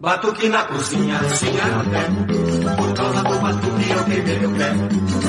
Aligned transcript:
Batuque 0.00 0.48
na 0.48 0.64
cozinha, 0.64 1.18
cozinha 1.18 1.66
no 1.76 1.90
quer. 1.90 2.08
Por 2.78 2.94
causa 2.94 3.22
do 3.22 3.38
batuque 3.38 3.90
eu 3.90 4.04
queimei 4.06 4.38
meu 4.38 4.52
pé. 4.56 4.70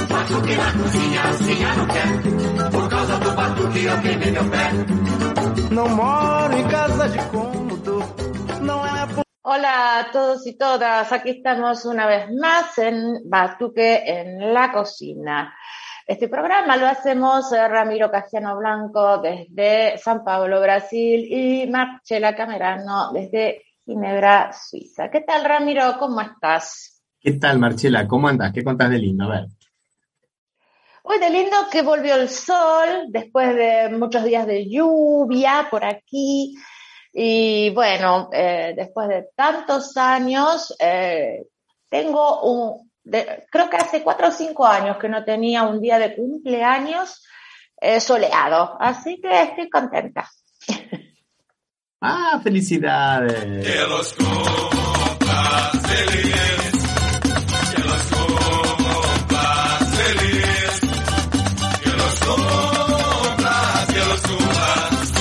Batuque 0.08 0.56
na 0.56 0.72
cozinha, 0.72 1.22
cozinha 1.24 1.76
no 1.76 1.88
quer. 1.88 2.72
Por 2.72 2.90
causa 2.90 3.18
do 3.20 3.32
batuque 3.36 3.84
eu 3.84 4.02
queimei 4.02 4.32
meu 4.32 4.50
pé. 4.50 4.66
Não 5.76 5.90
moro 5.90 6.58
em 6.58 6.68
casa 6.70 7.10
de 7.10 7.20
cômodo, 7.32 8.00
não 8.62 8.86
é 8.86 9.08
por... 9.08 9.26
Hola 9.44 10.00
a 10.00 10.12
todos 10.12 10.48
y 10.48 10.58
todas, 10.58 11.12
aquí 11.12 11.32
estamos 11.32 11.84
una 11.84 12.08
vez 12.08 12.30
más 12.32 12.78
en 12.78 13.30
Batuque 13.30 14.04
en 14.06 14.54
la 14.54 14.72
cocina. 14.72 15.54
Este 16.08 16.30
programa 16.30 16.78
lo 16.78 16.88
hacemos 16.88 17.52
eh, 17.52 17.68
Ramiro 17.68 18.10
Castiano 18.10 18.56
Blanco 18.56 19.18
desde 19.18 19.98
San 19.98 20.24
Pablo, 20.24 20.62
Brasil 20.62 21.26
y 21.30 21.68
Marcela 21.70 22.34
Camerano 22.34 23.12
desde 23.12 23.71
Ginebra, 23.92 24.54
Suiza. 24.54 25.10
¿Qué 25.12 25.20
tal, 25.20 25.44
Ramiro? 25.44 25.98
¿Cómo 26.00 26.22
estás? 26.22 27.04
¿Qué 27.20 27.34
tal, 27.34 27.60
Marcela? 27.60 28.08
¿Cómo 28.08 28.30
andas? 28.30 28.54
¿Qué 28.54 28.64
contás 28.64 28.90
de 28.90 28.98
lindo? 29.00 29.26
A 29.26 29.30
ver. 29.30 29.46
Hoy 31.04 31.20
de 31.20 31.30
lindo 31.30 31.58
que 31.70 31.82
volvió 31.82 32.16
el 32.16 32.30
sol 32.30 33.08
después 33.10 33.54
de 33.54 33.90
muchos 33.90 34.24
días 34.24 34.48
de 34.48 34.70
lluvia 34.70 35.68
por 35.70 35.84
aquí. 35.84 36.56
Y 37.12 37.70
bueno, 37.72 38.30
eh, 38.32 38.74
después 38.78 39.10
de 39.10 39.28
tantos 39.36 39.98
años, 39.98 40.74
eh, 40.80 41.48
tengo 41.90 42.44
un, 42.44 42.92
de- 43.04 43.46
creo 43.52 43.70
que 43.70 43.76
hace 43.76 44.04
cuatro 44.04 44.30
o 44.30 44.32
cinco 44.32 44.66
años 44.66 44.96
que 45.00 45.10
no 45.10 45.26
tenía 45.26 45.64
un 45.64 45.82
día 45.82 46.00
de 46.00 46.16
cumpleaños 46.16 47.26
eh, 47.82 48.00
soleado. 48.00 48.78
Así 48.80 49.20
que 49.22 49.42
estoy 49.42 49.70
contenta. 49.70 50.30
Ah, 52.04 52.40
felicidades. 52.44 53.64
Que 53.64 53.80
los 53.88 54.14
compras 54.14 55.72
feliz. 55.84 56.72
Que 57.76 57.82
los 57.84 58.04
compras 58.10 59.90
feliz. 59.98 60.82
Que 61.84 61.90
los 61.92 62.20
compras, 62.26 63.86
que 63.86 64.00
los 64.00 64.22
compras. 64.22 65.14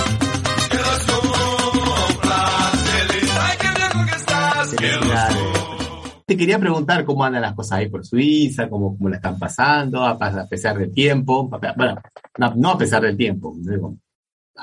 Que 0.70 0.78
los 0.78 1.04
compras 1.04 2.76
feliz. 2.88 3.30
Ay, 3.38 3.56
qué 3.60 3.68
viejo 3.76 4.06
que 4.06 4.16
estás. 4.16 4.74
Que 4.74 4.92
los. 4.96 6.24
Te 6.24 6.36
quería 6.38 6.58
preguntar 6.58 7.04
cómo 7.04 7.24
andan 7.24 7.42
las 7.42 7.52
cosas 7.52 7.80
ahí 7.80 7.90
por 7.90 8.06
Suiza, 8.06 8.70
cómo, 8.70 8.96
cómo 8.96 9.10
la 9.10 9.16
están 9.16 9.38
pasando, 9.38 10.02
a, 10.02 10.16
pesar 10.48 10.78
del 10.78 10.94
tiempo. 10.94 11.46
Bueno, 11.76 12.00
no, 12.38 12.54
no 12.56 12.70
a 12.70 12.78
pesar 12.78 13.02
del 13.02 13.18
tiempo, 13.18 13.52
digo, 13.58 13.98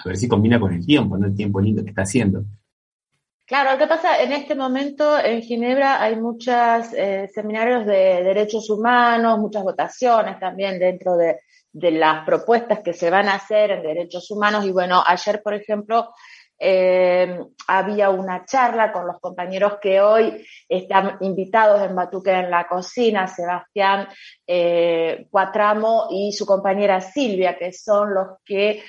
a 0.03 0.08
ver 0.08 0.17
si 0.17 0.28
combina 0.28 0.59
con 0.59 0.73
el 0.73 0.86
tiempo, 0.86 1.17
¿no? 1.17 1.28
El 1.28 1.36
tiempo 1.36 1.59
lindo 1.59 1.84
que 1.84 1.90
está 1.90 2.03
haciendo. 2.03 2.44
Claro, 3.45 3.72
lo 3.72 3.78
que 3.78 3.88
pasa 3.88 4.22
en 4.22 4.34
este 4.34 4.56
momento 4.56 5.17
en 5.17 5.42
Ginebra 5.42 6.02
hay 6.02 6.17
muchos 6.17 6.88
seminarios 7.34 7.86
de 7.86 8.22
derechos 8.22 8.70
humanos, 8.70 9.40
muchas 9.40 9.64
votaciones 9.64 10.38
también 10.38 10.78
dentro 10.78 11.16
de, 11.16 11.40
de 11.72 11.91
las 11.91 12.25
propuestas 12.25 12.80
que 12.80 12.94
se 12.94 13.09
van 13.09 13.30
a 13.30 13.36
hacer 13.36 13.72
en 13.72 13.84
derechos 13.84 14.30
humanos. 14.31 14.66
Y 14.66 14.72
bueno, 14.72 15.03
ayer, 15.06 15.41
por 15.44 15.53
ejemplo, 15.53 16.09
eh, 16.59 17.40
había 17.68 18.09
una 18.09 18.44
charla 18.46 18.91
con 18.91 19.06
los 19.06 19.19
compañeros 19.19 19.78
que 19.80 20.02
hoy 20.02 20.44
están 20.68 21.18
invitados 21.22 21.84
en 21.84 21.96
Batuque 21.96 22.31
en 22.31 22.50
la 22.50 22.68
cocina, 22.68 23.28
Sebastián 23.28 24.07
eh, 24.46 25.28
Cuatramo 25.30 26.07
y 26.09 26.31
su 26.31 26.47
compañera 26.47 27.00
Silvia, 27.00 27.56
que 27.57 27.72
son 27.72 28.13
los 28.13 28.28
que 28.44 28.84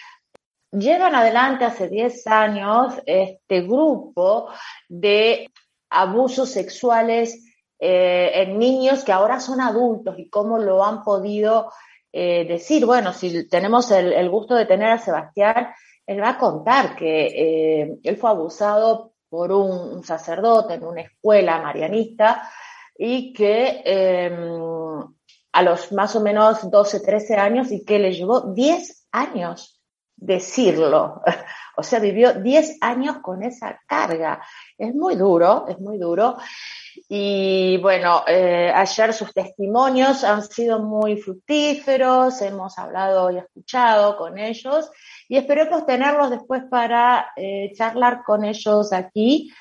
llevan 0.72 1.14
adelante 1.14 1.64
hace 1.64 1.88
10 1.88 2.26
años 2.26 2.94
este 3.06 3.62
grupo 3.62 4.48
de 4.88 5.50
abusos 5.90 6.50
sexuales 6.50 7.44
eh, 7.78 8.30
en 8.34 8.58
niños 8.58 9.04
que 9.04 9.12
ahora 9.12 9.40
son 9.40 9.60
adultos 9.60 10.18
y 10.18 10.28
cómo 10.28 10.58
lo 10.58 10.84
han 10.84 11.02
podido 11.02 11.70
eh, 12.12 12.46
decir. 12.46 12.86
Bueno, 12.86 13.12
si 13.12 13.48
tenemos 13.48 13.90
el, 13.90 14.28
gusto 14.30 14.54
de 14.54 14.66
tener 14.66 14.90
a 14.90 14.98
Sebastián, 14.98 15.68
él 16.06 16.22
va 16.22 16.30
a 16.30 16.38
contar 16.38 16.96
que 16.96 17.26
eh, 17.26 17.98
él 18.02 18.16
fue 18.16 18.30
abusado 18.30 19.12
por 19.28 19.52
un, 19.52 20.02
sacerdote 20.02 20.74
en 20.74 20.84
una 20.84 21.02
escuela 21.02 21.60
marianista 21.60 22.48
y 22.96 23.32
que 23.32 23.82
eh, 23.84 24.30
a 25.52 25.62
los 25.62 25.92
más 25.92 26.16
o 26.16 26.20
menos 26.20 26.70
12, 26.70 27.00
13 27.00 27.36
años 27.36 27.70
y 27.70 27.84
que 27.84 27.98
le 27.98 28.12
llevó 28.12 28.52
10 28.52 29.08
años 29.12 29.77
decirlo. 30.20 31.22
O 31.80 31.84
sea, 31.84 32.00
vivió 32.00 32.32
10 32.34 32.78
años 32.80 33.18
con 33.22 33.44
esa 33.44 33.80
carga. 33.86 34.42
Es 34.76 34.92
muy 34.96 35.14
duro, 35.14 35.66
es 35.68 35.78
muy 35.78 35.96
duro. 35.96 36.36
Y 37.08 37.76
bueno, 37.76 38.24
eh, 38.26 38.72
ayer 38.74 39.14
sus 39.14 39.32
testimonios 39.32 40.24
han 40.24 40.42
sido 40.42 40.80
muy 40.80 41.18
fructíferos, 41.18 42.42
hemos 42.42 42.76
hablado 42.80 43.30
y 43.30 43.38
escuchado 43.38 44.16
con 44.16 44.38
ellos 44.38 44.90
y 45.28 45.36
esperemos 45.36 45.86
tenerlos 45.86 46.30
después 46.30 46.64
para 46.68 47.30
eh, 47.36 47.70
charlar 47.76 48.24
con 48.24 48.44
ellos 48.44 48.92
aquí. 48.92 49.52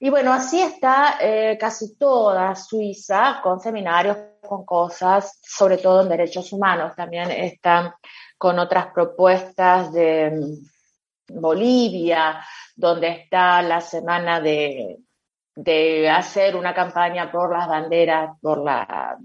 Y 0.00 0.10
bueno, 0.10 0.32
así 0.32 0.60
está 0.60 1.18
eh, 1.20 1.56
casi 1.58 1.96
toda 1.96 2.56
Suiza, 2.56 3.40
con 3.42 3.60
seminarios, 3.60 4.18
con 4.40 4.64
cosas, 4.66 5.38
sobre 5.40 5.78
todo 5.78 6.02
en 6.02 6.08
derechos 6.08 6.52
humanos. 6.52 6.96
También 6.96 7.30
están 7.30 7.92
con 8.36 8.58
otras 8.58 8.88
propuestas 8.88 9.92
de 9.92 10.30
mm, 10.30 11.40
Bolivia, 11.40 12.44
donde 12.76 13.08
está 13.08 13.62
la 13.62 13.80
semana 13.80 14.40
de, 14.40 14.98
de 15.54 16.10
hacer 16.10 16.56
una 16.56 16.74
campaña 16.74 17.30
por 17.30 17.56
las 17.56 17.68
banderas, 17.68 18.30
por 18.40 18.62
la, 18.62 19.16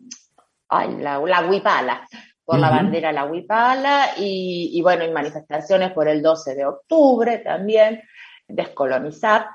ay, 0.69 0.97
la, 0.97 1.19
la 1.19 1.41
huipala, 1.47 2.07
por 2.45 2.59
la 2.59 2.69
bandera 2.69 3.11
la 3.11 3.25
huipala 3.25 4.13
y, 4.17 4.71
y 4.73 4.81
bueno, 4.81 5.03
y 5.05 5.11
manifestaciones 5.11 5.91
por 5.91 6.07
el 6.07 6.21
12 6.21 6.55
de 6.55 6.65
octubre 6.65 7.37
también, 7.39 8.01
descolonizar 8.47 9.47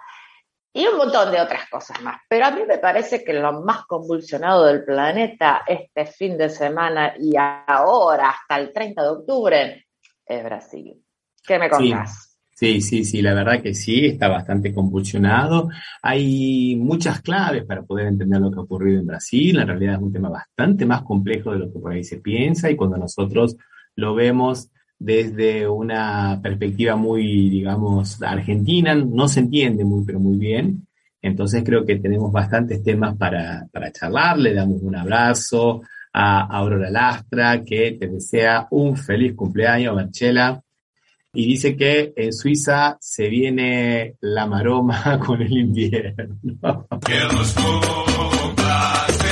y 0.76 0.86
un 0.86 0.98
montón 0.98 1.30
de 1.30 1.40
otras 1.40 1.70
cosas 1.70 2.02
más. 2.02 2.20
Pero 2.28 2.46
a 2.46 2.50
mí 2.50 2.62
me 2.66 2.78
parece 2.78 3.24
que 3.24 3.32
lo 3.32 3.62
más 3.62 3.86
convulsionado 3.86 4.66
del 4.66 4.84
planeta 4.84 5.62
este 5.66 6.04
fin 6.04 6.36
de 6.36 6.50
semana 6.50 7.14
y 7.18 7.32
ahora 7.38 8.30
hasta 8.30 8.58
el 8.60 8.72
30 8.72 9.02
de 9.02 9.08
octubre 9.08 9.86
es 10.26 10.44
Brasil. 10.44 11.00
¿Qué 11.46 11.58
me 11.58 11.70
contás? 11.70 12.32
Sí, 12.56 12.80
sí, 12.80 13.04
sí, 13.04 13.22
la 13.22 13.34
verdad 13.34 13.62
que 13.62 13.74
sí, 13.74 14.06
está 14.06 14.28
bastante 14.28 14.72
convulsionado. 14.72 15.68
Hay 16.02 16.76
muchas 16.76 17.20
claves 17.20 17.64
para 17.64 17.82
poder 17.82 18.06
entender 18.08 18.40
lo 18.40 18.50
que 18.50 18.58
ha 18.58 18.62
ocurrido 18.62 19.00
en 19.00 19.06
Brasil. 19.06 19.58
En 19.58 19.68
realidad 19.68 19.94
es 19.94 20.02
un 20.02 20.12
tema 20.12 20.28
bastante 20.28 20.86
más 20.86 21.02
complejo 21.02 21.52
de 21.52 21.58
lo 21.58 21.72
que 21.72 21.78
por 21.78 21.92
ahí 21.92 22.04
se 22.04 22.18
piensa 22.18 22.70
y 22.70 22.76
cuando 22.76 22.96
nosotros 22.96 23.56
lo 23.96 24.14
vemos 24.14 24.70
desde 24.98 25.68
una 25.68 26.40
perspectiva 26.42 26.96
muy, 26.96 27.50
digamos, 27.50 28.22
argentina, 28.22 28.94
no 28.94 29.28
se 29.28 29.40
entiende 29.40 29.84
muy, 29.84 30.04
pero 30.04 30.20
muy 30.20 30.38
bien. 30.38 30.86
Entonces 31.20 31.62
creo 31.64 31.84
que 31.84 31.96
tenemos 31.96 32.30
bastantes 32.30 32.82
temas 32.82 33.16
para, 33.16 33.66
para 33.72 33.90
charlar. 33.92 34.38
Le 34.38 34.54
damos 34.54 34.82
un 34.82 34.94
abrazo 34.94 35.82
a 36.12 36.42
Aurora 36.58 36.90
Lastra, 36.90 37.64
que 37.64 37.96
te 37.98 38.08
desea 38.08 38.68
un 38.70 38.96
feliz 38.96 39.34
cumpleaños, 39.34 39.94
Marcela. 39.94 40.62
Y 41.32 41.46
dice 41.46 41.76
que 41.76 42.12
en 42.14 42.32
Suiza 42.32 42.96
se 43.00 43.28
viene 43.28 44.14
la 44.20 44.46
maroma 44.46 45.18
con 45.26 45.42
el 45.42 45.52
invierno. 45.52 46.38
Que 47.04 47.20
compras 48.38 49.23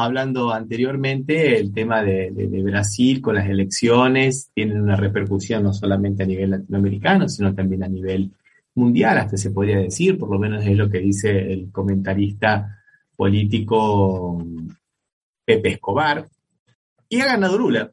Hablando 0.00 0.52
anteriormente 0.52 1.58
el 1.58 1.72
tema 1.72 2.02
de, 2.02 2.30
de- 2.30 2.48
de 2.48 2.62
Brasil 2.62 3.20
con 3.20 3.34
las 3.36 3.48
elecciones, 3.48 4.50
tienen 4.54 4.80
una 4.80 4.96
repercusión 4.96 5.62
no 5.62 5.72
solamente 5.72 6.22
a 6.22 6.26
nivel 6.26 6.50
latinoamericano, 6.50 7.28
sino 7.28 7.54
también 7.54 7.82
a 7.84 7.88
nivel 7.88 8.30
mundial, 8.74 9.18
hasta 9.18 9.36
se 9.36 9.50
podría 9.50 9.78
decir, 9.78 10.16
por 10.18 10.30
lo 10.30 10.38
menos 10.38 10.64
es 10.64 10.76
lo 10.76 10.88
que 10.88 10.98
dice 11.00 11.52
el 11.52 11.70
comentarista 11.72 12.78
político 13.16 14.44
Pepe 15.44 15.70
Escobar, 15.70 16.28
y 17.08 17.20
ha 17.20 17.26
ganado 17.26 17.58
Lula, 17.58 17.90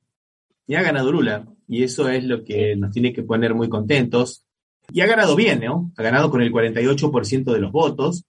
y 0.67 0.75
ha 0.75 0.81
ganado 0.83 1.11
Lula, 1.11 1.45
y 1.67 1.83
eso 1.83 2.09
es 2.09 2.23
lo 2.25 2.43
que 2.43 2.75
nos 2.75 2.91
tiene 2.91 3.13
que 3.13 3.23
poner 3.23 3.53
muy 3.55 3.69
contentos. 3.69 4.43
Y 4.91 5.01
ha 5.01 5.07
ganado 5.07 5.35
bien, 5.35 5.61
¿no? 5.61 5.91
Ha 5.97 6.03
ganado 6.03 6.29
con 6.29 6.41
el 6.43 6.51
48% 6.51 7.51
de 7.53 7.59
los 7.59 7.71
votos. 7.71 8.23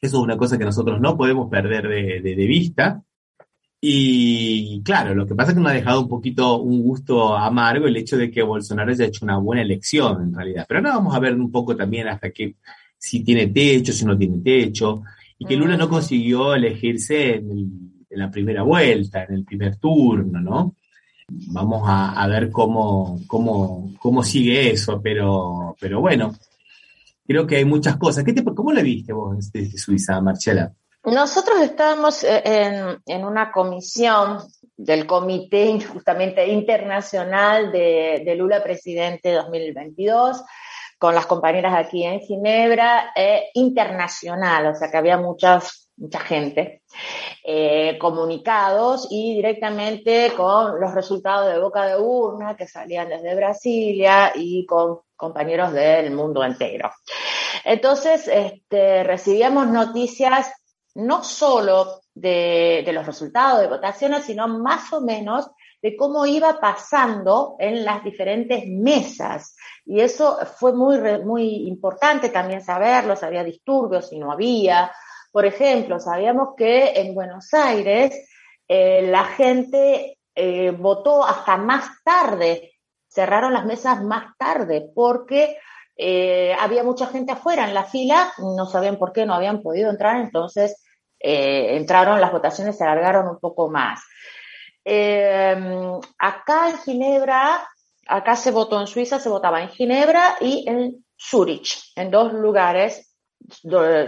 Eso 0.00 0.16
es 0.18 0.22
una 0.22 0.36
cosa 0.36 0.58
que 0.58 0.64
nosotros 0.64 1.00
no 1.00 1.16
podemos 1.16 1.48
perder 1.50 1.88
de, 1.88 2.34
de 2.34 2.46
vista. 2.46 3.02
Y 3.80 4.82
claro, 4.82 5.14
lo 5.14 5.26
que 5.26 5.34
pasa 5.34 5.50
es 5.50 5.54
que 5.56 5.62
nos 5.62 5.70
ha 5.70 5.74
dejado 5.74 6.00
un 6.00 6.08
poquito 6.08 6.60
un 6.60 6.82
gusto 6.82 7.36
amargo 7.36 7.86
el 7.86 7.96
hecho 7.96 8.16
de 8.16 8.30
que 8.30 8.42
Bolsonaro 8.42 8.90
haya 8.90 9.04
hecho 9.04 9.24
una 9.24 9.38
buena 9.38 9.62
elección 9.62 10.22
en 10.22 10.34
realidad. 10.34 10.64
Pero 10.66 10.80
ahora 10.80 10.96
vamos 10.96 11.14
a 11.14 11.20
ver 11.20 11.34
un 11.34 11.50
poco 11.50 11.76
también 11.76 12.08
hasta 12.08 12.30
que 12.30 12.56
si 12.98 13.22
tiene 13.22 13.48
techo, 13.48 13.92
si 13.92 14.04
no 14.04 14.16
tiene 14.16 14.38
techo, 14.38 15.02
y 15.38 15.44
que 15.44 15.56
Lula 15.56 15.76
no 15.76 15.88
consiguió 15.88 16.54
elegirse 16.54 17.36
en, 17.36 17.94
la 18.10 18.30
primera 18.30 18.62
vuelta, 18.62 19.24
en 19.24 19.34
el 19.34 19.44
primer 19.44 19.76
turno, 19.76 20.40
¿no? 20.40 20.74
Vamos 21.28 21.82
a, 21.86 22.26
ver 22.28 22.50
cómo, 22.50 23.20
cómo, 23.26 23.92
cómo 23.98 24.22
sigue 24.22 24.70
eso, 24.70 25.00
pero, 25.02 25.76
pero 25.78 26.00
bueno, 26.00 26.34
creo 27.26 27.46
que 27.46 27.56
hay 27.56 27.64
muchas 27.64 27.96
cosas. 27.96 28.24
¿Qué 28.24 28.32
te, 28.32 28.44
¿Cómo 28.44 28.72
la 28.72 28.82
viste 28.82 29.12
vos 29.12 29.50
desde 29.52 29.76
Suiza, 29.78 30.20
Marcela? 30.20 30.72
Nosotros 31.04 31.60
estábamos 31.60 32.24
eh, 32.24 32.42
en, 32.44 32.98
en, 33.06 33.24
una 33.24 33.52
comisión 33.52 34.38
del 34.76 35.06
Comité 35.06 35.78
justamente 35.80 36.46
Internacional 36.48 37.70
de, 37.70 38.22
de, 38.24 38.34
Lula 38.34 38.62
Presidente 38.62 39.32
2022 39.32 40.42
con 40.98 41.14
las 41.14 41.26
compañeras 41.26 41.74
aquí 41.74 42.04
en 42.04 42.20
Ginebra, 42.20 43.12
eh, 43.14 43.50
internacional, 43.54 44.66
o 44.68 44.74
sea 44.74 44.90
que 44.90 44.96
había 44.96 45.18
muchas, 45.18 45.90
mucha 45.96 46.20
gente, 46.20 46.82
eh, 47.44 47.98
comunicados 47.98 49.08
y 49.10 49.34
directamente 49.34 50.32
con 50.36 50.80
los 50.80 50.94
resultados 50.94 51.52
de 51.52 51.60
boca 51.60 51.86
de 51.86 51.98
urna 51.98 52.56
que 52.56 52.66
salían 52.66 53.08
desde 53.08 53.34
Brasilia 53.34 54.32
y 54.34 54.64
con 54.64 55.00
compañeros 55.14 55.72
del 55.72 56.12
mundo 56.12 56.42
entero. 56.42 56.90
Entonces, 57.64 58.28
este, 58.28 59.02
recibíamos 59.04 59.66
noticias 59.66 60.52
no 60.94 61.22
solo 61.22 62.00
de, 62.14 62.82
de, 62.86 62.92
los 62.92 63.04
resultados 63.04 63.60
de 63.60 63.66
votaciones, 63.66 64.24
sino 64.24 64.48
más 64.48 64.90
o 64.94 65.02
menos 65.02 65.50
de 65.82 65.94
cómo 65.96 66.24
iba 66.24 66.58
pasando 66.58 67.56
en 67.58 67.84
las 67.84 68.02
diferentes 68.02 68.64
mesas. 68.66 69.55
Y 69.86 70.00
eso 70.00 70.38
fue 70.58 70.72
muy, 70.72 70.98
muy 71.24 71.68
importante 71.68 72.30
también 72.30 72.60
saberlo, 72.60 73.14
si 73.14 73.24
había 73.24 73.44
disturbios, 73.44 74.08
si 74.08 74.18
no 74.18 74.32
había. 74.32 74.92
Por 75.30 75.46
ejemplo, 75.46 76.00
sabíamos 76.00 76.56
que 76.56 76.90
en 76.96 77.14
Buenos 77.14 77.54
Aires 77.54 78.28
eh, 78.66 79.06
la 79.08 79.24
gente 79.24 80.18
eh, 80.34 80.70
votó 80.72 81.24
hasta 81.24 81.56
más 81.56 82.02
tarde, 82.02 82.72
cerraron 83.06 83.52
las 83.52 83.64
mesas 83.64 84.02
más 84.02 84.36
tarde, 84.36 84.90
porque 84.92 85.56
eh, 85.96 86.52
había 86.58 86.82
mucha 86.82 87.06
gente 87.06 87.30
afuera 87.32 87.68
en 87.68 87.74
la 87.74 87.84
fila, 87.84 88.32
no 88.38 88.66
sabían 88.66 88.98
por 88.98 89.12
qué 89.12 89.24
no 89.24 89.34
habían 89.34 89.62
podido 89.62 89.88
entrar, 89.88 90.16
entonces 90.16 90.82
entraron, 91.18 92.20
las 92.20 92.30
votaciones 92.30 92.76
se 92.76 92.84
alargaron 92.84 93.26
un 93.28 93.40
poco 93.40 93.70
más. 93.70 94.00
Acá 94.84 96.68
en 96.68 96.78
Ginebra, 96.84 97.66
acá 98.06 98.36
se 98.36 98.50
votó 98.50 98.80
en 98.80 98.86
Suiza, 98.86 99.18
se 99.18 99.28
votaba 99.28 99.62
en 99.62 99.68
Ginebra 99.68 100.36
y 100.40 100.64
en 100.68 101.04
Zurich, 101.18 101.92
en 101.96 102.10
dos 102.10 102.32
lugares, 102.32 103.14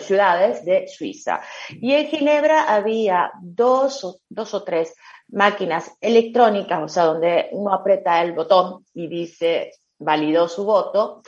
ciudades 0.01 0.65
de 0.65 0.87
Suiza. 0.89 1.41
Y 1.71 1.93
en 1.93 2.07
Ginebra 2.07 2.65
había 2.65 3.31
dos, 3.41 4.23
dos 4.29 4.55
o 4.55 4.65
tres 4.65 4.95
máquinas 5.29 5.93
electrónicas, 6.01 6.83
o 6.83 6.89
sea, 6.89 7.05
donde 7.05 7.49
uno 7.53 7.73
aprieta 7.73 8.23
el 8.23 8.33
botón 8.33 8.85
y 8.95 9.07
dice 9.09 9.73
validó 9.99 10.49
su 10.49 10.65
voto, 10.65 11.23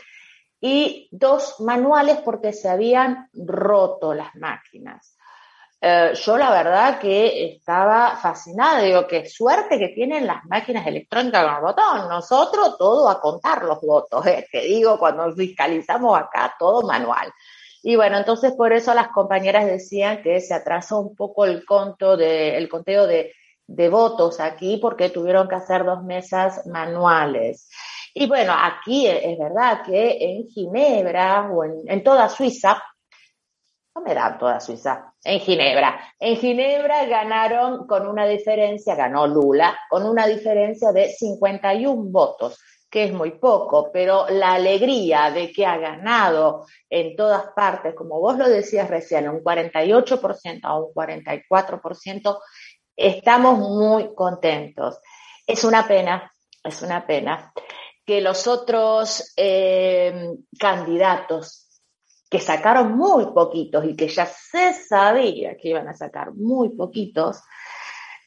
y 0.61 1.09
dos 1.11 1.57
manuales 1.61 2.19
porque 2.19 2.53
se 2.53 2.69
habían 2.69 3.29
roto 3.33 4.15
las 4.15 4.35
máquinas. 4.37 5.17
Eh, 5.83 6.13
yo 6.15 6.37
la 6.37 6.51
verdad 6.51 6.99
que 6.99 7.55
estaba 7.55 8.17
fascinada, 8.17 8.83
digo, 8.83 9.07
qué 9.07 9.27
suerte 9.27 9.79
que 9.79 9.89
tienen 9.89 10.27
las 10.27 10.45
máquinas 10.45 10.87
electrónicas 10.87 11.43
con 11.43 11.55
el 11.55 11.63
botón, 11.63 12.09
nosotros 12.09 12.77
todo 12.77 13.09
a 13.09 13.19
contar 13.19 13.65
los 13.65 13.81
votos, 13.81 14.27
eh, 14.27 14.47
te 14.53 14.61
digo, 14.61 14.99
cuando 14.99 15.33
fiscalizamos 15.35 16.19
acá 16.19 16.55
todo 16.59 16.87
manual. 16.87 17.33
Y 17.83 17.97
bueno, 17.97 18.19
entonces 18.19 18.53
por 18.53 18.75
eso 18.75 18.93
las 18.93 19.09
compañeras 19.09 19.65
decían 19.65 20.23
que 20.23 20.41
se 20.41 20.53
atrasó 20.53 20.99
un 20.99 21.17
poco 21.17 21.47
el 21.47 21.65
conto 21.65 22.15
de, 22.15 22.59
el 22.59 22.69
conteo 22.69 23.07
de, 23.07 23.33
de 23.67 23.89
votos 23.89 24.39
aquí 24.39 24.77
porque 24.77 25.09
tuvieron 25.09 25.49
que 25.49 25.55
hacer 25.55 25.87
dos 25.87 26.03
mesas 26.03 26.67
manuales. 26.67 27.71
Y 28.13 28.27
bueno, 28.27 28.53
aquí 28.55 29.07
es 29.07 29.39
verdad 29.39 29.83
que 29.87 30.19
en 30.21 30.47
Ginebra 30.49 31.49
o 31.51 31.65
en, 31.65 31.85
en 31.87 32.03
toda 32.03 32.29
Suiza 32.29 32.83
me 34.01 34.15
da 34.15 34.39
toda 34.39 34.61
Suiza, 34.61 35.13
en 35.23 35.41
Ginebra. 35.41 36.15
En 36.19 36.37
Ginebra 36.37 37.05
ganaron 37.07 37.87
con 37.87 38.07
una 38.07 38.27
diferencia, 38.27 38.95
ganó 38.95 39.27
Lula, 39.27 39.79
con 39.89 40.05
una 40.05 40.27
diferencia 40.27 40.93
de 40.93 41.09
51 41.09 42.11
votos, 42.11 42.59
que 42.91 43.05
es 43.05 43.13
muy 43.13 43.33
poco, 43.33 43.91
pero 43.93 44.27
la 44.29 44.55
alegría 44.55 45.31
de 45.31 45.53
que 45.53 45.65
ha 45.65 45.79
ganado 45.79 46.67
en 46.89 47.15
todas 47.15 47.53
partes, 47.55 47.95
como 47.95 48.19
vos 48.19 48.37
lo 48.37 48.49
decías 48.49 48.89
recién, 48.91 49.29
un 49.29 49.43
48% 49.43 50.61
a 50.65 50.79
un 50.79 50.93
44%, 50.93 52.39
estamos 52.97 53.59
muy 53.59 54.15
contentos. 54.15 54.99
Es 55.47 55.65
una 55.65 55.87
pena, 55.87 56.33
es 56.65 56.83
una 56.83 57.07
pena 57.07 57.53
que 58.05 58.21
los 58.21 58.49
otros 58.49 59.33
eh, 59.37 60.31
candidatos 60.59 61.70
que 62.31 62.41
sacaron 62.41 62.97
muy 62.97 63.27
poquitos 63.27 63.85
y 63.85 63.97
que 63.97 64.09
ya 64.09 64.25
se 64.25 64.73
sabía 64.73 65.57
que 65.57 65.71
iban 65.71 65.89
a 65.89 65.95
sacar 65.95 66.33
muy 66.33 66.71
poquitos, 66.71 67.43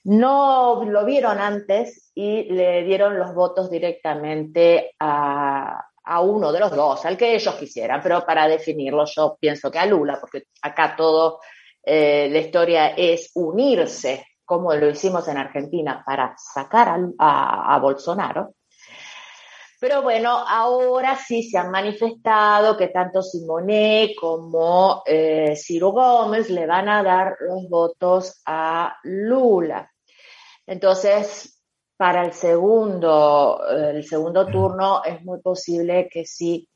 no 0.04 0.84
lo 0.84 1.06
vieron 1.06 1.40
antes 1.40 2.12
y 2.14 2.44
le 2.52 2.84
dieron 2.84 3.18
los 3.18 3.34
votos 3.34 3.72
directamente 3.72 4.94
a, 5.00 5.86
a 6.04 6.22
uno 6.22 6.52
de 6.52 6.60
los 6.60 6.76
dos, 6.76 7.06
al 7.06 7.18
que 7.18 7.34
ellos 7.36 7.56
quisieran, 7.56 8.02
pero 8.04 8.26
para 8.26 8.48
definirlo 8.48 9.06
yo 9.06 9.38
pienso 9.40 9.72
que 9.72 9.80
a 9.80 9.86
Lula, 9.86 10.18
porque 10.20 10.44
acá 10.62 10.96
todo, 10.98 11.40
eh, 11.84 12.28
la 12.32 12.40
historia 12.40 12.90
es 12.90 13.32
unirse, 13.36 14.26
como 14.46 14.74
lo 14.74 14.90
hicimos 14.90 15.28
en 15.28 15.38
Argentina, 15.38 16.04
para 16.06 16.36
sacar 16.38 17.00
a, 17.18 17.80
Bolsonaro. 17.80 18.54
Pero 19.84 20.02
bueno, 20.02 20.30
ahora 20.48 21.18
sí 21.18 21.44
se 21.44 21.58
han 21.58 21.70
manifestado 21.70 22.78
que 22.78 22.88
tanto 22.88 23.22
Simonet 23.22 24.16
como 24.16 25.04
eh, 25.06 25.58
Ciro 25.58 25.92
Gómez 25.92 26.50
le 26.50 26.66
van 26.66 26.88
a 26.88 27.04
dar 27.04 27.36
los 27.42 27.68
votos 27.68 28.42
a 28.46 28.96
Lula. 29.04 29.92
Entonces, 30.66 31.62
para 31.98 32.24
el 32.24 32.32
segundo, 32.32 33.62
el 33.70 34.06
segundo 34.06 34.48
turno 34.48 35.04
es 35.04 35.22
muy 35.22 35.42
posible 35.42 36.08
que 36.10 36.26
sí, 36.26 36.70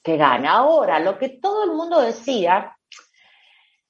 que 0.00 0.16
gane. 0.16 0.46
Ahora, 0.46 1.00
lo 1.00 1.18
que 1.18 1.40
todo 1.40 1.64
el 1.64 1.72
mundo 1.72 2.00
decía 2.02 2.76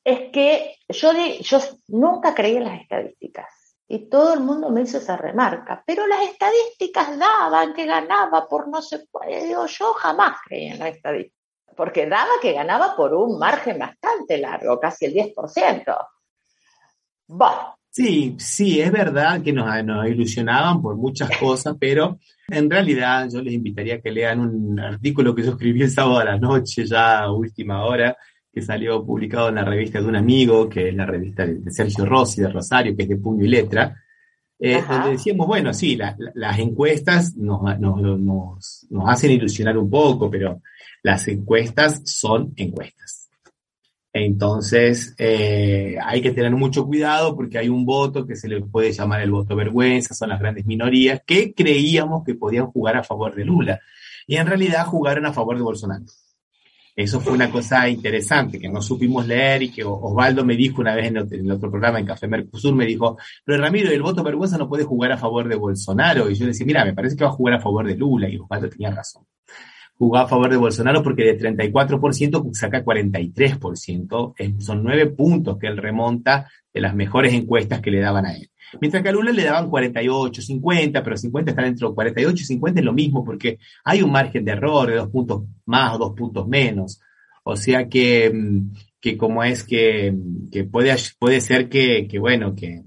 es 0.02 0.32
que 0.32 0.76
yo, 0.88 1.12
yo 1.38 1.58
nunca 1.88 2.34
creí 2.34 2.56
en 2.56 2.64
las 2.64 2.80
estadísticas 2.80 3.61
y 3.92 4.08
todo 4.08 4.32
el 4.32 4.40
mundo 4.40 4.70
me 4.70 4.80
hizo 4.80 4.96
esa 4.96 5.18
remarca, 5.18 5.84
pero 5.86 6.06
las 6.06 6.22
estadísticas 6.22 7.18
daban 7.18 7.74
que 7.74 7.84
ganaba 7.84 8.48
por 8.48 8.66
no 8.66 8.80
sé 8.80 9.06
cuál. 9.10 9.28
Digo, 9.28 9.66
yo 9.66 9.92
jamás 9.92 10.38
creí 10.46 10.68
en 10.68 10.78
la 10.78 10.88
estadística, 10.88 11.36
porque 11.76 12.06
daba 12.06 12.30
que 12.40 12.54
ganaba 12.54 12.96
por 12.96 13.12
un 13.12 13.38
margen 13.38 13.78
bastante 13.78 14.38
largo, 14.38 14.80
casi 14.80 15.04
el 15.04 15.12
10%. 15.12 16.06
Bueno. 17.26 17.76
Sí, 17.90 18.34
sí, 18.38 18.80
es 18.80 18.90
verdad 18.90 19.42
que 19.42 19.52
nos, 19.52 19.84
nos 19.84 20.08
ilusionaban 20.08 20.80
por 20.80 20.96
muchas 20.96 21.28
cosas, 21.38 21.76
pero 21.78 22.18
en 22.48 22.70
realidad 22.70 23.28
yo 23.30 23.42
les 23.42 23.52
invitaría 23.52 23.96
a 23.96 24.00
que 24.00 24.10
lean 24.10 24.40
un 24.40 24.80
artículo 24.80 25.34
que 25.34 25.42
yo 25.42 25.50
escribí 25.50 25.82
el 25.82 25.90
sábado 25.90 26.18
a 26.18 26.24
la 26.24 26.38
noche, 26.38 26.86
ya 26.86 27.24
a 27.24 27.30
última 27.30 27.84
hora, 27.84 28.16
que 28.52 28.60
salió 28.60 29.04
publicado 29.04 29.48
en 29.48 29.54
la 29.54 29.64
revista 29.64 30.00
de 30.00 30.06
un 30.06 30.16
amigo, 30.16 30.68
que 30.68 30.90
es 30.90 30.94
la 30.94 31.06
revista 31.06 31.46
de 31.46 31.70
Sergio 31.70 32.04
Rossi 32.04 32.42
de 32.42 32.48
Rosario, 32.48 32.94
que 32.94 33.04
es 33.04 33.08
de 33.08 33.16
puño 33.16 33.44
y 33.44 33.48
letra, 33.48 33.96
eh, 34.58 34.82
donde 34.88 35.12
decíamos, 35.12 35.46
bueno, 35.46 35.72
sí, 35.72 35.96
la, 35.96 36.14
la, 36.18 36.30
las 36.34 36.58
encuestas 36.58 37.34
nos, 37.36 37.62
nos, 37.80 38.00
nos, 38.00 38.86
nos, 38.90 39.08
hacen 39.08 39.32
ilusionar 39.32 39.76
un 39.78 39.90
poco, 39.90 40.30
pero 40.30 40.60
las 41.02 41.26
encuestas 41.28 42.02
son 42.04 42.52
encuestas. 42.56 43.30
Entonces, 44.12 45.14
eh, 45.16 45.96
hay 46.04 46.20
que 46.20 46.32
tener 46.32 46.52
mucho 46.52 46.86
cuidado 46.86 47.34
porque 47.34 47.56
hay 47.58 47.70
un 47.70 47.86
voto 47.86 48.26
que 48.26 48.36
se 48.36 48.46
le 48.46 48.60
puede 48.60 48.92
llamar 48.92 49.22
el 49.22 49.30
voto 49.30 49.56
vergüenza, 49.56 50.14
son 50.14 50.28
las 50.28 50.38
grandes 50.38 50.66
minorías 50.66 51.22
que 51.26 51.54
creíamos 51.54 52.22
que 52.22 52.34
podían 52.34 52.66
jugar 52.66 52.98
a 52.98 53.02
favor 53.02 53.34
de 53.34 53.46
Lula 53.46 53.80
y 54.26 54.36
en 54.36 54.46
realidad 54.46 54.86
jugaron 54.86 55.24
a 55.24 55.32
favor 55.32 55.56
de 55.56 55.62
Bolsonaro. 55.62 56.04
Eso 56.94 57.20
fue 57.20 57.32
una 57.32 57.50
cosa 57.50 57.88
interesante 57.88 58.58
que 58.58 58.68
no 58.68 58.82
supimos 58.82 59.26
leer 59.26 59.62
y 59.62 59.70
que 59.70 59.82
Osvaldo 59.82 60.44
me 60.44 60.56
dijo 60.56 60.82
una 60.82 60.94
vez 60.94 61.06
en 61.06 61.16
el 61.16 61.50
otro 61.50 61.70
programa, 61.70 61.98
en 61.98 62.04
Café 62.04 62.28
Mercosur, 62.28 62.74
me 62.74 62.84
dijo, 62.84 63.16
pero 63.44 63.62
Ramiro, 63.62 63.90
el 63.90 64.02
voto 64.02 64.22
vergüenza 64.22 64.58
no 64.58 64.68
puede 64.68 64.84
jugar 64.84 65.12
a 65.12 65.16
favor 65.16 65.48
de 65.48 65.56
Bolsonaro. 65.56 66.28
Y 66.28 66.34
yo 66.34 66.44
le 66.44 66.52
decía, 66.52 66.66
mira, 66.66 66.84
me 66.84 66.92
parece 66.92 67.16
que 67.16 67.24
va 67.24 67.30
a 67.30 67.34
jugar 67.34 67.54
a 67.54 67.60
favor 67.60 67.86
de 67.86 67.96
Lula. 67.96 68.28
Y 68.28 68.36
Osvaldo 68.36 68.68
tenía 68.68 68.90
razón. 68.90 69.24
Jugó 69.94 70.18
a 70.18 70.28
favor 70.28 70.50
de 70.50 70.56
Bolsonaro 70.56 71.02
porque 71.02 71.24
de 71.24 71.38
34% 71.38 72.52
saca 72.52 72.84
43%. 72.84 74.60
Son 74.60 74.82
nueve 74.82 75.06
puntos 75.06 75.56
que 75.58 75.68
él 75.68 75.78
remonta 75.78 76.50
de 76.74 76.80
las 76.80 76.94
mejores 76.94 77.32
encuestas 77.32 77.80
que 77.80 77.90
le 77.90 78.00
daban 78.00 78.26
a 78.26 78.34
él. 78.34 78.51
Mientras 78.80 79.02
que 79.02 79.08
a 79.08 79.12
Lula 79.12 79.32
le 79.32 79.44
daban 79.44 79.68
48, 79.68 80.42
50, 80.42 81.02
pero 81.02 81.16
50 81.16 81.50
está 81.50 81.62
dentro 81.62 81.88
de 81.88 81.94
48 81.94 82.42
y 82.42 82.46
50 82.46 82.80
es 82.80 82.86
lo 82.86 82.92
mismo 82.92 83.24
porque 83.24 83.58
hay 83.84 84.02
un 84.02 84.10
margen 84.10 84.44
de 84.44 84.52
error 84.52 84.88
de 84.88 84.96
dos 84.96 85.08
puntos 85.08 85.42
más 85.66 85.94
o 85.94 85.98
dos 85.98 86.12
puntos 86.14 86.46
menos. 86.48 87.00
O 87.44 87.56
sea 87.56 87.88
que, 87.88 88.30
mm, 88.32 88.72
que 89.00 89.16
como 89.16 89.42
es 89.42 89.64
que, 89.64 90.14
que 90.50 90.64
puede, 90.64 90.94
puede 91.18 91.40
ser 91.40 91.68
que, 91.68 92.06
que 92.08 92.18
bueno, 92.18 92.54
que, 92.54 92.82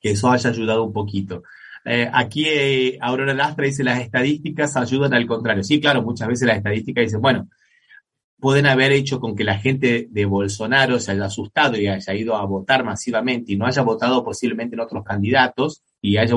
que 0.00 0.10
eso 0.10 0.30
haya 0.30 0.50
ayudado 0.50 0.84
un 0.84 0.92
poquito. 0.92 1.42
Eh, 1.84 2.08
aquí 2.12 2.44
eh, 2.46 2.98
Aurora 3.00 3.34
Lastra 3.34 3.66
dice 3.66 3.82
las 3.82 4.00
estadísticas 4.00 4.76
ayudan 4.76 5.14
al 5.14 5.26
contrario. 5.26 5.64
Sí, 5.64 5.80
claro, 5.80 6.02
muchas 6.02 6.28
veces 6.28 6.46
las 6.46 6.58
estadísticas 6.58 7.04
dicen, 7.04 7.20
bueno, 7.20 7.48
pueden 8.42 8.66
haber 8.66 8.90
hecho 8.90 9.20
con 9.20 9.36
que 9.36 9.44
la 9.44 9.56
gente 9.56 10.08
de 10.10 10.24
Bolsonaro 10.24 10.98
se 10.98 11.12
haya 11.12 11.26
asustado 11.26 11.78
y 11.78 11.86
haya 11.86 12.12
ido 12.12 12.34
a 12.34 12.44
votar 12.44 12.82
masivamente 12.82 13.52
y 13.52 13.56
no 13.56 13.66
haya 13.66 13.82
votado 13.82 14.24
posiblemente 14.24 14.74
en 14.74 14.80
otros 14.80 15.04
candidatos 15.04 15.84
y 16.00 16.16
haya 16.16 16.34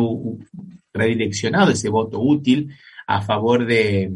redireccionado 0.93 1.71
ese 1.71 1.89
voto 1.89 2.21
útil 2.21 2.71
a 3.07 3.23
favor 3.23 3.65
de, 3.65 4.11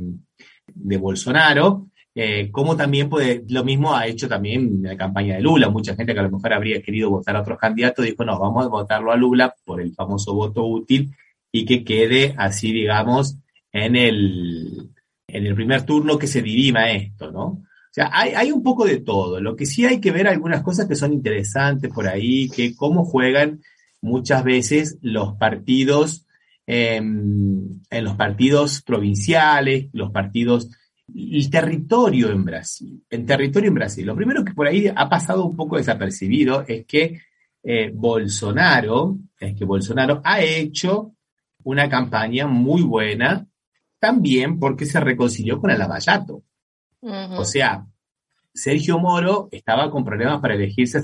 Bolsonaro, 0.75 1.87
eh, 2.13 2.51
como 2.51 2.77
también 2.77 3.09
puede, 3.09 3.43
lo 3.49 3.63
mismo 3.63 3.95
ha 3.95 4.05
hecho 4.05 4.29
también 4.29 4.83
la 4.83 4.95
campaña 4.95 5.37
de 5.37 5.41
Lula. 5.41 5.69
Mucha 5.69 5.95
gente 5.95 6.13
que 6.13 6.19
a 6.19 6.23
lo 6.23 6.29
mejor 6.29 6.53
habría 6.53 6.83
querido 6.83 7.09
votar 7.09 7.37
a 7.37 7.41
otros 7.41 7.57
candidatos 7.57 8.05
dijo, 8.05 8.23
no, 8.23 8.37
vamos 8.37 8.67
a 8.67 8.69
votarlo 8.69 9.11
a 9.11 9.17
Lula 9.17 9.55
por 9.65 9.81
el 9.81 9.95
famoso 9.95 10.35
voto 10.35 10.63
útil 10.63 11.15
y 11.51 11.65
que 11.65 11.83
quede 11.83 12.35
así, 12.37 12.71
digamos, 12.71 13.39
en 13.71 13.95
el, 13.95 14.91
en 15.27 15.47
el 15.47 15.55
primer 15.55 15.87
turno 15.87 16.19
que 16.19 16.27
se 16.27 16.43
dirima 16.43 16.91
esto, 16.91 17.31
¿no? 17.31 17.63
O 17.89 17.93
sea, 17.93 18.09
hay, 18.13 18.33
hay, 18.35 18.51
un 18.51 18.61
poco 18.61 18.85
de 18.85 18.99
todo. 18.99 19.41
Lo 19.41 19.55
que 19.55 19.65
sí 19.65 19.85
hay 19.85 19.99
que 19.99 20.11
ver 20.11 20.27
algunas 20.27 20.61
cosas 20.61 20.87
que 20.87 20.95
son 20.95 21.11
interesantes 21.11 21.91
por 21.91 22.07
ahí, 22.07 22.47
que 22.49 22.75
cómo 22.75 23.03
juegan 23.03 23.61
muchas 24.01 24.43
veces 24.43 24.99
los 25.01 25.35
partidos, 25.35 26.27
eh, 26.67 26.97
en 26.97 28.03
los 28.03 28.15
partidos 28.15 28.83
provinciales, 28.83 29.87
los 29.91 30.11
partidos, 30.11 30.69
el 31.13 31.49
territorio 31.49 32.29
en 32.31 32.45
Brasil. 32.45 33.03
El 33.09 33.25
territorio 33.25 33.69
en 33.69 33.75
Brasil. 33.75 34.05
Lo 34.05 34.15
primero 34.15 34.45
que 34.45 34.53
por 34.53 34.67
ahí 34.67 34.87
ha 34.93 35.09
pasado 35.09 35.45
un 35.45 35.55
poco 35.55 35.77
desapercibido 35.77 36.63
es 36.67 36.85
que 36.85 37.19
eh, 37.63 37.91
Bolsonaro, 37.93 39.17
es 39.39 39.55
que 39.55 39.65
Bolsonaro 39.65 40.21
ha 40.23 40.41
hecho 40.41 41.13
una 41.63 41.89
campaña 41.89 42.47
muy 42.47 42.83
buena 42.83 43.47
también 43.99 44.59
porque 44.59 44.85
se 44.85 44.99
reconcilió 44.99 45.59
con 45.59 45.71
el 45.71 45.79
Lavallato. 45.79 46.43
O 47.01 47.45
sea, 47.45 47.85
Sergio 48.53 48.99
Moro 48.99 49.47
estaba 49.51 49.89
con 49.89 50.03
problemas 50.03 50.41
para 50.41 50.55
elegirse 50.55 51.01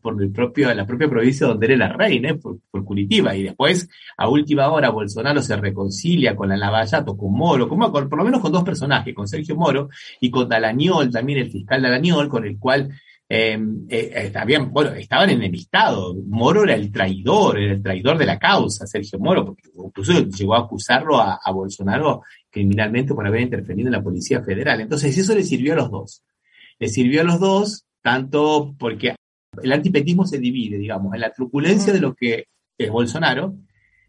por 0.00 0.20
el 0.20 0.32
propio, 0.32 0.74
la 0.74 0.86
propia 0.86 1.08
provincia 1.08 1.46
donde 1.46 1.66
era 1.66 1.76
la 1.76 1.92
reina, 1.92 2.34
por, 2.36 2.58
Curitiba, 2.84 3.34
y 3.34 3.44
después, 3.44 3.88
a 4.16 4.28
última 4.28 4.68
hora, 4.68 4.90
Bolsonaro 4.90 5.42
se 5.42 5.56
reconcilia 5.56 6.36
con 6.36 6.48
la 6.48 6.56
Lavallato, 6.56 7.16
con 7.16 7.32
Moro, 7.32 7.68
con, 7.68 7.78
por 7.78 8.16
lo 8.16 8.24
menos 8.24 8.40
con 8.40 8.52
dos 8.52 8.64
personajes, 8.64 9.14
con 9.14 9.26
Sergio 9.26 9.56
Moro 9.56 9.88
y 10.20 10.30
con 10.30 10.48
Dalañol, 10.48 11.10
también 11.10 11.40
el 11.40 11.50
fiscal 11.50 11.82
Dalañol, 11.82 12.28
con 12.28 12.44
el 12.44 12.58
cual 12.58 12.90
em, 13.28 13.86
eh, 13.88 14.30
eh, 14.32 14.58
bueno, 14.70 14.92
estaban 14.92 15.30
enemistados. 15.30 16.16
Moro 16.26 16.62
era 16.62 16.74
el 16.74 16.92
traidor, 16.92 17.58
era 17.58 17.72
el 17.72 17.82
traidor 17.82 18.18
de 18.18 18.26
la 18.26 18.38
causa, 18.38 18.86
Sergio 18.86 19.18
Moro, 19.18 19.44
porque 19.44 19.68
incluso 19.74 20.12
llegó 20.12 20.54
a 20.54 20.60
acusarlo 20.60 21.20
a 21.20 21.50
Bolsonaro 21.50 22.22
criminalmente 22.56 23.12
por 23.12 23.26
haber 23.26 23.42
intervenido 23.42 23.88
en 23.88 23.92
la 23.92 24.02
Policía 24.02 24.42
Federal. 24.42 24.80
Entonces, 24.80 25.16
eso 25.18 25.34
le 25.34 25.44
sirvió 25.44 25.74
a 25.74 25.76
los 25.76 25.90
dos. 25.90 26.22
Le 26.78 26.88
sirvió 26.88 27.20
a 27.20 27.24
los 27.24 27.38
dos, 27.38 27.84
tanto 28.00 28.74
porque 28.78 29.14
el 29.62 29.72
antipetismo 29.72 30.24
se 30.24 30.38
divide, 30.38 30.78
digamos, 30.78 31.14
en 31.14 31.20
la 31.20 31.32
truculencia 31.32 31.92
de 31.92 32.00
lo 32.00 32.14
que 32.14 32.46
es 32.78 32.90
Bolsonaro, 32.90 33.54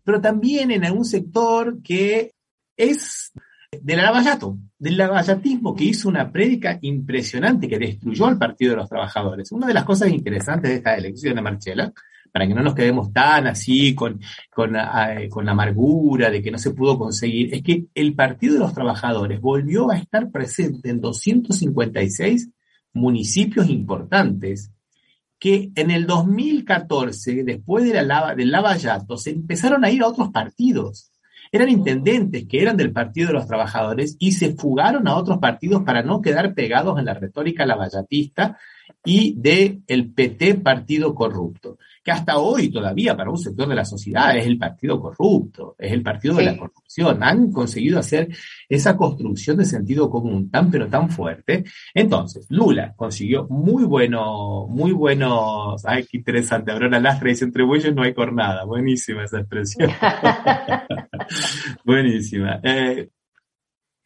pero 0.02 0.22
también 0.22 0.72
en 0.72 0.86
algún 0.86 1.04
sector 1.04 1.82
que 1.84 2.32
es 2.78 3.34
del 3.82 3.98
lavallato, 3.98 4.58
del 4.80 4.96
lavallatismo, 4.96 5.76
que 5.76 5.84
hizo 5.84 6.08
una 6.08 6.32
prédica 6.32 6.80
impresionante 6.82 7.68
que 7.68 7.78
destruyó 7.78 8.28
al 8.28 8.38
Partido 8.38 8.72
de 8.72 8.78
los 8.78 8.90
Trabajadores. 8.90 9.52
Una 9.52 9.68
de 9.68 9.74
las 9.74 9.84
cosas 9.84 10.10
interesantes 10.10 10.72
de 10.72 10.78
esta 10.78 10.96
elección 10.96 11.36
de 11.36 11.42
Marchela 11.42 11.92
para 12.32 12.48
que 12.48 12.54
no 12.54 12.64
nos 12.64 12.76
quedemos 12.76 13.12
tan 13.12 13.48
así 13.48 13.96
con, 13.96 14.20
con, 14.50 14.76
eh, 14.76 15.30
con, 15.30 15.46
la 15.46 15.52
amargura 15.52 16.30
de 16.30 16.42
que 16.42 16.52
no 16.52 16.58
se 16.58 16.72
pudo 16.72 16.98
conseguir, 16.98 17.54
es 17.54 17.62
que 17.62 17.86
el 17.94 18.16
Partido 18.16 18.54
de 18.54 18.60
los 18.60 18.74
Trabajadores 18.74 19.40
volvió 19.42 19.92
a 19.92 19.98
estar 19.98 20.32
presente 20.32 20.90
en 20.90 21.02
256 21.02 22.50
municipios 22.94 23.70
importantes 23.70 24.72
que 25.40 25.72
en 25.76 25.92
el 25.92 26.08
2014, 26.08 27.44
después 27.44 27.86
de 27.86 27.94
la 27.94 28.04
lava, 28.04 28.36
del 28.36 28.52
lavallato, 28.52 29.18
se 29.18 29.32
empezaron 29.32 29.86
a 29.86 29.92
ir 29.92 30.02
a 30.02 30.08
otros 30.08 30.30
partidos. 30.30 31.12
Eran 31.52 31.70
intendentes 31.70 32.46
que 32.48 32.62
eran 32.62 32.76
del 32.76 32.92
Partido 32.92 33.28
de 33.28 33.34
los 33.34 33.48
Trabajadores 33.48 34.18
y 34.20 34.34
se 34.34 34.56
fugaron 34.56 35.08
a 35.08 35.16
otros 35.16 35.38
partidos 35.38 35.84
para 35.84 36.02
no 36.02 36.22
quedar 36.22 36.54
pegados 36.54 37.00
en 37.00 37.06
la 37.06 37.14
retórica 37.14 37.66
lavallatista 37.66 38.58
y 39.06 39.36
del 39.38 39.84
el 39.88 40.12
PT 40.12 40.56
Partido 40.56 41.14
Corrupto 41.14 41.78
que 42.08 42.14
hasta 42.14 42.38
hoy 42.38 42.70
todavía 42.70 43.18
para 43.18 43.30
un 43.30 43.38
sector 43.38 43.68
de 43.68 43.76
la 43.76 43.84
sociedad 43.84 44.34
es 44.38 44.48
el 44.48 44.58
partido 44.58 44.98
corrupto, 44.98 45.76
es 45.78 45.92
el 45.92 46.02
partido 46.02 46.36
de 46.36 46.46
la 46.46 46.58
corrupción. 46.58 47.22
Han 47.22 47.52
conseguido 47.52 48.00
hacer 48.00 48.30
esa 48.70 48.96
construcción 48.96 49.58
de 49.58 49.66
sentido 49.66 50.10
común 50.10 50.50
tan 50.50 50.72
pero 50.72 50.88
tan 50.88 51.10
fuerte. 51.10 51.66
Entonces, 51.94 52.48
Lula 52.50 52.94
consiguió 52.96 53.46
muy 53.50 53.84
bueno, 53.84 54.68
muy 54.70 54.94
buenos, 54.94 55.86
ay, 55.86 56.06
qué 56.10 56.20
interesante, 56.20 56.72
Aurora 56.72 56.98
Lastra 57.02 57.28
dice, 57.28 57.44
entre 57.44 57.66
bueyes 57.66 57.94
no 57.94 58.04
hay 58.04 58.14
cornada. 58.14 58.64
Buenísima 58.64 59.26
esa 59.26 59.40
expresión. 59.40 59.92
Buenísima. 61.84 62.62
Eh, 62.64 63.10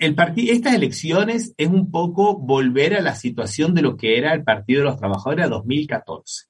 el 0.01 0.15
estas 0.49 0.73
elecciones 0.73 1.53
es 1.57 1.67
un 1.67 1.91
poco 1.91 2.37
volver 2.37 2.95
a 2.95 3.01
la 3.01 3.13
situación 3.13 3.75
de 3.75 3.83
lo 3.83 3.95
que 3.95 4.17
era 4.17 4.33
el 4.33 4.43
Partido 4.43 4.79
de 4.79 4.85
los 4.85 4.97
Trabajadores 4.97 5.45
a 5.45 5.49
2014. 5.49 6.47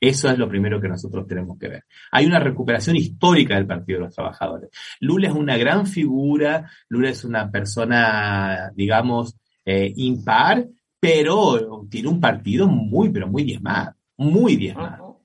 Eso 0.00 0.30
es 0.30 0.38
lo 0.38 0.48
primero 0.48 0.80
que 0.80 0.88
nosotros 0.88 1.26
tenemos 1.26 1.58
que 1.58 1.68
ver. 1.68 1.84
Hay 2.10 2.26
una 2.26 2.38
recuperación 2.38 2.96
histórica 2.96 3.56
del 3.56 3.66
Partido 3.66 3.98
de 3.98 4.06
los 4.06 4.14
Trabajadores. 4.14 4.70
Lula 5.00 5.28
es 5.28 5.34
una 5.34 5.58
gran 5.58 5.86
figura, 5.86 6.70
Lula 6.88 7.10
es 7.10 7.24
una 7.24 7.50
persona, 7.50 8.72
digamos, 8.74 9.36
eh, 9.64 9.92
impar, 9.96 10.66
pero 10.98 11.86
tiene 11.90 12.08
un 12.08 12.20
partido 12.20 12.66
muy, 12.66 13.10
pero 13.10 13.28
muy 13.28 13.44
diezmado, 13.44 13.94
muy 14.16 14.56
diezmado. 14.56 15.20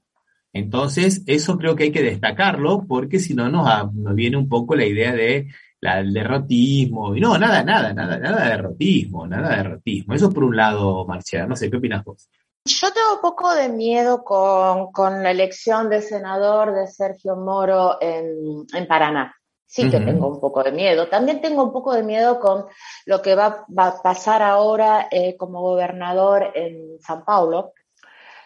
Entonces, 0.53 1.23
eso 1.25 1.57
creo 1.57 1.75
que 1.75 1.83
hay 1.83 1.91
que 1.91 2.03
destacarlo 2.03 2.85
porque 2.85 3.19
si 3.19 3.33
no 3.33 3.49
nos, 3.49 3.93
nos 3.93 4.15
viene 4.15 4.35
un 4.35 4.49
poco 4.49 4.75
la 4.75 4.85
idea 4.85 5.13
de 5.13 5.47
la, 5.81 6.03
derrotismo. 6.03 7.15
Y 7.15 7.19
no, 7.19 7.37
nada, 7.37 7.63
nada, 7.63 7.93
nada, 7.93 8.17
nada 8.17 8.43
de 8.43 8.49
derrotismo, 8.51 9.27
nada 9.27 9.49
de 9.49 9.57
derrotismo. 9.57 10.13
Eso 10.13 10.31
por 10.31 10.43
un 10.43 10.55
lado, 10.55 11.05
Marcial. 11.05 11.49
No 11.49 11.55
sé, 11.55 11.69
¿qué 11.69 11.77
opinas 11.77 12.03
vos? 12.03 12.29
Yo 12.65 12.93
tengo 12.93 13.15
un 13.15 13.21
poco 13.21 13.53
de 13.55 13.69
miedo 13.69 14.23
con, 14.23 14.91
con 14.91 15.23
la 15.23 15.31
elección 15.31 15.89
de 15.89 16.01
senador 16.01 16.73
de 16.73 16.87
Sergio 16.87 17.35
Moro 17.35 17.97
en, 17.99 18.65
en 18.73 18.87
Paraná. 18.87 19.35
Sí 19.65 19.89
que 19.89 20.01
tengo 20.01 20.27
un 20.27 20.41
poco 20.41 20.63
de 20.63 20.73
miedo. 20.73 21.07
También 21.07 21.39
tengo 21.39 21.63
un 21.63 21.71
poco 21.71 21.93
de 21.93 22.03
miedo 22.03 22.41
con 22.41 22.65
lo 23.05 23.21
que 23.21 23.35
va, 23.35 23.65
va 23.69 23.87
a 23.87 24.01
pasar 24.01 24.41
ahora 24.41 25.07
eh, 25.09 25.37
como 25.37 25.61
gobernador 25.61 26.51
en 26.53 26.99
San 26.99 27.23
Paulo, 27.23 27.71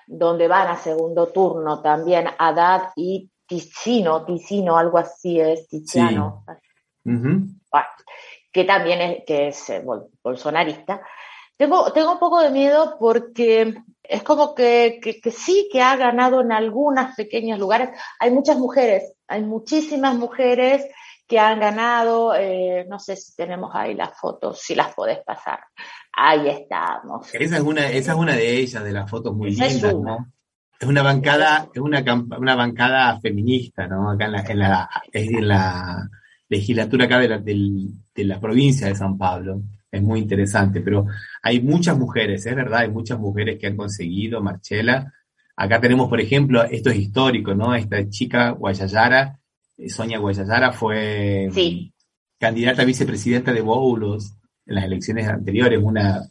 donde 0.05 0.47
van 0.47 0.67
a 0.67 0.77
segundo 0.77 1.29
turno 1.29 1.81
también 1.81 2.27
Haddad 2.37 2.89
y 2.95 3.31
Ticino, 3.47 4.23
Ticino, 4.23 4.77
algo 4.77 4.99
así 4.99 5.39
es, 5.39 5.67
Tiziano. 5.67 6.45
Que 8.51 8.63
también 8.63 9.01
es, 9.01 9.23
que 9.25 9.47
es 9.49 9.69
eh, 9.69 9.83
bolsonarista. 10.23 11.01
Tengo, 11.57 11.91
tengo 11.91 12.13
un 12.13 12.19
poco 12.19 12.41
de 12.41 12.51
miedo 12.51 12.95
porque 12.97 13.75
es 14.01 14.23
como 14.23 14.55
que, 14.55 14.99
que, 15.01 15.31
sí 15.31 15.69
que 15.71 15.81
ha 15.81 15.95
ganado 15.97 16.41
en 16.41 16.51
algunos 16.51 17.15
pequeños 17.15 17.59
lugares. 17.59 17.89
Hay 18.19 18.31
muchas 18.31 18.57
mujeres, 18.57 19.13
hay 19.27 19.41
muchísimas 19.41 20.15
mujeres 20.15 20.85
que 21.27 21.37
han 21.37 21.59
ganado, 21.59 22.35
eh, 22.35 22.85
no 22.87 22.99
sé 22.99 23.15
si 23.15 23.35
tenemos 23.35 23.71
ahí 23.73 23.93
las 23.93 24.17
fotos, 24.17 24.61
si 24.61 24.73
las 24.73 24.93
podés 24.93 25.19
pasar. 25.25 25.59
Ahí 26.13 26.47
estamos. 26.47 27.27
Esa 27.33 27.57
es 27.57 27.61
una, 27.61 27.89
esa 27.89 28.11
es 28.13 28.17
una 28.17 28.35
de 28.35 28.57
ellas, 28.57 28.83
de 28.83 28.91
las 28.91 29.09
fotos 29.09 29.35
muy 29.35 29.49
lindas, 29.49 29.73
es 29.73 29.83
una. 29.83 30.17
¿no? 30.17 30.31
Es 30.79 30.87
una 30.87 31.03
bancada, 31.03 31.67
es 31.73 31.81
una, 31.81 32.03
una 32.37 32.55
bancada 32.55 33.19
feminista, 33.19 33.87
¿no? 33.87 34.11
Acá 34.11 34.25
en 34.25 34.31
la, 34.31 34.41
en 34.41 34.59
la, 34.59 34.89
en 35.13 35.47
la 35.47 36.09
legislatura 36.57 37.05
acá 37.05 37.19
de 37.19 37.29
la, 37.29 37.39
de 37.39 38.23
la 38.23 38.39
provincia 38.39 38.87
de 38.87 38.95
San 38.95 39.17
Pablo. 39.17 39.61
es 39.91 40.01
muy 40.01 40.19
interesante, 40.19 40.81
pero 40.81 41.05
hay 41.41 41.61
muchas 41.61 41.97
mujeres, 41.97 42.45
es 42.45 42.55
verdad, 42.55 42.81
hay 42.81 42.91
muchas 42.91 43.19
mujeres 43.19 43.57
que 43.59 43.67
han 43.67 43.77
conseguido, 43.77 44.41
Marchela. 44.41 45.13
Acá 45.55 45.79
tenemos, 45.79 46.09
por 46.09 46.19
ejemplo, 46.19 46.63
esto 46.65 46.89
es 46.89 46.97
histórico, 46.97 47.55
¿no? 47.55 47.73
Esta 47.73 48.09
chica 48.09 48.51
Guayayara, 48.51 49.39
eh, 49.77 49.89
Sonia 49.89 50.19
Guayayara 50.19 50.73
fue 50.73 51.49
candidata 52.37 52.81
a 52.81 52.85
vicepresidenta 52.85 53.53
de 53.53 53.61
Boulos 53.61 54.35
en 54.65 54.75
las 54.75 54.83
elecciones 54.83 55.27
anteriores, 55.27 55.79
una, 55.81 56.21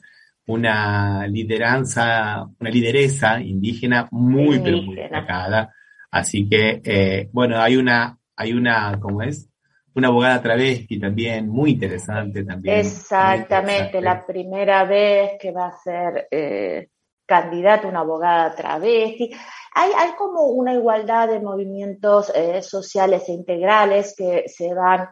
una 0.47 1.27
lideranza, 1.27 2.45
una 2.61 2.71
lideresa 2.71 3.41
indígena 3.41 4.09
muy, 4.11 4.59
pero 4.59 4.83
muy 4.83 4.97
destacada. 4.97 5.73
Así 6.11 6.49
que, 6.49 6.83
eh, 6.85 7.31
bueno, 7.33 7.61
hay 7.61 7.77
una, 7.77 8.19
hay 8.37 8.53
una, 8.53 8.99
¿cómo 9.01 9.23
es? 9.23 9.49
Una 9.95 10.09
abogada 10.09 10.43
travesti 10.43 10.99
también, 10.99 11.49
muy 11.49 11.73
interesante 11.73 12.45
también. 12.45 12.79
Exactamente, 12.79 14.01
la 14.01 14.25
primera 14.27 14.85
vez 14.85 15.33
que 15.41 15.53
va 15.53 15.67
a 15.69 15.79
ser 15.79 16.27
eh, 16.31 16.89
candidata 17.25 17.89
una 17.89 18.01
abogada 18.01 18.55
travesti. 18.55 19.31
Hay, 19.75 19.91
hay 19.97 20.13
como 20.17 20.43
una 20.47 20.75
igualdad 20.75 21.29
de 21.29 21.41
movimientos 21.41 22.31
eh, 22.35 22.61
sociales 22.63 23.29
e 23.29 23.33
integrales 23.33 24.15
que 24.17 24.45
se 24.49 24.75
van 24.75 25.09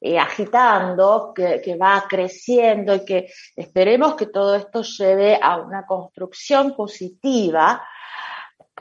eh, 0.00 0.18
agitando, 0.18 1.32
que, 1.34 1.60
que, 1.62 1.76
va 1.76 2.04
creciendo 2.06 2.94
y 2.94 3.04
que 3.04 3.30
esperemos 3.56 4.14
que 4.16 4.26
todo 4.26 4.54
esto 4.54 4.82
lleve 4.82 5.38
a 5.40 5.56
una 5.56 5.86
construcción 5.86 6.74
positiva, 6.76 7.82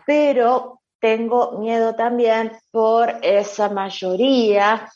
pero 0.05 0.81
tengo 0.99 1.57
miedo 1.59 1.95
también 1.95 2.51
por 2.71 3.19
esa 3.21 3.69
mayoría 3.69 4.89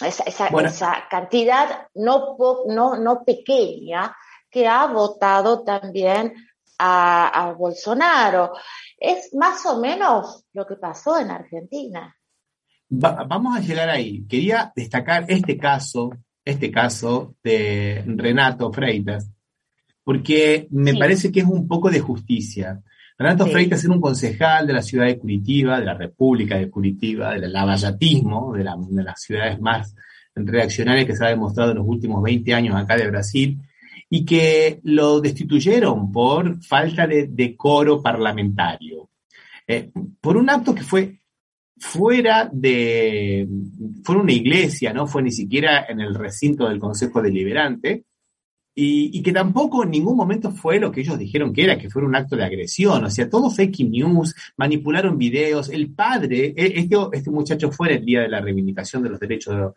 esa, 0.00 0.24
esa, 0.24 1.08
cantidad 1.08 1.88
no, 1.94 2.36
no, 2.66 2.96
no 2.96 3.24
pequeña 3.24 4.16
que 4.50 4.66
ha 4.66 4.86
votado 4.86 5.62
también 5.62 6.34
a, 6.78 7.54
Bolsonaro. 7.56 8.52
Es 8.98 9.34
más 9.34 9.64
o 9.66 9.80
menos 9.80 10.44
lo 10.52 10.66
que 10.66 10.76
pasó 10.76 11.18
en 11.18 11.30
Argentina. 11.30 12.16
vamos 12.88 13.56
a 13.56 13.60
llegar 13.60 13.88
ahí. 13.88 14.24
Quería 14.26 14.72
destacar 14.74 15.24
este 15.28 15.56
caso, 15.56 16.10
este 16.44 16.70
caso 16.70 17.34
de 17.42 18.04
Renato 18.06 18.72
Freitas, 18.72 19.30
porque 20.02 20.66
me 20.70 20.94
parece 20.94 21.32
que 21.32 21.40
es 21.40 21.46
un 21.46 21.66
poco 21.66 21.90
de 21.90 22.00
justicia. 22.00 22.82
Renato 23.16 23.46
Freitas 23.46 23.84
era 23.84 23.94
un 23.94 24.00
concejal 24.00 24.66
de 24.66 24.72
la 24.72 24.82
ciudad 24.82 25.06
de 25.06 25.18
Curitiba, 25.18 25.78
de 25.78 25.86
la 25.86 25.94
República 25.94 26.58
de 26.58 26.68
Curitiba, 26.68 27.34
del 27.34 27.52
lavallatismo, 27.52 28.52
de, 28.54 28.64
de 28.64 29.02
las 29.04 29.22
ciudades 29.22 29.60
más 29.60 29.94
reaccionarias 30.34 31.06
que 31.06 31.16
se 31.16 31.24
ha 31.24 31.28
demostrado 31.28 31.70
en 31.70 31.78
los 31.78 31.86
últimos 31.86 32.22
20 32.22 32.52
años 32.54 32.74
acá 32.74 32.96
de 32.96 33.08
Brasil, 33.08 33.60
y 34.10 34.24
que 34.24 34.80
lo 34.82 35.20
destituyeron 35.20 36.10
por 36.10 36.60
falta 36.62 37.06
de 37.06 37.28
decoro 37.28 38.02
parlamentario. 38.02 39.10
Eh, 39.66 39.90
por 40.20 40.36
un 40.36 40.50
acto 40.50 40.74
que 40.74 40.82
fue 40.82 41.20
fuera 41.78 42.48
de, 42.52 43.48
fue 44.02 44.16
una 44.16 44.32
iglesia, 44.32 44.92
no 44.92 45.06
fue 45.06 45.22
ni 45.22 45.30
siquiera 45.30 45.86
en 45.88 46.00
el 46.00 46.14
recinto 46.14 46.68
del 46.68 46.78
Consejo 46.78 47.22
Deliberante, 47.22 48.04
y, 48.76 49.22
que 49.22 49.32
tampoco 49.32 49.84
en 49.84 49.90
ningún 49.90 50.16
momento 50.16 50.50
fue 50.50 50.80
lo 50.80 50.90
que 50.90 51.02
ellos 51.02 51.16
dijeron 51.16 51.52
que 51.52 51.62
era, 51.62 51.78
que 51.78 51.88
fue 51.88 52.04
un 52.04 52.16
acto 52.16 52.34
de 52.34 52.44
agresión, 52.44 53.04
o 53.04 53.10
sea, 53.10 53.28
todo 53.28 53.50
fake 53.50 53.80
news, 53.88 54.34
manipularon 54.56 55.16
videos, 55.16 55.68
el 55.68 55.92
padre, 55.92 56.54
e, 56.56 56.80
este, 56.80 56.96
este 57.12 57.30
muchacho 57.30 57.70
fue 57.70 57.94
el 57.94 58.04
día 58.04 58.22
de 58.22 58.28
la 58.28 58.40
reivindicación 58.40 59.02
de 59.04 59.10
los 59.10 59.20
derechos 59.20 59.54
de 59.54 59.60
los, 59.60 59.74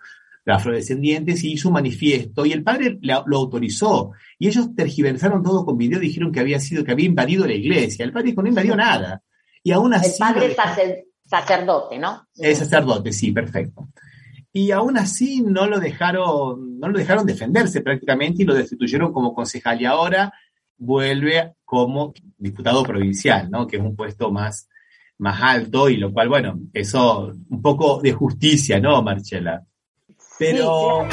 afrodescendientes 0.50 1.44
y 1.44 1.51
hizo 1.51 1.68
un 1.68 1.74
manifiesto 1.74 2.46
y 2.46 2.54
el 2.54 2.63
padre 2.63 2.98
lo, 3.01 3.38
autorizó. 3.38 4.13
Y 4.39 4.48
ellos 4.48 4.74
tergiversaron 4.74 5.44
todo 5.44 5.66
con 5.66 5.77
video, 5.77 6.00
dijeron 6.00 6.32
que 6.32 6.39
había 6.39 6.58
sido, 6.62 6.86
que 6.86 6.94
había 6.94 7.06
invadido 7.06 7.46
la 7.46 7.54
iglesia, 7.54 8.06
el 8.06 8.13
padre 8.13 8.30
dijo 8.30 8.42
no 8.42 8.48
invadió 8.48 8.74
nada. 8.74 9.22
Y 9.62 9.74
aún 9.74 9.94
así... 9.94 10.12
El 10.46 10.56
padre 10.56 10.86
es 10.86 11.30
sacerdote, 11.30 12.00
¿no? 12.00 12.30
Es 12.34 12.60
sacerdote, 12.60 13.12
sí, 13.12 13.34
perfecto 13.34 13.90
y 14.57 14.72
aún 14.72 14.98
así 14.98 15.41
no 15.41 15.67
lo 15.67 15.79
dejaron, 15.79 16.79
no 16.79 16.89
lo 16.89 16.98
dejaron 16.98 17.27
defenderse 17.27 17.81
prácticamente 17.81 18.41
y 18.41 18.46
lo 18.46 18.55
destituyeron 18.55 19.13
como 19.13 19.35
concejal 19.35 19.79
y 19.79 19.85
ahora 19.85 20.33
vuelve 20.79 21.53
como 21.63 22.11
diputado 22.39 22.81
provincial, 22.81 23.51
¿no? 23.51 23.67
Que 23.67 23.77
es 23.77 23.83
un 23.83 23.96
puesto 23.96 24.31
más, 24.31 24.67
más 25.20 25.39
alto 25.43 25.89
y 25.89 25.98
lo 25.98 26.11
cual, 26.11 26.29
bueno, 26.29 26.59
eso 26.74 27.35
un 27.50 27.61
poco 27.61 28.01
de 28.01 28.13
justicia, 28.13 28.79
¿no, 28.79 29.03
Marcela? 29.03 29.63
Pero... 30.39 31.07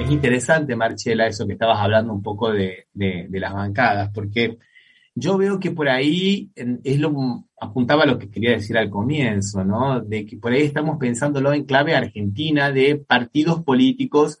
Es 0.00 0.10
interesante, 0.10 0.74
Marcela, 0.74 1.26
eso 1.26 1.46
que 1.46 1.52
estabas 1.52 1.78
hablando 1.78 2.14
un 2.14 2.22
poco 2.22 2.50
de, 2.50 2.86
de 2.94 3.28
las 3.38 3.52
bancadas, 3.52 4.10
porque 4.14 4.56
yo 5.18 5.38
veo 5.38 5.58
que 5.58 5.70
por 5.70 5.88
ahí 5.88 6.50
es 6.84 7.00
lo 7.00 7.46
apuntaba 7.58 8.02
a 8.02 8.06
lo 8.06 8.18
que 8.18 8.30
quería 8.30 8.50
decir 8.50 8.76
al 8.76 8.90
comienzo, 8.90 9.64
¿no? 9.64 10.02
De 10.02 10.26
que 10.26 10.36
por 10.36 10.52
ahí 10.52 10.60
estamos 10.62 10.98
pensándolo 10.98 11.54
en 11.54 11.64
clave 11.64 11.96
argentina 11.96 12.70
de 12.70 12.96
partidos 12.96 13.64
políticos 13.64 14.38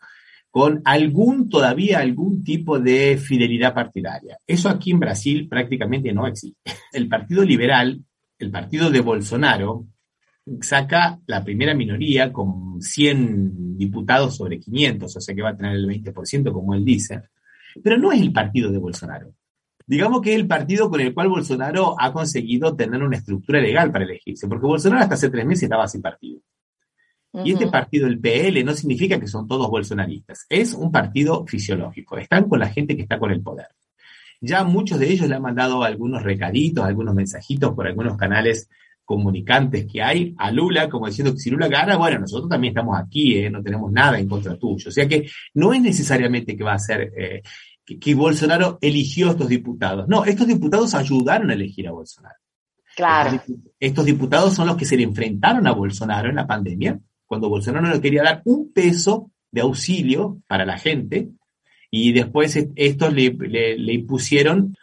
con 0.50 0.82
algún, 0.84 1.48
todavía 1.48 2.00
algún 2.00 2.44
tipo 2.44 2.78
de 2.78 3.16
fidelidad 3.16 3.72
partidaria. 3.72 4.38
Eso 4.46 4.68
aquí 4.68 4.90
en 4.90 5.00
Brasil 5.00 5.48
prácticamente 5.48 6.12
no 6.12 6.26
existe. 6.26 6.60
El 6.92 7.08
Partido 7.08 7.42
Liberal, 7.42 8.04
el 8.38 8.50
partido 8.50 8.90
de 8.90 9.00
Bolsonaro, 9.00 9.86
saca 10.60 11.18
la 11.26 11.42
primera 11.42 11.72
minoría 11.72 12.34
con 12.34 12.82
100 12.82 13.78
diputados 13.78 14.36
sobre 14.36 14.60
500, 14.60 15.16
o 15.16 15.20
sea 15.20 15.34
que 15.34 15.42
va 15.42 15.50
a 15.50 15.56
tener 15.56 15.72
el 15.72 15.88
20%, 15.88 16.52
como 16.52 16.74
él 16.74 16.84
dice, 16.84 17.22
pero 17.82 17.96
no 17.96 18.12
es 18.12 18.20
el 18.20 18.32
partido 18.32 18.70
de 18.70 18.78
Bolsonaro 18.78 19.32
digamos 19.86 20.20
que 20.20 20.34
es 20.34 20.36
el 20.36 20.46
partido 20.46 20.90
con 20.90 21.00
el 21.00 21.14
cual 21.14 21.28
Bolsonaro 21.28 21.94
ha 21.98 22.12
conseguido 22.12 22.74
tener 22.74 23.02
una 23.02 23.16
estructura 23.16 23.60
legal 23.60 23.92
para 23.92 24.04
elegirse, 24.04 24.48
porque 24.48 24.66
Bolsonaro 24.66 25.02
hasta 25.02 25.14
hace 25.14 25.30
tres 25.30 25.46
meses 25.46 25.64
estaba 25.64 25.86
sin 25.86 26.02
partido. 26.02 26.40
Y 27.44 27.52
este 27.52 27.66
partido, 27.66 28.06
el 28.06 28.18
PL, 28.18 28.64
no 28.64 28.72
significa 28.72 29.20
que 29.20 29.26
son 29.26 29.46
todos 29.46 29.68
bolsonaristas, 29.68 30.46
es 30.48 30.72
un 30.72 30.90
partido 30.90 31.46
fisiológico, 31.46 32.16
están 32.16 32.48
con 32.48 32.58
la 32.58 32.68
gente 32.68 32.96
que 32.96 33.02
está 33.02 33.18
con 33.18 33.30
el 33.30 33.42
poder. 33.42 33.66
Ya 34.40 34.64
muchos 34.64 34.98
de 34.98 35.10
ellos 35.10 35.28
le 35.28 35.34
han 35.34 35.42
mandado 35.42 35.82
algunos 35.82 36.22
recaditos, 36.22 36.84
algunos 36.84 37.14
mensajitos 37.14 37.74
por 37.74 37.86
algunos 37.86 38.16
canales 38.16 38.68
comunicantes 39.04 39.86
que 39.90 40.02
hay 40.02 40.34
a 40.36 40.50
Lula, 40.50 40.88
como 40.88 41.06
diciendo 41.06 41.32
que 41.32 41.38
si 41.38 41.50
Lula 41.50 41.68
gana, 41.68 41.96
bueno, 41.96 42.18
nosotros 42.18 42.50
también 42.50 42.72
estamos 42.72 42.98
aquí, 42.98 43.38
¿eh? 43.38 43.48
no 43.48 43.62
tenemos 43.62 43.90
nada 43.92 44.18
en 44.18 44.28
contra 44.28 44.56
tuyo. 44.56 44.88
O 44.88 44.92
sea 44.92 45.06
que 45.06 45.28
no 45.54 45.72
es 45.72 45.80
necesariamente 45.80 46.56
que 46.56 46.64
va 46.64 46.74
a 46.74 46.78
ser 46.78 47.12
eh, 47.16 47.42
que, 47.86 48.14
Bolsonaro 48.14 48.78
eligió 48.80 49.28
a 49.28 49.30
estos 49.32 49.48
diputados. 49.48 50.08
No, 50.08 50.24
estos 50.24 50.46
diputados 50.46 50.94
ayudaron 50.94 51.50
a 51.50 51.54
elegir 51.54 51.86
a 51.86 51.92
Bolsonaro. 51.92 52.36
Claro. 52.96 53.42
Estos, 53.78 54.04
diputados 54.04 54.54
son 54.54 54.66
los 54.66 54.76
que 54.76 54.84
se 54.84 54.96
le 54.96 55.04
enfrentaron 55.04 55.66
a 55.66 55.72
Bolsonaro 55.72 56.28
en 56.28 56.36
la 56.36 56.46
pandemia, 56.46 56.98
cuando 57.26 57.48
Bolsonaro 57.48 57.86
no 57.86 58.00
quería 58.00 58.22
dar 58.22 58.42
un 58.44 58.72
peso 58.72 59.30
de 59.50 59.60
auxilio 59.60 60.40
para 60.46 60.64
la 60.64 60.78
gente, 60.78 61.28
y 61.90 62.12
después 62.12 62.56
estos 62.74 63.12
le, 63.12 63.30
le 63.30 63.92
impusieron 63.92 64.74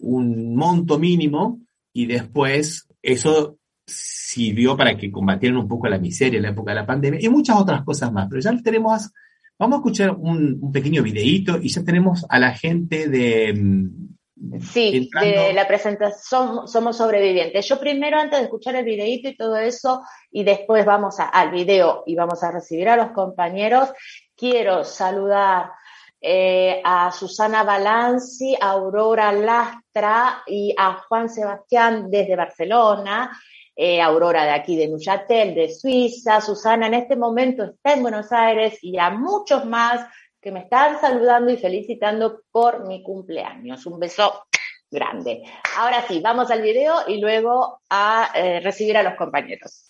un 0.00 0.54
monto 0.54 0.98
mínimo 0.98 1.60
y 1.92 2.06
después 2.06 2.86
eso 3.02 3.58
sirvió 3.86 4.76
para 4.76 4.96
que 4.96 5.10
combatieran 5.10 5.58
un 5.58 5.68
poco 5.68 5.88
la 5.88 5.98
miseria 5.98 6.36
en 6.36 6.42
la 6.42 6.50
época 6.50 6.72
de 6.72 6.76
la 6.76 6.86
pandemia 6.86 7.20
y 7.22 7.28
muchas 7.28 7.56
otras 7.56 7.82
cosas 7.82 8.12
más. 8.12 8.28
Pero 8.28 8.40
ya 8.40 8.62
tenemos 8.62 9.10
Vamos 9.58 9.76
a 9.76 9.78
escuchar 9.80 10.10
un, 10.10 10.70
pequeño 10.72 11.02
videíto 11.02 11.58
y 11.60 11.68
ya 11.68 11.82
tenemos 11.82 12.24
a 12.28 12.38
la 12.38 12.54
gente 12.54 13.08
de... 13.08 13.52
Mm, 13.52 14.60
sí, 14.60 15.10
de 15.20 15.52
la 15.52 15.66
presentación 15.66 16.68
Somos 16.68 16.96
Sobrevivientes. 16.96 17.68
Yo 17.68 17.80
primero, 17.80 18.18
antes 18.18 18.38
de 18.38 18.44
escuchar 18.44 18.76
el 18.76 18.84
videíto 18.84 19.28
y 19.28 19.36
todo 19.36 19.56
eso, 19.56 20.02
y 20.30 20.44
después 20.44 20.84
vamos 20.84 21.16
al 21.18 21.50
video 21.50 22.04
y 22.06 22.14
vamos 22.14 22.42
a 22.44 22.52
recibir 22.52 22.88
a 22.88 22.96
los 22.96 23.10
compañeros, 23.10 23.90
quiero 24.36 24.84
saludar 24.84 25.72
eh, 26.20 26.80
a 26.84 27.10
Susana 27.10 27.64
Balanci, 27.64 28.56
a 28.60 28.70
Aurora 28.70 29.32
Lastra 29.32 30.42
y 30.46 30.74
a 30.76 31.04
Juan 31.08 31.28
Sebastián 31.28 32.10
desde 32.10 32.34
Barcelona, 32.36 33.30
eh, 33.80 34.02
Aurora 34.02 34.42
de 34.42 34.50
aquí 34.50 34.74
de 34.74 34.88
Nuyatel, 34.88 35.54
de 35.54 35.72
Suiza, 35.72 36.40
Susana 36.40 36.88
en 36.88 36.94
este 36.94 37.14
momento 37.14 37.62
está 37.62 37.92
en 37.92 38.02
Buenos 38.02 38.32
Aires 38.32 38.76
y 38.82 38.98
a 38.98 39.10
muchos 39.10 39.64
más 39.66 40.04
que 40.40 40.50
me 40.50 40.62
están 40.64 41.00
saludando 41.00 41.52
y 41.52 41.56
felicitando 41.56 42.40
por 42.50 42.88
mi 42.88 43.04
cumpleaños. 43.04 43.86
Un 43.86 44.00
beso 44.00 44.46
grande. 44.90 45.44
Ahora 45.76 46.04
sí, 46.08 46.20
vamos 46.20 46.50
al 46.50 46.60
video 46.60 46.92
y 47.06 47.20
luego 47.20 47.82
a 47.88 48.32
eh, 48.34 48.58
recibir 48.58 48.96
a 48.96 49.04
los 49.04 49.14
compañeros. 49.14 49.84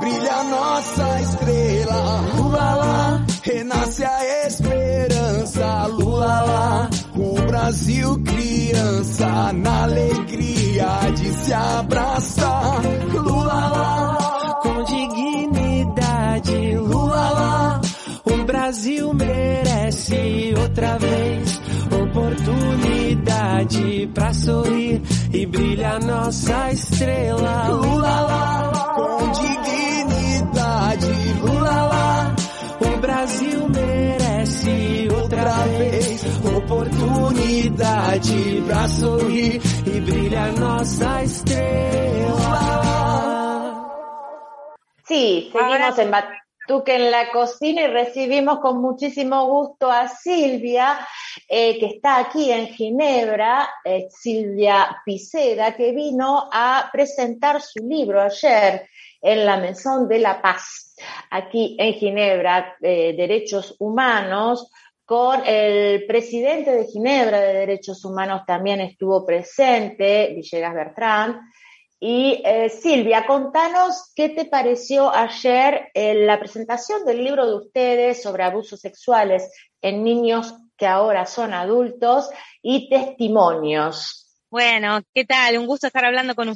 Brilla 0.00 0.44
nossa 0.44 1.20
estrela, 1.20 2.20
renasce 3.44 4.04
a 4.04 4.46
esperança, 4.46 5.86
o 7.16 7.34
Brasil 7.46 8.22
criança, 8.24 9.52
na 9.54 9.84
alegria 9.84 10.59
de 11.14 11.32
se 11.32 11.52
abraçar. 11.52 12.80
Lula 13.12 13.52
lá, 13.52 14.18
com 14.62 14.84
dignidade. 14.84 16.76
Lula 16.76 17.30
lá, 17.30 17.80
o 18.24 18.44
Brasil 18.44 19.12
merece 19.14 20.54
outra 20.58 20.98
vez 20.98 21.60
oportunidade 21.90 24.08
para 24.14 24.32
sorrir 24.32 25.02
e 25.32 25.46
brilha 25.46 25.98
nossa 26.00 26.72
estrela. 26.72 27.68
Lula 27.68 28.20
lá, 28.20 28.72
com 28.94 29.30
dignidade. 29.32 31.12
Lula 31.40 31.70
lá, 31.70 32.34
o 32.80 32.96
Brasil 33.00 33.68
merece 33.68 34.79
outra 35.40 35.66
vez 35.78 36.22
oportunidade 36.44 38.62
pra 38.66 38.86
sorrir 38.88 39.60
e 39.86 40.00
nossa 40.58 41.22
estrela. 41.22 42.40
Sí, 45.06 45.50
seguimos 45.50 45.98
en 45.98 46.10
Batuque 46.10 46.94
en 46.94 47.10
la 47.10 47.30
cocina 47.32 47.82
y 47.82 47.88
recibimos 47.88 48.60
con 48.60 48.80
muchísimo 48.80 49.44
gusto 49.46 49.90
a 49.90 50.06
Silvia, 50.08 50.98
eh, 51.48 51.78
que 51.78 51.86
está 51.86 52.18
aquí 52.18 52.52
en 52.52 52.68
Ginebra, 52.68 53.68
eh, 53.84 54.06
Silvia 54.10 55.02
Piceda, 55.04 55.74
que 55.74 55.92
vino 55.92 56.48
a 56.52 56.88
presentar 56.92 57.60
su 57.60 57.84
libro 57.84 58.20
ayer 58.20 58.88
en 59.22 59.44
la 59.44 59.56
Maison 59.56 60.08
de 60.08 60.18
la 60.18 60.40
Paz, 60.40 60.94
aquí 61.30 61.76
en 61.78 61.94
Ginebra, 61.94 62.76
eh, 62.80 63.14
Derechos 63.16 63.76
Humanos, 63.78 64.70
con 65.10 65.42
el 65.44 66.06
presidente 66.06 66.70
de 66.70 66.86
Ginebra 66.86 67.40
de 67.40 67.52
Derechos 67.52 68.04
Humanos 68.04 68.42
también 68.46 68.80
estuvo 68.80 69.26
presente, 69.26 70.32
Villegas 70.36 70.72
Bertrand, 70.72 71.40
y 71.98 72.40
eh, 72.44 72.68
Silvia, 72.70 73.26
contanos 73.26 74.12
qué 74.14 74.28
te 74.28 74.44
pareció 74.44 75.12
ayer 75.12 75.88
en 75.94 76.28
la 76.28 76.38
presentación 76.38 77.04
del 77.04 77.24
libro 77.24 77.44
de 77.44 77.56
ustedes 77.56 78.22
sobre 78.22 78.44
abusos 78.44 78.78
sexuales 78.78 79.50
en 79.82 80.04
niños 80.04 80.54
que 80.76 80.86
ahora 80.86 81.26
son 81.26 81.54
adultos 81.54 82.30
y 82.62 82.88
testimonios. 82.88 84.38
Bueno, 84.48 85.00
¿qué 85.12 85.24
tal? 85.24 85.58
Un 85.58 85.66
gusto 85.66 85.88
estar 85.88 86.04
hablando 86.04 86.36
con 86.36 86.48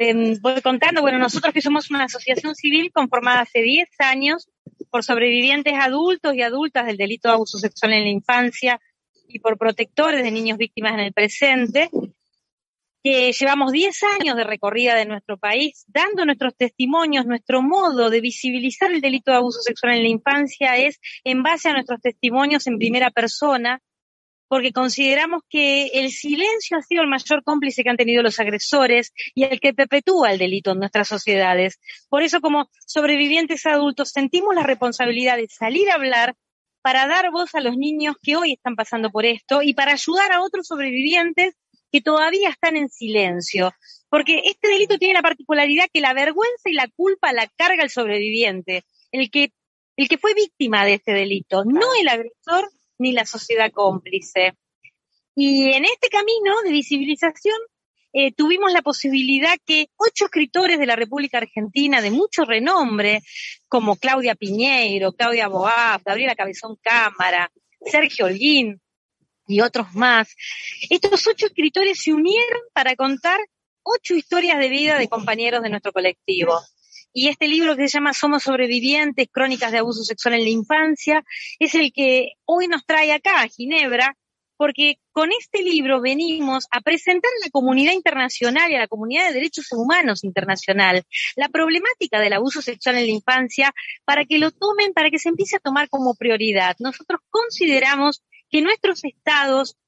usted. 0.00 0.40
voy 0.40 0.60
contando, 0.62 1.02
bueno, 1.02 1.18
nosotros 1.18 1.52
que 1.52 1.60
somos 1.60 1.90
una 1.90 2.04
asociación 2.04 2.54
civil 2.54 2.90
conformada 2.92 3.40
hace 3.40 3.60
10 3.60 3.88
años 3.98 4.48
por 4.90 5.04
sobrevivientes 5.04 5.74
adultos 5.74 6.34
y 6.34 6.42
adultas 6.42 6.86
del 6.86 6.96
delito 6.96 7.28
de 7.28 7.34
abuso 7.34 7.58
sexual 7.58 7.92
en 7.92 8.04
la 8.04 8.10
infancia 8.10 8.80
y 9.28 9.38
por 9.38 9.58
protectores 9.58 10.22
de 10.24 10.30
niños 10.30 10.58
víctimas 10.58 10.94
en 10.94 11.00
el 11.00 11.12
presente, 11.12 11.90
que 13.02 13.32
llevamos 13.32 13.72
10 13.72 14.02
años 14.20 14.36
de 14.36 14.44
recorrida 14.44 14.94
de 14.94 15.06
nuestro 15.06 15.38
país, 15.38 15.84
dando 15.88 16.24
nuestros 16.24 16.54
testimonios, 16.56 17.24
nuestro 17.26 17.62
modo 17.62 18.10
de 18.10 18.20
visibilizar 18.20 18.90
el 18.90 19.00
delito 19.00 19.30
de 19.30 19.38
abuso 19.38 19.60
sexual 19.62 19.94
en 19.94 20.02
la 20.02 20.08
infancia 20.08 20.76
es 20.76 21.00
en 21.24 21.42
base 21.42 21.68
a 21.68 21.72
nuestros 21.72 22.00
testimonios 22.00 22.66
en 22.66 22.78
primera 22.78 23.10
persona, 23.10 23.80
porque 24.50 24.72
consideramos 24.72 25.42
que 25.48 25.92
el 25.94 26.10
silencio 26.10 26.76
ha 26.76 26.82
sido 26.82 27.02
el 27.02 27.08
mayor 27.08 27.44
cómplice 27.44 27.84
que 27.84 27.90
han 27.90 27.96
tenido 27.96 28.20
los 28.20 28.40
agresores 28.40 29.12
y 29.32 29.44
el 29.44 29.60
que 29.60 29.72
perpetúa 29.72 30.32
el 30.32 30.38
delito 30.38 30.72
en 30.72 30.80
nuestras 30.80 31.06
sociedades. 31.06 31.78
Por 32.08 32.24
eso, 32.24 32.40
como 32.40 32.68
sobrevivientes 32.84 33.64
adultos, 33.64 34.10
sentimos 34.10 34.52
la 34.56 34.64
responsabilidad 34.64 35.36
de 35.36 35.46
salir 35.46 35.88
a 35.88 35.94
hablar 35.94 36.34
para 36.82 37.06
dar 37.06 37.30
voz 37.30 37.54
a 37.54 37.60
los 37.60 37.76
niños 37.76 38.16
que 38.20 38.34
hoy 38.34 38.54
están 38.54 38.74
pasando 38.74 39.10
por 39.10 39.24
esto 39.24 39.62
y 39.62 39.72
para 39.72 39.92
ayudar 39.92 40.32
a 40.32 40.42
otros 40.42 40.66
sobrevivientes 40.66 41.54
que 41.92 42.00
todavía 42.00 42.48
están 42.48 42.76
en 42.76 42.88
silencio, 42.88 43.72
porque 44.08 44.42
este 44.46 44.66
delito 44.66 44.98
tiene 44.98 45.14
la 45.14 45.22
particularidad 45.22 45.86
que 45.92 46.00
la 46.00 46.12
vergüenza 46.12 46.68
y 46.68 46.72
la 46.72 46.88
culpa 46.88 47.32
la 47.32 47.46
carga 47.56 47.84
el 47.84 47.90
sobreviviente, 47.90 48.82
el 49.12 49.30
que, 49.30 49.52
el 49.96 50.08
que 50.08 50.18
fue 50.18 50.34
víctima 50.34 50.84
de 50.84 50.94
este 50.94 51.12
delito, 51.12 51.64
no 51.64 51.86
el 52.00 52.08
agresor 52.08 52.68
ni 53.00 53.12
la 53.12 53.26
sociedad 53.26 53.72
cómplice. 53.72 54.54
Y 55.34 55.72
en 55.72 55.84
este 55.84 56.08
camino 56.08 56.60
de 56.62 56.70
visibilización 56.70 57.56
eh, 58.12 58.32
tuvimos 58.32 58.72
la 58.72 58.82
posibilidad 58.82 59.56
que 59.64 59.88
ocho 59.96 60.26
escritores 60.26 60.78
de 60.78 60.86
la 60.86 60.96
República 60.96 61.38
Argentina 61.38 62.00
de 62.00 62.10
mucho 62.10 62.44
renombre, 62.44 63.22
como 63.68 63.96
Claudia 63.96 64.34
Piñeiro, 64.34 65.12
Claudia 65.12 65.48
Boaf, 65.48 66.02
Gabriela 66.04 66.34
Cabezón 66.34 66.76
Cámara, 66.82 67.50
Sergio 67.84 68.26
Holguín, 68.26 68.80
y 69.50 69.60
otros 69.60 69.94
más. 69.94 70.36
Estos 70.88 71.26
ocho 71.26 71.46
escritores 71.46 72.00
se 72.00 72.12
unieron 72.12 72.60
para 72.72 72.94
contar 72.94 73.40
ocho 73.82 74.14
historias 74.14 74.58
de 74.58 74.68
vida 74.68 74.98
de 74.98 75.08
compañeros 75.08 75.62
de 75.62 75.70
nuestro 75.70 75.92
colectivo. 75.92 76.60
Y 77.12 77.28
este 77.28 77.48
libro 77.48 77.76
que 77.76 77.88
se 77.88 77.98
llama 77.98 78.14
Somos 78.14 78.44
sobrevivientes, 78.44 79.28
crónicas 79.30 79.72
de 79.72 79.78
abuso 79.78 80.04
sexual 80.04 80.34
en 80.34 80.44
la 80.44 80.50
infancia, 80.50 81.24
es 81.58 81.74
el 81.74 81.92
que 81.92 82.32
hoy 82.44 82.68
nos 82.68 82.84
trae 82.86 83.12
acá 83.12 83.42
a 83.42 83.48
Ginebra, 83.48 84.16
porque 84.60 84.96
con 85.12 85.30
este 85.32 85.62
libro 85.62 86.02
venimos 86.02 86.66
a 86.70 86.82
presentar 86.82 87.30
a 87.30 87.46
la 87.46 87.50
comunidad 87.50 87.94
internacional 87.94 88.70
y 88.70 88.74
a 88.74 88.80
la 88.80 88.88
comunidad 88.88 89.28
de 89.28 89.32
derechos 89.32 89.72
humanos 89.72 90.22
internacional 90.22 91.02
la 91.34 91.48
problemática 91.48 92.20
del 92.20 92.34
abuso 92.34 92.60
sexual 92.60 92.98
en 92.98 93.06
la 93.06 93.12
infancia 93.12 93.72
para 94.04 94.26
que 94.26 94.38
lo 94.38 94.50
tomen, 94.50 94.92
para 94.92 95.08
que 95.08 95.18
se 95.18 95.30
empiece 95.30 95.56
a 95.56 95.60
tomar 95.60 95.88
como 95.88 96.14
prioridad. 96.14 96.76
Nosotros 96.78 97.20
consideramos 97.30 98.22
que 98.50 98.60
nuestros 98.60 99.02
estados 99.04 99.78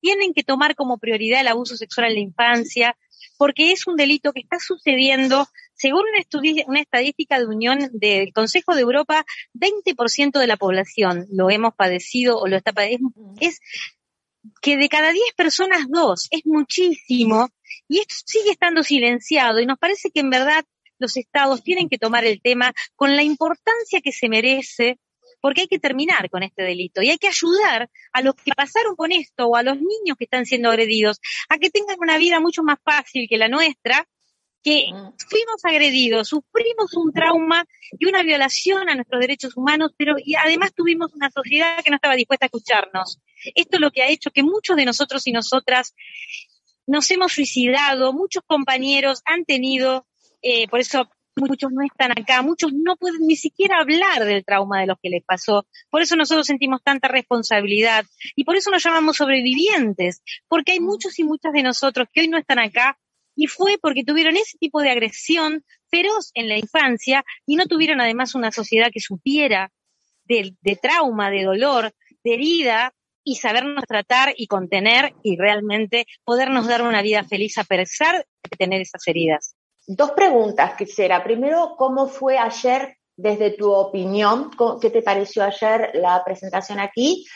tienen 0.00 0.34
que 0.34 0.44
tomar 0.44 0.74
como 0.74 0.98
prioridad 0.98 1.40
el 1.40 1.48
abuso 1.48 1.76
sexual 1.76 2.08
en 2.08 2.14
la 2.14 2.20
infancia, 2.20 2.96
porque 3.38 3.72
es 3.72 3.86
un 3.86 3.96
delito 3.96 4.32
que 4.32 4.40
está 4.40 4.58
sucediendo, 4.58 5.46
según 5.74 6.02
una, 6.02 6.64
una 6.66 6.80
estadística 6.80 7.38
de 7.38 7.46
Unión 7.46 7.78
del 7.92 8.32
Consejo 8.32 8.74
de 8.74 8.82
Europa, 8.82 9.24
20% 9.54 10.38
de 10.38 10.46
la 10.46 10.56
población 10.56 11.26
lo 11.30 11.48
hemos 11.48 11.74
padecido 11.74 12.38
o 12.38 12.48
lo 12.48 12.56
está 12.56 12.72
padeciendo. 12.72 13.12
Es 13.40 13.60
que 14.60 14.76
de 14.76 14.88
cada 14.88 15.12
10 15.12 15.24
personas, 15.36 15.86
dos, 15.88 16.28
es 16.30 16.44
muchísimo, 16.44 17.48
y 17.88 18.00
esto 18.00 18.14
sigue 18.26 18.50
estando 18.50 18.82
silenciado, 18.82 19.60
y 19.60 19.66
nos 19.66 19.78
parece 19.78 20.10
que 20.10 20.20
en 20.20 20.30
verdad 20.30 20.64
los 20.98 21.16
estados 21.16 21.62
tienen 21.62 21.88
que 21.88 21.98
tomar 21.98 22.24
el 22.24 22.40
tema 22.42 22.72
con 22.96 23.14
la 23.14 23.22
importancia 23.22 24.00
que 24.00 24.12
se 24.12 24.28
merece 24.28 24.98
porque 25.40 25.62
hay 25.62 25.68
que 25.68 25.78
terminar 25.78 26.28
con 26.30 26.42
este 26.42 26.62
delito 26.62 27.02
y 27.02 27.10
hay 27.10 27.18
que 27.18 27.28
ayudar 27.28 27.90
a 28.12 28.22
los 28.22 28.34
que 28.34 28.52
pasaron 28.52 28.96
con 28.96 29.12
esto 29.12 29.46
o 29.46 29.56
a 29.56 29.62
los 29.62 29.76
niños 29.76 30.16
que 30.18 30.24
están 30.24 30.46
siendo 30.46 30.70
agredidos 30.70 31.20
a 31.48 31.58
que 31.58 31.70
tengan 31.70 31.96
una 32.00 32.18
vida 32.18 32.40
mucho 32.40 32.62
más 32.62 32.78
fácil 32.84 33.28
que 33.28 33.38
la 33.38 33.48
nuestra, 33.48 34.06
que 34.62 34.88
mm. 34.92 35.14
fuimos 35.28 35.64
agredidos, 35.64 36.28
sufrimos 36.28 36.94
un 36.94 37.12
trauma 37.12 37.64
y 37.98 38.06
una 38.06 38.22
violación 38.22 38.88
a 38.88 38.94
nuestros 38.94 39.20
derechos 39.20 39.56
humanos, 39.56 39.92
pero 39.96 40.16
y 40.22 40.34
además 40.34 40.72
tuvimos 40.74 41.14
una 41.14 41.30
sociedad 41.30 41.82
que 41.84 41.90
no 41.90 41.96
estaba 41.96 42.16
dispuesta 42.16 42.46
a 42.46 42.48
escucharnos. 42.48 43.18
Esto 43.54 43.76
es 43.76 43.80
lo 43.80 43.90
que 43.90 44.02
ha 44.02 44.08
hecho 44.08 44.30
que 44.30 44.42
muchos 44.42 44.76
de 44.76 44.84
nosotros 44.84 45.26
y 45.26 45.32
nosotras 45.32 45.94
nos 46.86 47.10
hemos 47.10 47.32
suicidado, 47.32 48.12
muchos 48.12 48.42
compañeros 48.46 49.22
han 49.26 49.44
tenido, 49.44 50.06
eh, 50.42 50.66
por 50.68 50.80
eso 50.80 51.08
muchos 51.40 51.72
no 51.72 51.82
están 51.84 52.12
acá, 52.12 52.42
muchos 52.42 52.72
no 52.72 52.96
pueden 52.96 53.26
ni 53.26 53.36
siquiera 53.36 53.80
hablar 53.80 54.24
del 54.24 54.44
trauma 54.44 54.80
de 54.80 54.86
lo 54.86 54.96
que 54.96 55.10
les 55.10 55.24
pasó. 55.24 55.66
Por 55.90 56.02
eso 56.02 56.16
nosotros 56.16 56.46
sentimos 56.46 56.82
tanta 56.82 57.08
responsabilidad 57.08 58.04
y 58.36 58.44
por 58.44 58.56
eso 58.56 58.70
nos 58.70 58.82
llamamos 58.82 59.16
sobrevivientes, 59.16 60.22
porque 60.48 60.72
hay 60.72 60.80
muchos 60.80 61.18
y 61.18 61.24
muchas 61.24 61.52
de 61.52 61.62
nosotros 61.62 62.08
que 62.12 62.22
hoy 62.22 62.28
no 62.28 62.38
están 62.38 62.58
acá 62.58 62.98
y 63.34 63.46
fue 63.46 63.78
porque 63.80 64.04
tuvieron 64.04 64.36
ese 64.36 64.58
tipo 64.58 64.80
de 64.80 64.90
agresión 64.90 65.64
feroz 65.90 66.30
en 66.34 66.48
la 66.48 66.58
infancia 66.58 67.24
y 67.46 67.56
no 67.56 67.66
tuvieron 67.66 68.00
además 68.00 68.34
una 68.34 68.50
sociedad 68.50 68.90
que 68.92 69.00
supiera 69.00 69.70
de, 70.24 70.54
de 70.60 70.76
trauma, 70.76 71.30
de 71.30 71.44
dolor, 71.44 71.92
de 72.24 72.34
herida 72.34 72.92
y 73.24 73.36
sabernos 73.36 73.84
tratar 73.86 74.34
y 74.36 74.46
contener 74.46 75.14
y 75.22 75.36
realmente 75.36 76.06
podernos 76.24 76.66
dar 76.66 76.82
una 76.82 77.02
vida 77.02 77.24
feliz 77.24 77.58
a 77.58 77.64
pesar 77.64 78.26
de 78.42 78.56
tener 78.56 78.80
esas 78.80 79.06
heridas 79.06 79.54
dos 79.88 80.12
preguntas 80.12 80.74
quisiera. 80.76 81.24
Primero, 81.24 81.74
¿cómo 81.76 82.06
fue 82.06 82.38
ayer 82.38 82.98
desde 83.16 83.52
tu 83.52 83.72
opinión? 83.72 84.50
¿Qué 84.80 84.90
te 84.90 85.02
pareció 85.02 85.42
ayer 85.42 85.90
la 85.94 86.22
presentación 86.22 86.78
aquí? 86.78 87.26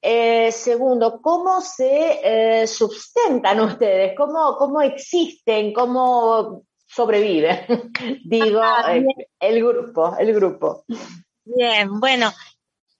Eh, 0.00 0.50
segundo, 0.50 1.20
¿cómo 1.20 1.60
se 1.60 2.20
eh, 2.62 2.66
sustentan 2.66 3.60
ustedes? 3.60 4.14
¿Cómo, 4.16 4.56
¿Cómo 4.56 4.80
existen? 4.80 5.72
¿Cómo 5.74 6.62
sobreviven? 6.86 7.66
Digo, 8.24 8.60
ah, 8.62 8.96
eh, 8.96 9.04
el 9.38 9.62
grupo, 9.62 10.16
el 10.18 10.34
grupo. 10.34 10.84
Bien, 11.44 12.00
bueno, 12.00 12.32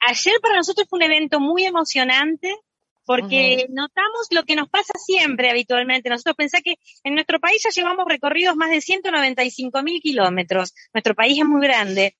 ayer 0.06 0.34
para 0.40 0.56
nosotros 0.56 0.86
fue 0.88 0.98
un 0.98 1.04
evento 1.04 1.40
muy 1.40 1.64
emocionante 1.64 2.54
porque 3.08 3.68
notamos 3.70 4.26
lo 4.32 4.44
que 4.44 4.54
nos 4.54 4.68
pasa 4.68 4.92
siempre 5.02 5.48
habitualmente. 5.48 6.10
Nosotros 6.10 6.36
pensamos 6.36 6.62
que 6.62 6.74
en 7.04 7.14
nuestro 7.14 7.40
país 7.40 7.62
ya 7.64 7.70
llevamos 7.70 8.04
recorridos 8.06 8.54
más 8.54 8.68
de 8.68 8.82
195 8.82 9.82
mil 9.82 10.02
kilómetros. 10.02 10.74
Nuestro 10.92 11.14
país 11.14 11.38
es 11.38 11.46
muy 11.46 11.66
grande. 11.66 12.18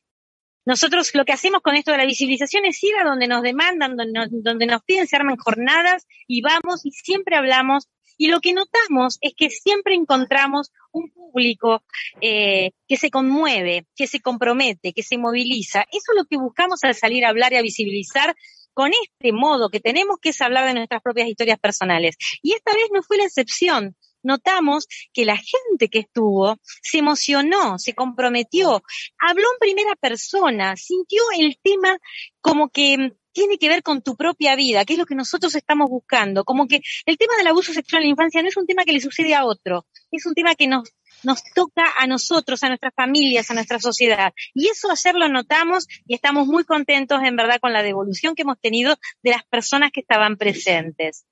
Nosotros 0.64 1.14
lo 1.14 1.26
que 1.26 1.32
hacemos 1.32 1.60
con 1.60 1.76
esto 1.76 1.92
de 1.92 1.98
la 1.98 2.06
visibilización 2.06 2.64
es 2.64 2.82
ir 2.82 2.96
a 2.96 3.04
donde 3.04 3.28
nos 3.28 3.42
demandan, 3.42 3.98
donde 3.98 4.18
nos, 4.18 4.28
donde 4.30 4.64
nos 4.64 4.82
piden, 4.82 5.06
se 5.06 5.16
arman 5.16 5.36
jornadas 5.36 6.06
y 6.26 6.40
vamos 6.40 6.86
y 6.86 6.90
siempre 6.92 7.36
hablamos 7.36 7.86
Y 8.16 8.28
lo 8.28 8.40
que 8.40 8.54
notamos 8.54 9.18
es 9.20 9.34
que 9.36 9.50
siempre 9.50 9.94
encontramos 9.94 10.72
un 10.90 11.10
público 11.10 11.82
eh, 12.22 12.70
que 12.88 12.96
se 12.96 13.10
conmueve, 13.10 13.84
que 13.94 14.06
se 14.06 14.20
compromete, 14.20 14.94
que 14.94 15.02
se 15.02 15.18
moviliza. 15.18 15.82
Eso 15.92 16.12
es 16.12 16.16
lo 16.16 16.24
que 16.24 16.38
buscamos 16.38 16.82
al 16.82 16.94
salir 16.94 17.26
a 17.26 17.28
hablar 17.28 17.52
y 17.52 17.56
a 17.56 17.62
visibilizar 17.62 18.34
con 18.78 18.92
este 18.92 19.32
modo 19.32 19.70
que 19.70 19.80
tenemos, 19.80 20.18
que 20.22 20.28
es 20.28 20.40
hablar 20.40 20.64
de 20.64 20.74
nuestras 20.74 21.02
propias 21.02 21.26
historias 21.26 21.58
personales. 21.58 22.16
Y 22.42 22.52
esta 22.52 22.72
vez 22.72 22.84
no 22.92 23.02
fue 23.02 23.16
la 23.16 23.24
excepción 23.24 23.96
notamos 24.22 24.86
que 25.12 25.24
la 25.24 25.36
gente 25.36 25.88
que 25.88 26.00
estuvo 26.00 26.58
se 26.62 26.98
emocionó, 26.98 27.78
se 27.78 27.94
comprometió, 27.94 28.82
habló 29.18 29.44
en 29.52 29.58
primera 29.58 29.96
persona, 29.96 30.76
sintió 30.76 31.22
el 31.36 31.58
tema 31.62 31.98
como 32.40 32.68
que 32.68 33.14
tiene 33.32 33.58
que 33.58 33.68
ver 33.68 33.82
con 33.82 34.02
tu 34.02 34.16
propia 34.16 34.54
vida, 34.54 34.84
que 34.84 34.92
es 34.92 34.98
lo 34.98 35.06
que 35.06 35.14
nosotros 35.14 35.54
estamos 35.54 35.88
buscando. 35.88 36.44
Como 36.44 36.66
que 36.66 36.80
el 37.06 37.16
tema 37.16 37.36
del 37.36 37.46
abuso 37.48 37.72
sexual 37.72 38.02
en 38.02 38.08
la 38.08 38.12
infancia 38.12 38.42
no 38.42 38.48
es 38.48 38.56
un 38.56 38.66
tema 38.66 38.84
que 38.84 38.92
le 38.92 39.00
sucede 39.00 39.34
a 39.34 39.44
otro, 39.44 39.86
es 40.10 40.24
un 40.26 40.34
tema 40.34 40.54
que 40.54 40.66
nos, 40.68 40.88
nos 41.22 41.42
toca 41.54 41.84
a 41.98 42.06
nosotros, 42.06 42.62
a 42.62 42.68
nuestras 42.68 42.94
familias, 42.94 43.50
a 43.50 43.54
nuestra 43.54 43.78
sociedad. 43.78 44.32
Y 44.54 44.68
eso 44.68 44.90
ayer 44.90 45.14
lo 45.14 45.28
notamos 45.28 45.86
y 46.06 46.14
estamos 46.14 46.46
muy 46.46 46.64
contentos, 46.64 47.20
en 47.22 47.36
verdad, 47.36 47.58
con 47.60 47.72
la 47.72 47.82
devolución 47.82 48.34
que 48.34 48.42
hemos 48.42 48.60
tenido 48.60 48.96
de 49.22 49.30
las 49.30 49.44
personas 49.44 49.90
que 49.92 50.00
estaban 50.00 50.36
presentes. 50.36 51.24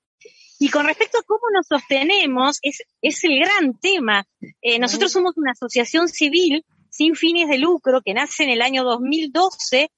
Y 0.59 0.69
con 0.69 0.85
respecto 0.85 1.19
a 1.19 1.23
cómo 1.23 1.41
nos 1.53 1.67
sostenemos, 1.67 2.59
es, 2.63 2.81
es 3.01 3.23
el 3.23 3.39
gran 3.39 3.77
tema. 3.79 4.25
Eh, 4.61 4.79
nosotros 4.79 5.11
somos 5.11 5.33
una 5.37 5.51
asociación 5.51 6.07
civil 6.09 6.65
sin 6.89 7.15
fines 7.15 7.47
de 7.47 7.59
lucro 7.59 8.01
que 8.03 8.13
nace 8.13 8.43
en 8.43 8.49
el 8.49 8.61
año 8.61 8.83
2012 8.83 9.91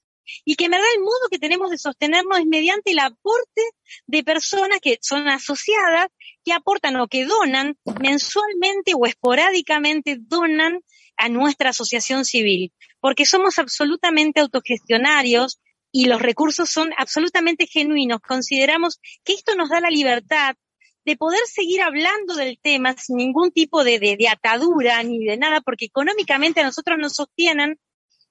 y 0.46 0.56
que 0.56 0.66
en 0.66 0.72
verdad 0.72 0.88
el 0.96 1.02
modo 1.02 1.30
que 1.32 1.40
tenemos 1.40 1.70
de 1.72 1.78
sostenernos 1.78 2.40
es 2.40 2.46
mediante 2.46 2.92
el 2.92 3.00
aporte 3.00 3.62
de 4.08 4.24
personas 4.24 4.80
que 4.82 4.98
son 5.02 5.28
asociadas, 5.28 6.08
que 6.44 6.54
aportan 6.54 6.96
o 6.98 7.08
que 7.08 7.26
donan 7.26 7.78
mensualmente 8.00 8.94
o 8.96 9.06
esporádicamente 9.06 10.18
donan 10.20 10.82
a 11.18 11.30
nuestra 11.30 11.72
asociación 11.72 12.26
civil, 12.26 12.72
porque 13.00 13.26
somos 13.26 13.60
absolutamente 13.60 14.40
autogestionarios 14.40 15.60
y 15.92 16.06
los 16.06 16.22
recursos 16.22 16.70
son 16.70 16.92
absolutamente 16.98 17.68
genuinos. 17.68 18.22
Consideramos 18.22 19.00
que 19.24 19.34
esto 19.34 19.56
nos 19.56 19.70
da 19.70 19.82
la 19.82 19.90
libertad 19.90 20.56
de 21.06 21.18
poder 21.18 21.40
seguir 21.46 21.82
hablando 21.82 22.36
del 22.36 22.60
tema 22.62 22.96
sin 22.96 23.18
ningún 23.18 23.52
tipo 23.52 23.84
de, 23.84 24.00
de, 24.00 24.28
atadura 24.28 25.02
ni 25.04 25.26
de 25.26 25.38
nada, 25.38 25.62
porque 25.62 25.86
económicamente 25.86 26.62
a 26.62 26.66
nosotros 26.66 26.98
nos 27.00 27.14
sostienen 27.14 27.80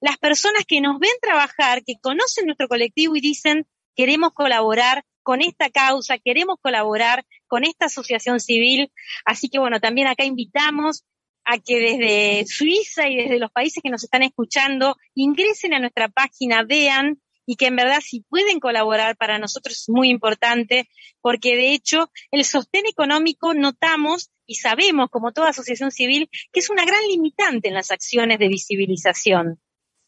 las 0.01 0.17
personas 0.17 0.63
que 0.67 0.81
nos 0.81 0.99
ven 0.99 1.11
trabajar, 1.21 1.83
que 1.83 1.95
conocen 2.01 2.45
nuestro 2.45 2.67
colectivo 2.67 3.15
y 3.15 3.21
dicen, 3.21 3.67
queremos 3.95 4.33
colaborar 4.33 5.03
con 5.23 5.41
esta 5.41 5.69
causa, 5.69 6.17
queremos 6.17 6.57
colaborar 6.61 7.25
con 7.47 7.63
esta 7.63 7.85
asociación 7.85 8.39
civil. 8.39 8.91
Así 9.25 9.49
que 9.49 9.59
bueno, 9.59 9.79
también 9.79 10.07
acá 10.07 10.23
invitamos 10.23 11.05
a 11.43 11.57
que 11.57 11.79
desde 11.79 12.45
Suiza 12.47 13.07
y 13.07 13.17
desde 13.17 13.39
los 13.39 13.51
países 13.51 13.81
que 13.83 13.89
nos 13.89 14.03
están 14.03 14.23
escuchando 14.23 14.95
ingresen 15.15 15.73
a 15.73 15.79
nuestra 15.79 16.09
página, 16.09 16.63
vean 16.63 17.21
y 17.45 17.55
que 17.55 17.65
en 17.65 17.75
verdad 17.75 17.99
si 18.01 18.21
pueden 18.21 18.59
colaborar 18.59 19.17
para 19.17 19.39
nosotros 19.39 19.81
es 19.81 19.89
muy 19.89 20.09
importante 20.09 20.87
porque 21.19 21.55
de 21.55 21.73
hecho 21.73 22.11
el 22.29 22.45
sostén 22.45 22.85
económico 22.85 23.55
notamos 23.55 24.29
y 24.45 24.55
sabemos 24.55 25.09
como 25.09 25.31
toda 25.31 25.49
asociación 25.49 25.89
civil 25.89 26.29
que 26.51 26.59
es 26.59 26.69
una 26.69 26.85
gran 26.85 27.01
limitante 27.07 27.69
en 27.69 27.73
las 27.73 27.89
acciones 27.89 28.37
de 28.37 28.49
visibilización 28.49 29.59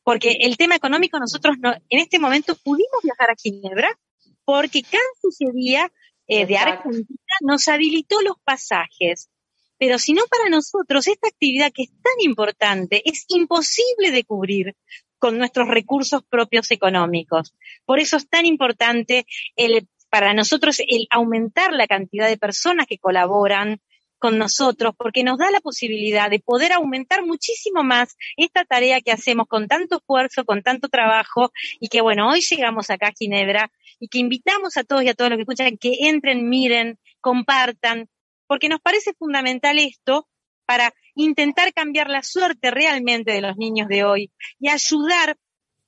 porque 0.03 0.37
el 0.41 0.57
tema 0.57 0.75
económico 0.75 1.19
nosotros 1.19 1.57
no, 1.59 1.73
en 1.73 1.99
este 1.99 2.19
momento 2.19 2.55
pudimos 2.55 3.01
viajar 3.03 3.31
a 3.31 3.35
Ginebra 3.35 3.97
porque 4.45 4.83
Cancillería 4.83 5.91
eh, 6.27 6.45
de 6.45 6.57
Argentina 6.57 7.35
nos 7.41 7.67
habilitó 7.67 8.21
los 8.21 8.35
pasajes. 8.43 9.29
Pero 9.77 9.97
si 9.97 10.13
no 10.13 10.23
para 10.29 10.49
nosotros, 10.49 11.07
esta 11.07 11.27
actividad 11.27 11.71
que 11.73 11.83
es 11.83 11.89
tan 11.89 12.13
importante 12.19 13.01
es 13.03 13.25
imposible 13.29 14.11
de 14.11 14.23
cubrir 14.23 14.75
con 15.17 15.37
nuestros 15.37 15.67
recursos 15.67 16.23
propios 16.23 16.71
económicos. 16.71 17.53
Por 17.85 17.99
eso 17.99 18.17
es 18.17 18.29
tan 18.29 18.45
importante 18.45 19.25
el, 19.55 19.87
para 20.09 20.33
nosotros 20.33 20.79
el 20.79 21.07
aumentar 21.09 21.73
la 21.73 21.87
cantidad 21.87 22.27
de 22.27 22.37
personas 22.37 22.87
que 22.87 22.97
colaboran, 22.97 23.81
con 24.21 24.37
nosotros 24.37 24.93
porque 24.95 25.23
nos 25.23 25.39
da 25.39 25.49
la 25.49 25.61
posibilidad 25.61 26.29
de 26.29 26.39
poder 26.39 26.73
aumentar 26.73 27.25
muchísimo 27.25 27.83
más 27.83 28.15
esta 28.37 28.63
tarea 28.65 29.01
que 29.01 29.11
hacemos 29.11 29.47
con 29.47 29.67
tanto 29.67 29.97
esfuerzo, 29.97 30.45
con 30.45 30.61
tanto 30.61 30.89
trabajo 30.89 31.51
y 31.79 31.87
que 31.87 32.01
bueno, 32.01 32.29
hoy 32.29 32.41
llegamos 32.41 32.91
acá 32.91 33.07
a 33.07 33.13
Ginebra 33.17 33.71
y 33.99 34.09
que 34.09 34.19
invitamos 34.19 34.77
a 34.77 34.83
todos 34.83 35.03
y 35.03 35.09
a 35.09 35.15
todos 35.15 35.31
los 35.31 35.37
que 35.37 35.41
escuchan 35.41 35.75
que 35.75 36.07
entren, 36.07 36.47
miren, 36.47 36.99
compartan, 37.19 38.09
porque 38.45 38.69
nos 38.69 38.79
parece 38.79 39.13
fundamental 39.13 39.79
esto 39.79 40.29
para 40.67 40.93
intentar 41.15 41.73
cambiar 41.73 42.07
la 42.11 42.21
suerte 42.21 42.69
realmente 42.69 43.31
de 43.31 43.41
los 43.41 43.57
niños 43.57 43.87
de 43.87 44.03
hoy 44.03 44.31
y 44.59 44.69
ayudar 44.69 45.35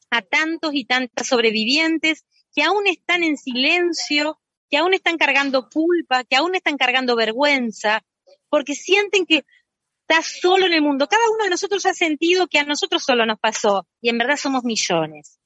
a 0.09 0.23
tantos 0.23 0.71
y 0.73 0.85
tantas 0.85 1.27
sobrevivientes 1.27 2.25
que 2.55 2.63
aún 2.63 2.87
están 2.87 3.23
en 3.23 3.37
silencio, 3.37 4.39
que 4.71 4.77
aún 4.77 4.95
están 4.95 5.19
cargando 5.19 5.69
culpa, 5.69 6.23
que 6.23 6.35
aún 6.35 6.55
están 6.55 6.77
cargando 6.77 7.15
vergüenza, 7.15 8.03
porque 8.53 8.75
sienten 8.75 9.25
que 9.25 9.45
estás 10.01 10.39
solo 10.39 10.67
en 10.67 10.73
el 10.73 10.83
mundo. 10.83 11.07
Cada 11.07 11.27
uno 11.33 11.45
de 11.45 11.49
nosotros 11.49 11.87
ha 11.87 11.93
sentido 11.95 12.45
que 12.45 12.59
a 12.59 12.63
nosotros 12.63 13.01
solo 13.01 13.25
nos 13.25 13.39
pasó 13.39 13.87
y 13.99 14.09
en 14.09 14.19
verdad 14.19 14.37
somos 14.37 14.63
millones. 14.63 15.39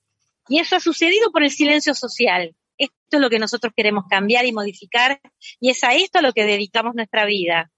Y 0.50 0.60
eso 0.60 0.76
ha 0.76 0.82
sucedido 0.82 1.32
por 1.32 1.41
el 1.41 1.50
silencio 1.50 1.93
social. 1.93 2.54
Esto 2.78 2.93
es 3.10 3.22
lo 3.22 3.30
que 3.30 3.39
nosotros 3.39 3.72
queremos 3.74 4.04
cambiar 4.10 4.46
y 4.46 4.52
modificar 4.52 5.22
y 5.62 5.70
es 5.70 5.86
a 5.86 5.96
esto 5.96 6.20
a 6.20 6.22
lo 6.22 6.34
que 6.34 6.43
dedicamos 6.43 6.96
nuestra 6.96 7.26
vida. 7.26 7.72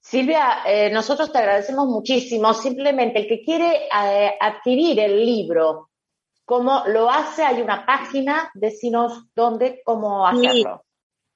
Silvia, 0.00 0.58
eh, 0.64 0.90
nosotros 0.90 1.32
te 1.32 1.38
agradecemos 1.38 1.88
muchísimo. 1.88 2.54
Simplemente 2.54 3.18
el 3.18 3.26
que 3.26 3.42
quiere 3.42 3.88
eh, 3.88 4.32
adquirir 4.40 5.00
el 5.00 5.26
libro, 5.26 5.90
¿cómo 6.44 6.84
lo 6.86 7.10
hace? 7.10 7.42
Hay 7.42 7.60
una 7.60 7.84
página, 7.84 8.48
decinos 8.54 9.24
dónde, 9.34 9.82
cómo 9.84 10.24
hacerlo. 10.24 10.84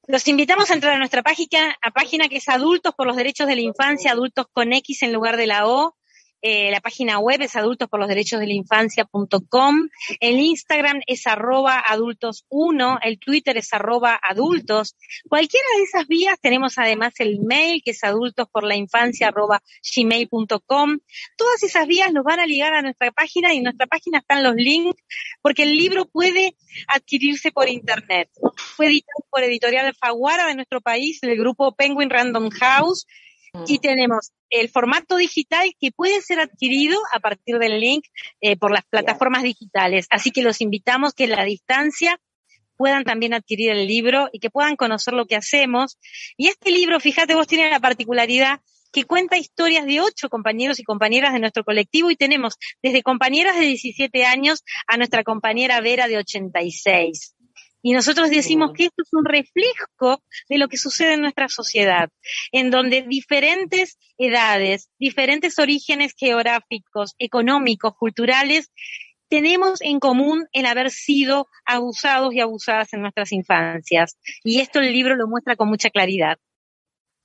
Los 0.09 0.29
invitamos 0.29 0.71
a 0.71 0.75
entrar 0.75 0.95
a 0.95 0.99
nuestra 0.99 1.25
página, 1.25 1.77
a 1.83 1.90
página 1.90 2.29
que 2.29 2.37
es 2.37 2.49
Adultos 2.49 2.95
por 2.95 3.09
los 3.09 3.16
Derechos 3.16 3.49
de 3.49 3.57
la 3.57 3.62
Infancia, 3.62 4.12
Adultos 4.12 4.47
con 4.53 4.73
X 4.73 5.03
en 5.03 5.12
lugar 5.12 5.37
de 5.37 5.49
la 5.49 5.66
O. 5.66 5.97
Eh, 6.48 6.70
la 6.70 6.80
página 6.80 7.18
web 7.18 7.42
es 7.42 7.56
adultos 7.56 7.88
por 7.88 7.98
los 7.98 8.09
derechos 8.09 8.38
de 8.38 8.46
la 8.46 8.52
infancia.com. 8.52 9.88
El 10.20 10.38
Instagram 10.38 11.00
es 11.09 11.26
arroba 11.26 11.82
adultos1. 11.82 13.00
El 13.02 13.18
Twitter 13.18 13.56
es 13.56 13.72
arroba 13.72 14.16
adultos. 14.22 14.94
Cualquiera 15.28 15.66
de 15.76 15.82
esas 15.82 16.06
vías 16.06 16.38
tenemos 16.40 16.78
además 16.78 17.14
el 17.18 17.40
mail 17.40 17.82
que 17.85 17.90
es 17.90 18.04
adultos 18.04 18.46
arroba 18.54 19.61
gmail.com. 19.96 20.98
Todas 21.37 21.62
esas 21.64 21.88
vías 21.88 22.12
nos 22.12 22.22
van 22.22 22.38
a 22.38 22.46
ligar 22.46 22.74
a 22.74 22.82
nuestra 22.82 23.11
página 23.11 23.52
y 23.52 23.56
en 23.56 23.64
nuestra 23.64 23.88
página 23.88 24.18
están 24.18 24.44
los 24.44 24.54
links 24.54 25.02
porque 25.42 25.64
el 25.64 25.76
libro 25.76 26.04
puede 26.04 26.54
adquirirse 26.87 27.50
por 27.50 27.68
internet. 27.68 28.30
Fue 28.54 28.87
editado 28.87 29.26
por 29.30 29.42
Editorial 29.42 29.87
Alfaguara 29.87 30.46
de 30.46 30.54
nuestro 30.54 30.80
país, 30.80 31.20
del 31.20 31.37
grupo 31.37 31.74
Penguin 31.74 32.09
Random 32.09 32.50
House 32.50 33.04
y 33.66 33.79
tenemos 33.79 34.33
el 34.51 34.69
formato 34.69 35.16
digital 35.16 35.73
que 35.81 35.92
puede 35.92 36.21
ser 36.23 36.40
adquirido 36.40 36.99
a 37.12 37.21
partir 37.21 37.59
del 37.59 37.81
link 37.81 38.05
eh, 38.40 38.57
por 38.57 38.73
las 38.73 38.85
plataformas 38.85 39.42
digitales. 39.42 40.07
Así 40.11 40.31
que 40.31 40.42
los 40.42 40.61
invitamos 40.61 41.14
que 41.14 41.25
en 41.25 41.31
la 41.31 41.45
distancia 41.45 42.21
puedan 42.77 43.05
también 43.05 43.35
adquirir 43.35 43.71
el 43.71 43.87
libro 43.87 44.29
y 44.33 44.38
que 44.38 44.51
puedan 44.51 44.77
conocer 44.77 45.14
lo 45.14 45.27
que 45.27 45.37
hacemos. 45.37 45.99
Y 46.37 46.49
este 46.49 46.71
libro, 46.71 47.01
fíjate, 47.01 47.35
vos 47.35 47.47
tiene 47.47 47.71
la 47.71 47.81
particularidad 47.81 48.61
que 48.92 49.05
cuenta 49.05 49.37
historias 49.37 49.85
de 49.85 50.01
ocho 50.01 50.31
compañeros 50.31 50.79
y 50.79 50.85
compañeras 50.85 51.33
de 51.35 51.40
nuestro 51.40 51.64
colectivo 51.64 52.11
y 52.11 52.16
tenemos 52.16 52.57
desde 52.83 53.03
compañeras 53.03 53.57
de 53.59 53.66
17 53.66 54.25
años 54.25 54.64
a 54.87 54.97
nuestra 54.97 55.23
compañera 55.23 55.81
Vera 55.81 56.09
de 56.09 56.19
86. 56.19 57.36
Y 57.83 57.93
nosotros 57.93 58.31
decimos 58.31 58.73
que 58.73 58.87
esto 58.87 59.03
es 59.03 59.12
un 59.12 59.25
reflejo 59.25 60.23
de 60.49 60.59
lo 60.59 60.69
que 60.69 60.77
sucede 60.77 61.15
en 61.15 61.21
nuestra 61.21 61.49
sociedad, 61.49 62.11
en 62.53 62.71
donde 62.71 63.03
diferentes 63.03 63.99
edades, 64.19 64.91
diferentes 64.99 65.59
orígenes 65.59 66.15
geográficos, 66.17 67.15
económicos, 67.19 67.95
culturales, 67.97 68.71
tenemos 69.29 69.81
en 69.81 70.01
común 70.01 70.47
el 70.53 70.67
haber 70.67 70.91
sido 70.91 71.49
abusados 71.65 72.33
y 72.35 72.41
abusadas 72.41 72.93
en 72.93 73.03
nuestras 73.03 73.33
infancias. 73.33 74.19
Y 74.45 74.61
esto 74.61 74.81
el 74.81 74.93
libro 74.93 75.17
lo 75.17 75.27
muestra 75.27 75.57
con 75.57 75.69
mucha 75.69 75.91
claridad 75.91 76.39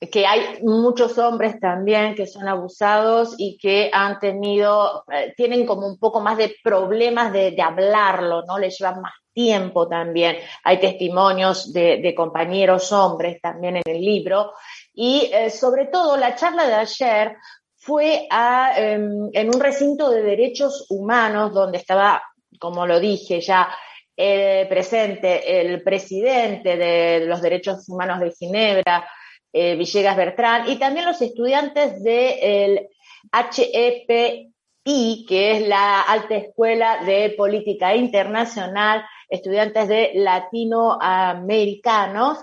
que 0.10 0.26
hay 0.26 0.60
muchos 0.64 1.18
hombres 1.20 1.60
también 1.60 2.16
que 2.16 2.26
son 2.26 2.48
abusados 2.48 3.36
y 3.38 3.58
que 3.58 3.92
han 3.94 4.20
tenido, 4.20 5.06
eh, 5.12 5.34
tienen 5.38 5.68
como 5.68 5.86
un 5.86 6.00
poco 6.00 6.22
más 6.22 6.38
de 6.38 6.56
problemas 6.64 7.32
de, 7.32 7.56
hablarlo, 7.62 8.44
¿no? 8.44 8.58
Les 8.58 8.80
llevan 8.80 9.02
más 9.02 9.14
tiempo 9.32 9.88
también. 9.88 10.38
Hay 10.64 10.80
testimonios 10.80 11.72
de, 11.72 12.14
compañeros 12.16 12.92
hombres 12.92 13.40
también 13.42 13.78
en 13.78 13.84
el 13.86 14.02
libro. 14.02 14.54
Y 14.92 15.30
eh, 15.32 15.52
sobre 15.52 15.86
todo 15.86 16.18
la 16.18 16.36
charla 16.36 16.66
de 16.66 16.74
ayer 16.74 17.38
fue 17.76 18.28
eh, 18.28 18.94
en 19.34 19.48
un 19.48 19.60
recinto 19.60 20.10
de 20.10 20.24
derechos 20.24 20.88
humanos 20.90 21.54
donde 21.54 21.78
estaba, 21.78 22.24
como 22.60 22.88
lo 22.88 23.00
dije 23.00 23.40
ya, 23.40 23.70
presente 24.16 25.62
el 25.62 25.82
presidente 25.82 26.78
de 26.78 27.26
los 27.26 27.42
derechos 27.42 27.90
humanos 27.90 28.20
de 28.20 28.32
Ginebra, 28.32 29.08
eh, 29.54 29.76
Villegas 29.76 30.16
Bertrán 30.16 30.70
y 30.70 30.78
también 30.78 31.06
los 31.06 31.22
estudiantes 31.22 32.02
del 32.04 32.88
HEPI, 33.32 35.26
que 35.28 35.52
es 35.52 35.68
la 35.68 36.02
Alta 36.02 36.36
Escuela 36.36 37.04
de 37.04 37.34
Política 37.38 37.96
Internacional, 37.96 39.06
estudiantes 39.30 39.88
de 39.88 40.12
latinoamericanos. 40.16 42.40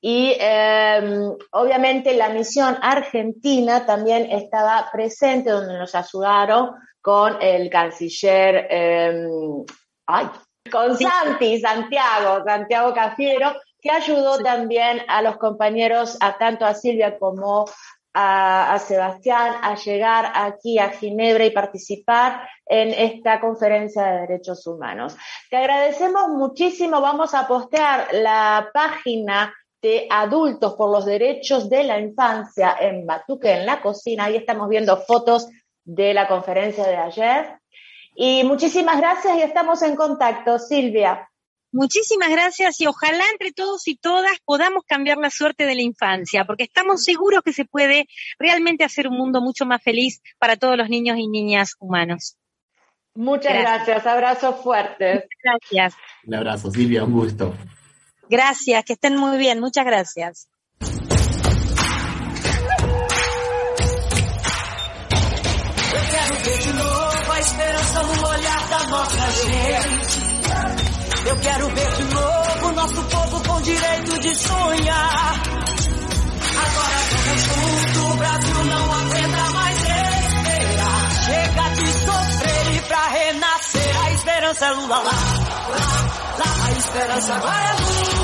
Y 0.00 0.34
em, 0.38 1.30
obviamente 1.52 2.14
la 2.14 2.28
misión 2.28 2.76
argentina 2.82 3.86
también 3.86 4.30
estaba 4.30 4.90
presente, 4.92 5.50
donde 5.50 5.78
nos 5.78 5.94
ayudaron 5.94 6.72
con 7.00 7.40
el 7.40 7.70
canciller, 7.70 8.66
em, 8.68 9.64
ay, 10.06 10.26
con 10.70 10.94
Santi, 10.96 11.58
Santiago, 11.58 12.44
Santiago 12.44 12.92
Cafiero, 12.92 13.54
que 13.84 13.90
ayudó 13.90 14.38
también 14.38 15.02
a 15.08 15.20
los 15.20 15.36
compañeros, 15.36 16.16
a 16.20 16.38
tanto 16.38 16.64
a 16.64 16.74
Silvia 16.74 17.18
como 17.18 17.66
a, 18.14 18.78
Sebastián, 18.78 19.56
a 19.60 19.74
llegar 19.74 20.32
aquí 20.34 20.78
a 20.78 20.88
Ginebra 20.88 21.44
y 21.44 21.50
participar 21.50 22.48
en 22.64 22.88
esta 22.94 23.40
conferencia 23.40 24.04
de 24.04 24.20
derechos 24.20 24.66
humanos. 24.66 25.14
Te 25.50 25.58
agradecemos 25.58 26.28
muchísimo. 26.28 27.02
Vamos 27.02 27.34
a 27.34 27.46
postear 27.46 28.08
la 28.12 28.70
página 28.72 29.52
de 29.82 30.06
adultos 30.08 30.74
por 30.76 30.90
los 30.90 31.04
derechos 31.04 31.68
de 31.68 31.84
la 31.84 32.00
infancia 32.00 32.76
en 32.80 33.04
Batuque, 33.04 33.52
en 33.52 33.66
la 33.66 33.82
cocina. 33.82 34.24
Ahí 34.24 34.36
estamos 34.36 34.70
viendo 34.70 34.96
fotos 34.96 35.46
de 35.84 36.14
la 36.14 36.26
conferencia 36.26 36.86
de 36.86 36.96
ayer. 36.96 37.58
Y 38.14 38.44
muchísimas 38.44 38.96
gracias 38.96 39.36
y 39.36 39.42
estamos 39.42 39.82
en 39.82 39.94
contacto, 39.94 40.58
Silvia. 40.58 41.28
Muchísimas 41.74 42.30
gracias 42.30 42.80
y 42.80 42.86
ojalá 42.86 43.24
entre 43.32 43.50
todos 43.50 43.88
y 43.88 43.96
todas 43.96 44.38
podamos 44.44 44.84
cambiar 44.86 45.18
la 45.18 45.28
suerte 45.28 45.66
de 45.66 45.74
la 45.74 45.82
infancia, 45.82 46.44
porque 46.44 46.62
estamos 46.62 47.02
seguros 47.02 47.42
que 47.44 47.52
se 47.52 47.64
puede 47.64 48.06
realmente 48.38 48.84
hacer 48.84 49.08
un 49.08 49.16
mundo 49.16 49.40
mucho 49.40 49.66
más 49.66 49.82
feliz 49.82 50.22
para 50.38 50.54
todos 50.54 50.76
los 50.76 50.88
niños 50.88 51.18
y 51.18 51.26
niñas 51.26 51.72
humanos. 51.80 52.36
Muchas 53.16 53.54
gracias, 53.54 54.06
abrazos 54.06 54.62
fuertes. 54.62 55.24
Gracias. 55.42 56.00
Un 56.24 56.36
abrazo, 56.36 56.70
Silvia, 56.70 57.02
un 57.02 57.12
gusto. 57.12 57.52
Gracias, 58.30 58.84
que 58.84 58.92
estén 58.92 59.16
muy 59.16 59.36
bien, 59.36 59.58
muchas 59.58 59.84
gracias. 59.84 60.48
Eu 65.92 66.00
quero 66.10 66.34
ver 66.44 66.58
de 66.62 66.72
novo 66.74 67.04
nosso 72.84 73.02
povo 73.04 73.40
com 73.48 73.60
direito 73.62 74.18
de 74.20 74.34
sonhar. 74.36 75.42
Agora 76.56 76.98
vamos 77.10 77.42
junto, 77.42 78.12
o 78.12 78.16
Brasil 78.16 78.64
não 78.64 78.92
aguenta 78.92 79.50
mais 79.52 79.78
esperar. 79.78 81.10
Chega 81.24 81.70
de 81.70 81.86
sofrer 81.92 82.76
e 82.76 82.80
pra 82.82 83.08
renascer 83.08 84.04
a 84.04 84.10
esperança 84.12 84.66
é 84.66 84.70
Lula 84.72 84.96
lá, 84.96 85.02
lá, 85.02 85.78
lá. 86.38 86.66
A 86.66 86.72
esperança 86.72 87.34
agora 87.34 87.64
é 87.64 87.72
Lula 87.80 88.23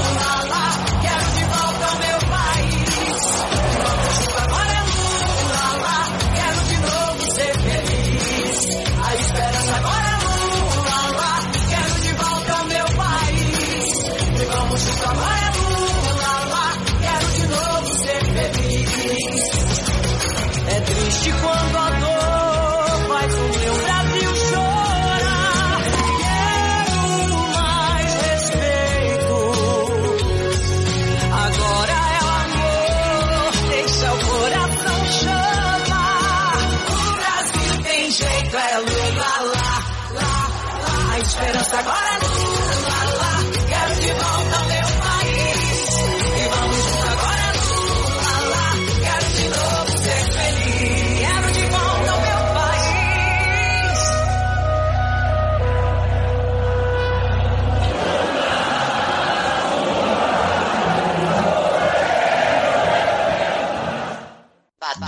vamos 15.00 15.39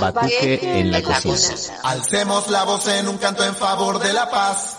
Batuque 0.03 0.81
en 0.81 0.91
la 0.91 1.01
cocina. 1.01 1.37
Alcemos 1.85 2.51
la 2.51 2.65
voz 2.65 2.89
en 2.89 3.07
un 3.09 3.19
canto 3.19 3.45
en 3.45 3.55
favor 3.55 4.01
de 4.01 4.13
la 4.13 4.29
paz. 4.29 4.79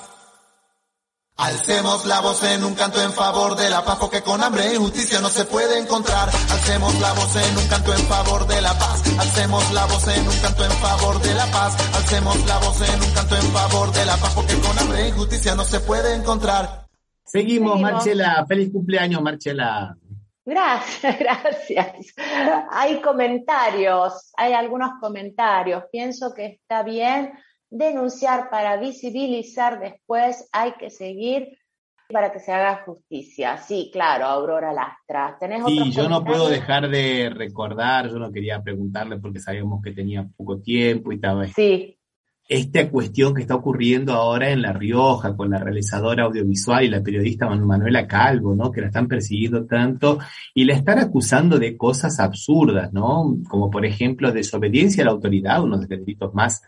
Alcemos 1.36 2.06
la 2.06 2.20
voz 2.20 2.44
en 2.44 2.64
un 2.64 2.76
canto 2.76 3.02
en 3.02 3.12
favor 3.12 3.56
de 3.56 3.70
la 3.70 3.84
paz, 3.84 3.98
porque 4.00 4.22
con 4.22 4.44
hambre 4.44 4.68
e 4.68 4.76
injusticia 4.76 5.22
no 5.22 5.30
se 5.30 5.46
puede 5.46 5.80
encontrar. 5.80 6.30
Alcemos 6.52 6.94
la 7.00 7.14
voz 7.14 7.36
en 7.38 7.58
un 7.58 7.68
canto 7.68 7.94
en 7.94 8.06
favor 8.08 8.48
de 8.48 8.62
la 8.62 8.78
paz. 8.78 9.02
Alcemos 9.18 9.72
la 9.72 9.86
voz 9.86 10.08
en 10.10 10.28
un 10.28 10.40
canto 10.40 10.66
en 10.66 10.72
favor 10.74 11.22
de 11.22 11.34
la 11.34 11.46
paz. 11.48 11.96
Alcemos 11.96 12.46
la 12.46 12.58
voz 12.60 12.82
en 12.82 13.02
un 13.02 13.12
canto 13.12 13.36
en 13.36 13.52
favor 13.52 13.92
de 13.94 14.06
la 14.06 14.18
paz, 14.18 14.34
porque 14.36 14.60
con 14.60 14.78
hambre 14.78 15.04
e 15.04 15.08
injusticia 15.08 15.56
no 15.56 15.64
se 15.64 15.80
puede 15.80 16.14
encontrar. 16.14 16.88
Seguimos, 17.26 17.74
Seguimos. 17.74 17.82
Marcela. 17.82 18.46
Feliz 18.48 18.72
cumpleaños, 18.72 19.22
Marcela. 19.22 19.98
Gracias, 20.46 21.20
gracias. 21.20 22.14
Hay 22.72 23.02
comentarios, 23.02 24.32
hay 24.38 24.54
algunos 24.54 24.92
comentarios. 25.00 25.84
Pienso 25.92 26.34
que 26.34 26.46
está 26.46 26.84
bien 26.84 27.34
denunciar 27.70 28.50
para 28.50 28.78
visibilizar 28.78 29.80
después, 29.80 30.48
hay 30.52 30.74
que 30.74 30.90
seguir 30.90 31.58
para 32.12 32.32
que 32.32 32.40
se 32.40 32.52
haga 32.52 32.84
justicia. 32.86 33.58
Sí, 33.58 33.90
claro, 33.92 34.26
Aurora 34.26 34.72
Lastra. 34.72 35.36
¿Tenés 35.40 35.66
Sí, 35.66 35.92
yo 35.92 36.08
no 36.08 36.24
puedo 36.24 36.48
dejar 36.48 36.90
de 36.90 37.32
recordar, 37.34 38.10
yo 38.10 38.20
no 38.20 38.32
quería 38.32 38.62
preguntarle 38.62 39.18
porque 39.18 39.40
sabíamos 39.40 39.82
que 39.82 39.92
tenía 39.92 40.28
poco 40.38 40.62
tiempo 40.62 41.12
y 41.12 41.16
estaba 41.16 41.48
Sí, 41.48 41.98
esta 42.56 42.90
cuestión 42.90 43.34
que 43.34 43.42
está 43.42 43.56
ocurriendo 43.56 44.14
ahora 44.14 44.52
en 44.52 44.62
La 44.62 44.74
Rioja 44.74 45.36
con 45.36 45.50
la 45.50 45.58
realizadora 45.58 46.26
audiovisual 46.26 46.84
y 46.84 46.90
la 46.90 47.02
periodista 47.02 47.48
Manu- 47.48 47.66
Manuela 47.66 48.06
Calvo, 48.06 48.56
¿no? 48.56 48.72
Que 48.72 48.82
la 48.82 48.88
están 48.88 49.08
persiguiendo 49.08 49.66
tanto 49.66 50.20
y 50.54 50.66
la 50.66 50.76
están 50.76 51.00
acusando 51.00 51.58
de 51.58 51.76
cosas 51.76 52.20
absurdas, 52.20 52.94
¿no? 52.94 53.38
Como 53.50 53.72
por 53.72 53.86
ejemplo 53.86 54.32
desobediencia 54.32 55.04
a 55.04 55.06
la 55.08 55.12
autoridad, 55.14 55.64
uno 55.64 55.78
de 55.78 55.88
los 55.88 55.90
delitos 55.90 56.34
más, 56.34 56.62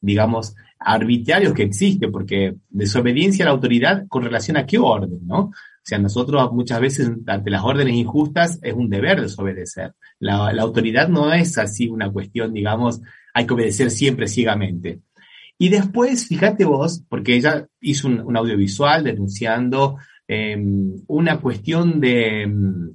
digamos, 0.00 0.54
arbitrarios 0.78 1.52
que 1.52 1.62
existe, 1.62 2.08
porque 2.08 2.56
desobediencia 2.68 3.44
a 3.44 3.48
la 3.48 3.52
autoridad 3.52 4.06
con 4.08 4.24
relación 4.24 4.56
a 4.56 4.66
qué 4.66 4.78
orden, 4.78 5.20
¿no? 5.26 5.38
O 5.40 5.84
sea, 5.84 5.98
nosotros 5.98 6.52
muchas 6.52 6.80
veces 6.80 7.10
ante 7.26 7.50
las 7.50 7.62
órdenes 7.62 7.94
injustas 7.94 8.58
es 8.62 8.74
un 8.74 8.90
deber 8.90 9.20
desobedecer. 9.20 9.94
La 10.18 10.50
autoridad 10.60 11.08
no 11.08 11.32
es 11.32 11.56
así 11.56 11.88
una 11.88 12.10
cuestión, 12.10 12.52
digamos, 12.52 13.00
hay 13.32 13.46
que 13.46 13.54
obedecer 13.54 13.90
siempre 13.90 14.26
ciegamente. 14.26 15.00
Y 15.60 15.68
después, 15.68 16.26
fíjate 16.26 16.64
vos, 16.64 17.04
porque 17.08 17.36
ella 17.36 17.66
hizo 17.82 18.08
un, 18.08 18.20
un 18.20 18.34
audiovisual 18.36 19.04
denunciando 19.04 19.98
eh, 20.26 20.56
una 21.06 21.38
cuestión 21.40 22.00
de, 22.00 22.42
em, 22.44 22.92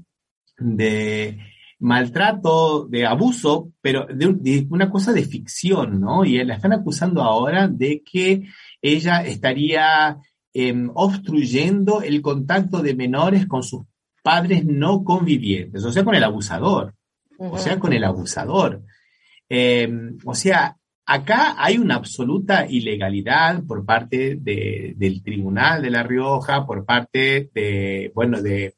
de 0.58 1.38
maltrato, 1.80 2.88
de 2.88 3.06
abuso, 3.06 3.72
pero 3.82 4.08
de, 4.08 4.26
un- 4.28 4.42
de 4.42 4.66
una 4.70 4.90
cosa 4.90 5.14
de 5.14 5.24
ficción, 5.24 6.00
¿no? 6.02 6.26
Y 6.26 6.44
la 6.44 6.56
están 6.56 6.74
acusando 6.74 7.22
ahora 7.22 7.68
de 7.68 8.02
que 8.10 8.48
ella 8.82 9.24
estaría 9.24 10.18
em, 10.54 10.90
obstruyendo 10.94 12.02
el 12.02 12.22
contacto 12.22 12.82
de 12.82 12.96
menores 12.96 13.46
con 13.46 13.62
sus 13.62 13.84
padres 14.24 14.66
no 14.66 15.04
convivientes, 15.04 15.84
o 15.84 15.92
sea, 15.92 16.04
con 16.04 16.16
el 16.16 16.24
abusador, 16.24 16.96
o 17.38 17.58
sea, 17.60 17.78
con 17.80 17.92
el 17.94 18.04
abusador. 18.06 18.82
Eh, 19.50 19.88
o 20.24 20.34
sea, 20.34 20.78
acá 21.06 21.56
hay 21.58 21.78
una 21.78 21.96
absoluta 21.96 22.66
ilegalidad 22.70 23.64
por 23.66 23.86
parte 23.86 24.36
de- 24.36 24.94
del 24.98 25.22
Tribunal 25.24 25.82
de 25.82 25.90
La 25.92 26.04
Rioja, 26.04 26.66
por 26.66 26.86
parte 26.86 27.50
de, 27.54 28.12
bueno, 28.16 28.42
de, 28.42 28.76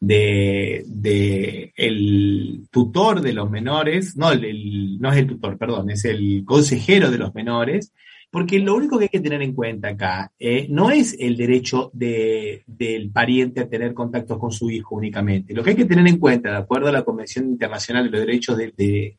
de, 0.00 0.84
de 0.86 1.72
el 1.76 2.66
tutor 2.70 3.20
de 3.20 3.32
los 3.34 3.50
menores, 3.50 4.16
no, 4.16 4.32
el- 4.32 4.98
no 4.98 5.12
es 5.12 5.18
el 5.18 5.26
tutor, 5.26 5.58
perdón, 5.58 5.90
es 5.90 6.04
el 6.04 6.42
consejero 6.44 7.10
de 7.10 7.18
los 7.18 7.34
menores, 7.34 7.92
Porque 8.32 8.60
lo 8.60 8.76
único 8.76 8.96
que 8.96 9.06
hay 9.06 9.08
que 9.08 9.18
tener 9.18 9.42
en 9.42 9.54
cuenta 9.54 9.88
acá 9.88 10.30
eh, 10.38 10.68
no 10.70 10.92
es 10.92 11.16
el 11.18 11.36
derecho 11.36 11.90
de- 11.92 12.62
del 12.64 13.10
pariente 13.10 13.58
a 13.60 13.68
tener 13.68 13.92
contactos 13.92 14.38
con 14.38 14.52
su 14.52 14.70
hijo 14.70 14.94
únicamente. 14.94 15.52
Lo 15.52 15.64
que 15.64 15.70
hay 15.70 15.76
que 15.76 15.84
tener 15.84 16.06
en 16.06 16.18
cuenta, 16.18 16.48
de 16.52 16.58
acuerdo 16.58 16.86
a 16.86 16.92
la 16.92 17.02
Convención 17.02 17.46
Internacional 17.46 18.04
de 18.04 18.10
los 18.12 18.20
Derechos 18.20 18.56
de- 18.56 18.72
de- 18.76 19.18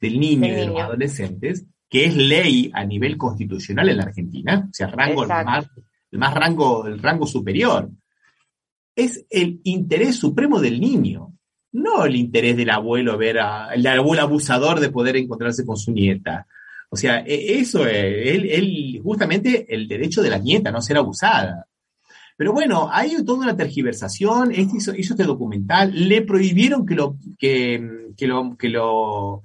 del 0.00 0.20
Niño 0.20 0.46
y 0.46 0.50
de 0.52 0.66
los 0.66 0.80
adolescentes, 0.80 1.66
que 1.92 2.06
es 2.06 2.16
ley 2.16 2.70
a 2.72 2.86
nivel 2.86 3.18
constitucional 3.18 3.86
en 3.90 3.98
la 3.98 4.04
Argentina, 4.04 4.66
o 4.66 4.72
sea, 4.72 4.86
rango 4.86 5.24
Exacto. 5.24 5.50
más, 5.50 5.66
el 6.10 6.18
más 6.18 6.32
rango, 6.32 6.86
el 6.86 6.98
rango 6.98 7.26
superior, 7.26 7.90
es 8.96 9.26
el 9.28 9.60
interés 9.64 10.16
supremo 10.16 10.58
del 10.58 10.80
niño, 10.80 11.34
no 11.72 12.06
el 12.06 12.16
interés 12.16 12.56
del 12.56 12.70
abuelo 12.70 13.18
ver 13.18 13.40
a, 13.40 13.74
el 13.74 13.86
abuelo 13.86 14.22
abusador 14.22 14.80
de 14.80 14.88
poder 14.88 15.16
encontrarse 15.18 15.66
con 15.66 15.76
su 15.76 15.92
nieta. 15.92 16.46
O 16.88 16.96
sea, 16.96 17.18
e- 17.26 17.58
eso 17.60 17.86
es, 17.86 17.94
él, 18.34 18.48
él- 18.50 19.00
justamente 19.02 19.66
el 19.68 19.86
derecho 19.86 20.22
de 20.22 20.30
la 20.30 20.38
nieta, 20.38 20.70
no 20.72 20.80
ser 20.80 20.96
abusada. 20.96 21.66
Pero 22.38 22.54
bueno, 22.54 22.88
hay 22.90 23.22
toda 23.22 23.40
una 23.44 23.56
tergiversación, 23.56 24.50
este 24.50 24.78
hizo, 24.78 24.94
hizo 24.94 25.12
este 25.12 25.24
documental, 25.24 25.92
le 26.08 26.22
prohibieron 26.22 26.86
que 26.86 26.94
lo, 26.94 27.16
que, 27.38 27.86
que 28.16 28.26
lo, 28.26 28.56
que 28.56 28.70
lo 28.70 29.42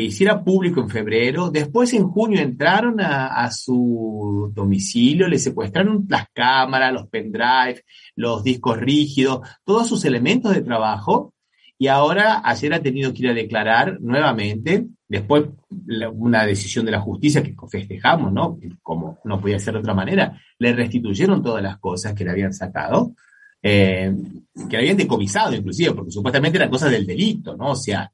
hiciera 0.00 0.42
público 0.42 0.80
en 0.80 0.88
febrero, 0.88 1.50
después 1.50 1.92
en 1.92 2.08
junio 2.08 2.40
entraron 2.40 3.00
a, 3.00 3.26
a 3.26 3.50
su 3.50 4.50
domicilio, 4.54 5.28
le 5.28 5.38
secuestraron 5.38 6.06
las 6.08 6.26
cámaras, 6.32 6.92
los 6.92 7.08
pendrive, 7.08 7.84
los 8.16 8.42
discos 8.42 8.78
rígidos, 8.78 9.40
todos 9.64 9.86
sus 9.88 10.04
elementos 10.04 10.54
de 10.54 10.62
trabajo, 10.62 11.34
y 11.78 11.88
ahora 11.88 12.40
ayer 12.44 12.72
ha 12.74 12.80
tenido 12.82 13.12
que 13.12 13.22
ir 13.24 13.28
a 13.30 13.34
declarar 13.34 13.98
nuevamente, 14.00 14.86
después 15.08 15.44
la- 15.86 16.08
una 16.10 16.46
decisión 16.46 16.86
de 16.86 16.92
la 16.92 17.00
justicia 17.00 17.42
que 17.42 17.54
festejamos, 17.70 18.32
¿no? 18.32 18.58
Como 18.82 19.18
no 19.24 19.40
podía 19.40 19.58
ser 19.58 19.74
de 19.74 19.80
otra 19.80 19.92
manera, 19.92 20.40
le 20.58 20.72
restituyeron 20.72 21.42
todas 21.42 21.62
las 21.62 21.78
cosas 21.78 22.14
que 22.14 22.24
le 22.24 22.30
habían 22.30 22.54
sacado, 22.54 23.14
eh, 23.62 24.14
que 24.70 24.76
le 24.76 24.78
habían 24.78 24.96
decomisado 24.96 25.54
inclusive, 25.54 25.92
porque 25.92 26.12
supuestamente 26.12 26.56
eran 26.56 26.70
cosas 26.70 26.90
del 26.92 27.04
delito, 27.06 27.56
¿no? 27.56 27.72
O 27.72 27.76
sea, 27.76 28.10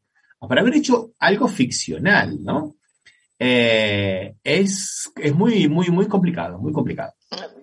para 0.46 0.60
haber 0.60 0.76
hecho 0.76 1.12
algo 1.18 1.48
ficcional, 1.48 2.42
¿no? 2.42 2.76
Eh, 3.38 4.34
es, 4.42 5.12
es 5.16 5.34
muy, 5.34 5.68
muy, 5.68 5.88
muy 5.90 6.06
complicado, 6.06 6.58
muy 6.58 6.72
complicado. 6.72 7.12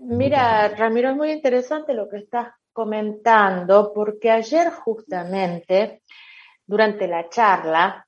Mira, 0.01 0.69
Ramiro, 0.69 1.09
es 1.09 1.15
muy 1.15 1.32
interesante 1.32 1.93
lo 1.93 2.07
que 2.09 2.17
estás 2.17 2.49
comentando, 2.71 3.91
porque 3.93 4.32
ayer 4.32 4.69
justamente, 4.71 6.01
durante 6.65 7.07
la 7.07 7.30
charla, 7.30 8.05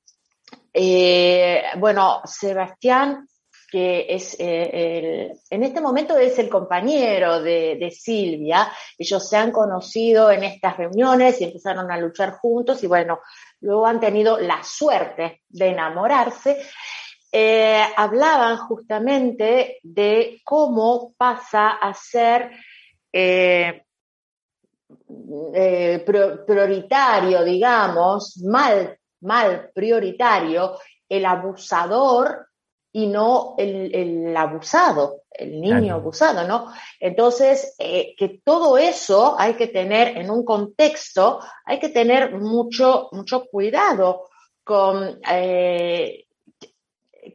eh, 0.74 1.64
bueno, 1.78 2.22
Sebastián, 2.26 3.28
que 3.70 4.06
es 4.10 4.36
eh, 4.40 4.70
el- 5.30 5.40
en 5.50 5.64
este 5.64 5.82
momento 5.82 6.18
es 6.18 6.40
el 6.40 6.50
compañero 6.50 7.42
de, 7.42 7.76
de 7.80 7.92
Silvia, 7.92 8.72
ellos 8.98 9.28
se 9.28 9.38
han 9.38 9.52
conocido 9.52 10.32
en 10.32 10.44
estas 10.46 10.78
reuniones 10.78 11.40
y 11.42 11.46
empezaron 11.46 11.92
a 11.92 11.98
luchar 11.98 12.32
juntos 12.34 12.84
y 12.84 12.88
bueno, 12.88 13.20
luego 13.62 13.86
han 13.86 14.00
tenido 14.00 14.38
la 14.40 14.64
suerte 14.64 15.44
de 15.50 15.68
enamorarse. 15.68 16.62
Eh, 17.32 17.84
hablaban 17.98 18.58
justamente 18.58 19.80
de 19.84 20.40
cómo 20.46 21.14
pasa 21.18 21.72
a 21.72 21.94
ser 21.94 22.52
eh, 23.12 23.84
prioritario, 26.46 27.44
digamos, 27.44 28.38
mal, 28.38 28.98
mal 29.22 29.72
prioritario, 29.74 30.78
el 31.10 31.26
abusador 31.26 32.47
y 32.98 33.06
no 33.06 33.54
el, 33.60 33.94
el 33.94 34.36
abusado, 34.36 35.22
el 35.30 35.62
niño 35.62 35.78
Claro. 35.82 35.96
abusado, 36.02 36.48
¿no? 36.48 36.74
Entonces, 37.00 37.76
eh, 37.78 38.16
que 38.18 38.42
todo 38.44 38.76
eso 38.80 39.36
hay 39.38 39.54
que 39.54 39.68
tener 39.68 40.18
en 40.18 40.32
un 40.32 40.44
contexto, 40.44 41.40
hay 41.64 41.78
que 41.80 41.90
tener 41.90 42.34
mucho, 42.40 43.10
mucho 43.12 43.46
cuidado 43.46 44.30
con 44.64 45.20
eh, 45.30 46.26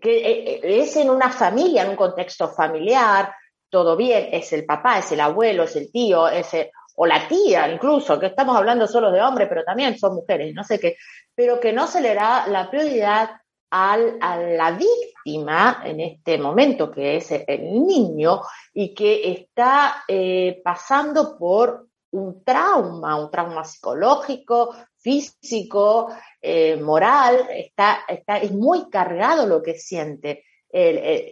que 0.01 0.17
eh, 0.17 0.61
es 0.83 0.97
en 0.97 1.11
una 1.11 1.31
familia, 1.31 1.83
en 1.83 1.91
un 1.91 1.97
contexto 1.97 2.49
familiar, 2.49 3.33
todo 3.71 3.97
bien, 3.97 4.31
es 4.33 4.53
el 4.53 4.65
papá, 4.67 4.99
es 4.99 5.13
el 5.13 5.21
abuelo, 5.21 5.63
es 5.63 5.77
el 5.77 5.93
tío, 5.93 6.27
es 6.29 6.53
el- 6.55 6.71
o 6.97 7.07
la 7.07 7.27
tía 7.29 7.69
incluso, 7.73 8.19
que 8.19 8.27
estamos 8.27 8.57
hablando 8.57 8.87
solo 8.89 9.13
de 9.13 9.23
hombres, 9.23 9.49
pero 9.49 9.63
también 9.65 9.97
son 9.97 10.15
mujeres, 10.17 10.53
no 10.55 10.65
sé 10.65 10.81
qué, 10.81 10.97
pero 11.37 11.59
que 11.61 11.73
no 11.73 11.87
se 11.87 12.01
le 12.01 12.15
da 12.15 12.47
la 12.49 12.69
prioridad 12.69 13.31
al- 13.73 14.19
a 14.21 14.37
la 14.39 14.71
víctima 14.73 15.83
en 15.85 16.01
este 16.01 16.37
momento, 16.39 16.91
que 16.91 17.17
es 17.17 17.31
el 17.33 17.63
niño, 17.87 18.43
y 18.75 18.95
que 18.95 19.33
está 19.33 20.05
eh, 20.07 20.61
pasando 20.63 21.37
por 21.39 21.87
un 22.13 22.45
trauma, 22.45 23.19
un 23.19 23.31
trauma 23.31 23.65
psicológico, 23.65 24.75
físico, 24.99 26.09
eh, 26.41 26.77
moral, 26.77 27.49
está, 27.51 28.01
está, 28.07 28.37
es 28.37 28.53
muy 28.53 28.91
cargado 28.91 29.47
lo 29.47 29.63
que 29.63 29.75
siente. 29.75 30.45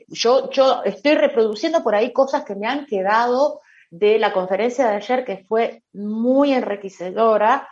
Yo, 0.09 0.51
yo 0.51 0.83
estoy 0.85 1.15
reproduciendo 1.15 1.83
por 1.83 1.95
ahí 1.95 2.13
cosas 2.13 2.45
que 2.45 2.55
me 2.55 2.67
han 2.67 2.87
quedado 2.87 3.61
de 3.91 4.19
la 4.19 4.33
conferencia 4.33 4.89
de 4.89 4.97
ayer, 4.97 5.25
que 5.25 5.45
fue 5.49 5.83
muy 5.93 6.53
enriquecedora, 6.53 7.69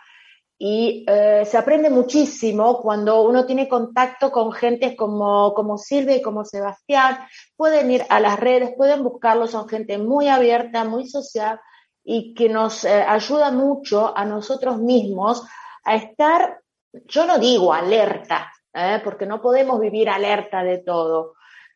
y 0.61 1.04
eh, 1.06 1.44
se 1.46 1.56
aprende 1.56 1.88
muchísimo 1.88 2.80
cuando 2.80 3.22
uno 3.22 3.46
tiene 3.46 3.68
contacto 3.68 4.32
con 4.32 4.50
gente 4.50 4.96
como, 4.96 5.54
como 5.54 5.78
Silvia 5.78 6.16
y 6.16 6.22
como 6.22 6.44
Sebastián. 6.44 7.18
Pueden 7.56 7.90
ir 7.92 8.04
a 8.09 8.18
las 8.18 8.40
redes, 8.40 8.74
pueden 8.76 9.04
buscarlos, 9.04 9.52
son 9.52 9.68
gente 9.68 9.98
muy 9.98 10.28
abierta, 10.28 10.84
muy 10.84 11.09
social 11.09 11.61
y 12.02 12.34
que 12.34 12.48
nos 12.48 12.84
eh, 12.84 13.04
ayuda 13.06 13.52
mucho 13.52 14.16
a 14.16 14.24
nosotros 14.24 14.78
mismos 14.78 15.44
a 15.84 15.94
estar, 15.94 16.61
yo 17.06 17.24
no 17.24 17.38
digo 17.38 17.72
alerta, 17.72 18.52
¿eh? 18.74 19.00
porque 19.04 19.26
no 19.26 19.40
podemos 19.40 19.78
vivir 19.78 20.09
alerta 20.09 20.64
de 20.64 20.78
todo, 20.78 21.34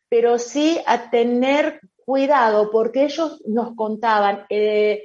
pero 0.09 0.37
sí 0.37 0.81
a 0.85 1.09
tener 1.09 1.79
cuidado, 2.05 2.69
porque 2.69 3.05
ellos 3.05 3.41
nos 3.45 3.75
contaban 3.75 4.45
eh, 4.49 5.03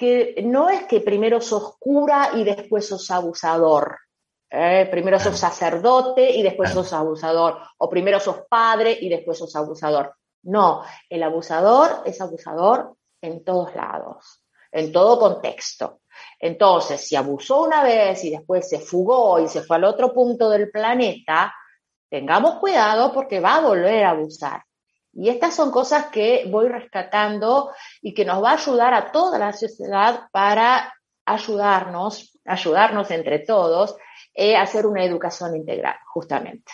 que 0.00 0.40
no 0.46 0.70
es 0.70 0.84
que 0.86 1.02
primero 1.02 1.42
sos 1.42 1.76
cura 1.78 2.30
y 2.34 2.42
después 2.42 2.88
sos 2.88 3.10
abusador. 3.10 3.98
¿eh? 4.48 4.88
Primero 4.90 5.20
sos 5.20 5.38
sacerdote 5.38 6.30
y 6.30 6.42
después 6.42 6.70
Claro. 6.70 6.82
sos 6.82 6.92
abusador. 6.94 7.58
O 7.76 7.90
primero 7.90 8.18
sos 8.18 8.44
padre 8.48 8.96
y 8.98 9.10
después 9.10 9.36
sos 9.36 9.54
abusador. 9.56 10.14
No, 10.44 10.82
el 11.10 11.22
abusador 11.22 12.00
es 12.06 12.18
abusador 12.22 12.96
en 13.20 13.44
todos 13.44 13.76
lados, 13.76 14.42
en 14.72 14.90
todo 14.90 15.18
contexto. 15.20 16.00
Entonces, 16.38 17.06
si 17.06 17.14
abusó 17.14 17.64
una 17.64 17.82
vez 17.82 18.24
y 18.24 18.30
después 18.30 18.66
se 18.66 18.78
fugó 18.78 19.38
y 19.38 19.48
se 19.48 19.60
fue 19.60 19.76
al 19.76 19.84
otro 19.84 20.14
punto 20.14 20.48
del 20.48 20.70
planeta, 20.70 21.54
tengamos 22.08 22.58
cuidado 22.58 23.12
porque 23.12 23.38
va 23.38 23.56
a 23.56 23.60
volver 23.60 24.04
a 24.04 24.10
abusar. 24.12 24.62
Y 25.12 25.28
estas 25.28 25.54
son 25.54 25.70
cosas 25.70 26.06
que 26.06 26.44
voy 26.48 26.68
rescatando 26.68 27.70
y 28.00 28.14
que 28.14 28.24
nos 28.24 28.42
va 28.42 28.52
a 28.52 28.54
ayudar 28.54 28.94
a 28.94 29.10
toda 29.10 29.38
la 29.38 29.52
sociedad 29.52 30.28
para 30.32 30.92
ayudarnos, 31.24 32.38
ayudarnos 32.44 33.10
entre 33.10 33.40
todos 33.40 33.96
eh, 34.34 34.56
a 34.56 34.62
hacer 34.62 34.86
una 34.86 35.04
educación 35.04 35.56
integral, 35.56 35.96
justamente. 36.12 36.70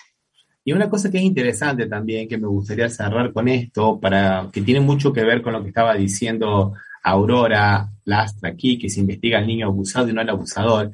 Y 0.64 0.72
una 0.72 0.90
cosa 0.90 1.10
que 1.10 1.18
es 1.18 1.22
interesante 1.22 1.86
también, 1.86 2.28
que 2.28 2.38
me 2.38 2.48
gustaría 2.48 2.88
cerrar 2.88 3.32
con 3.32 3.48
esto, 3.48 4.00
para 4.00 4.48
que 4.52 4.62
tiene 4.62 4.80
mucho 4.80 5.12
que 5.12 5.22
ver 5.22 5.40
con 5.40 5.52
lo 5.52 5.62
que 5.62 5.68
estaba 5.68 5.94
diciendo 5.94 6.74
Aurora 7.04 7.88
Lastra 8.04 8.50
aquí, 8.50 8.78
que 8.78 8.88
se 8.88 9.00
investiga 9.00 9.38
al 9.38 9.46
niño 9.46 9.68
abusado 9.68 10.08
y 10.08 10.12
no 10.12 10.20
al 10.20 10.28
abusador, 10.28 10.90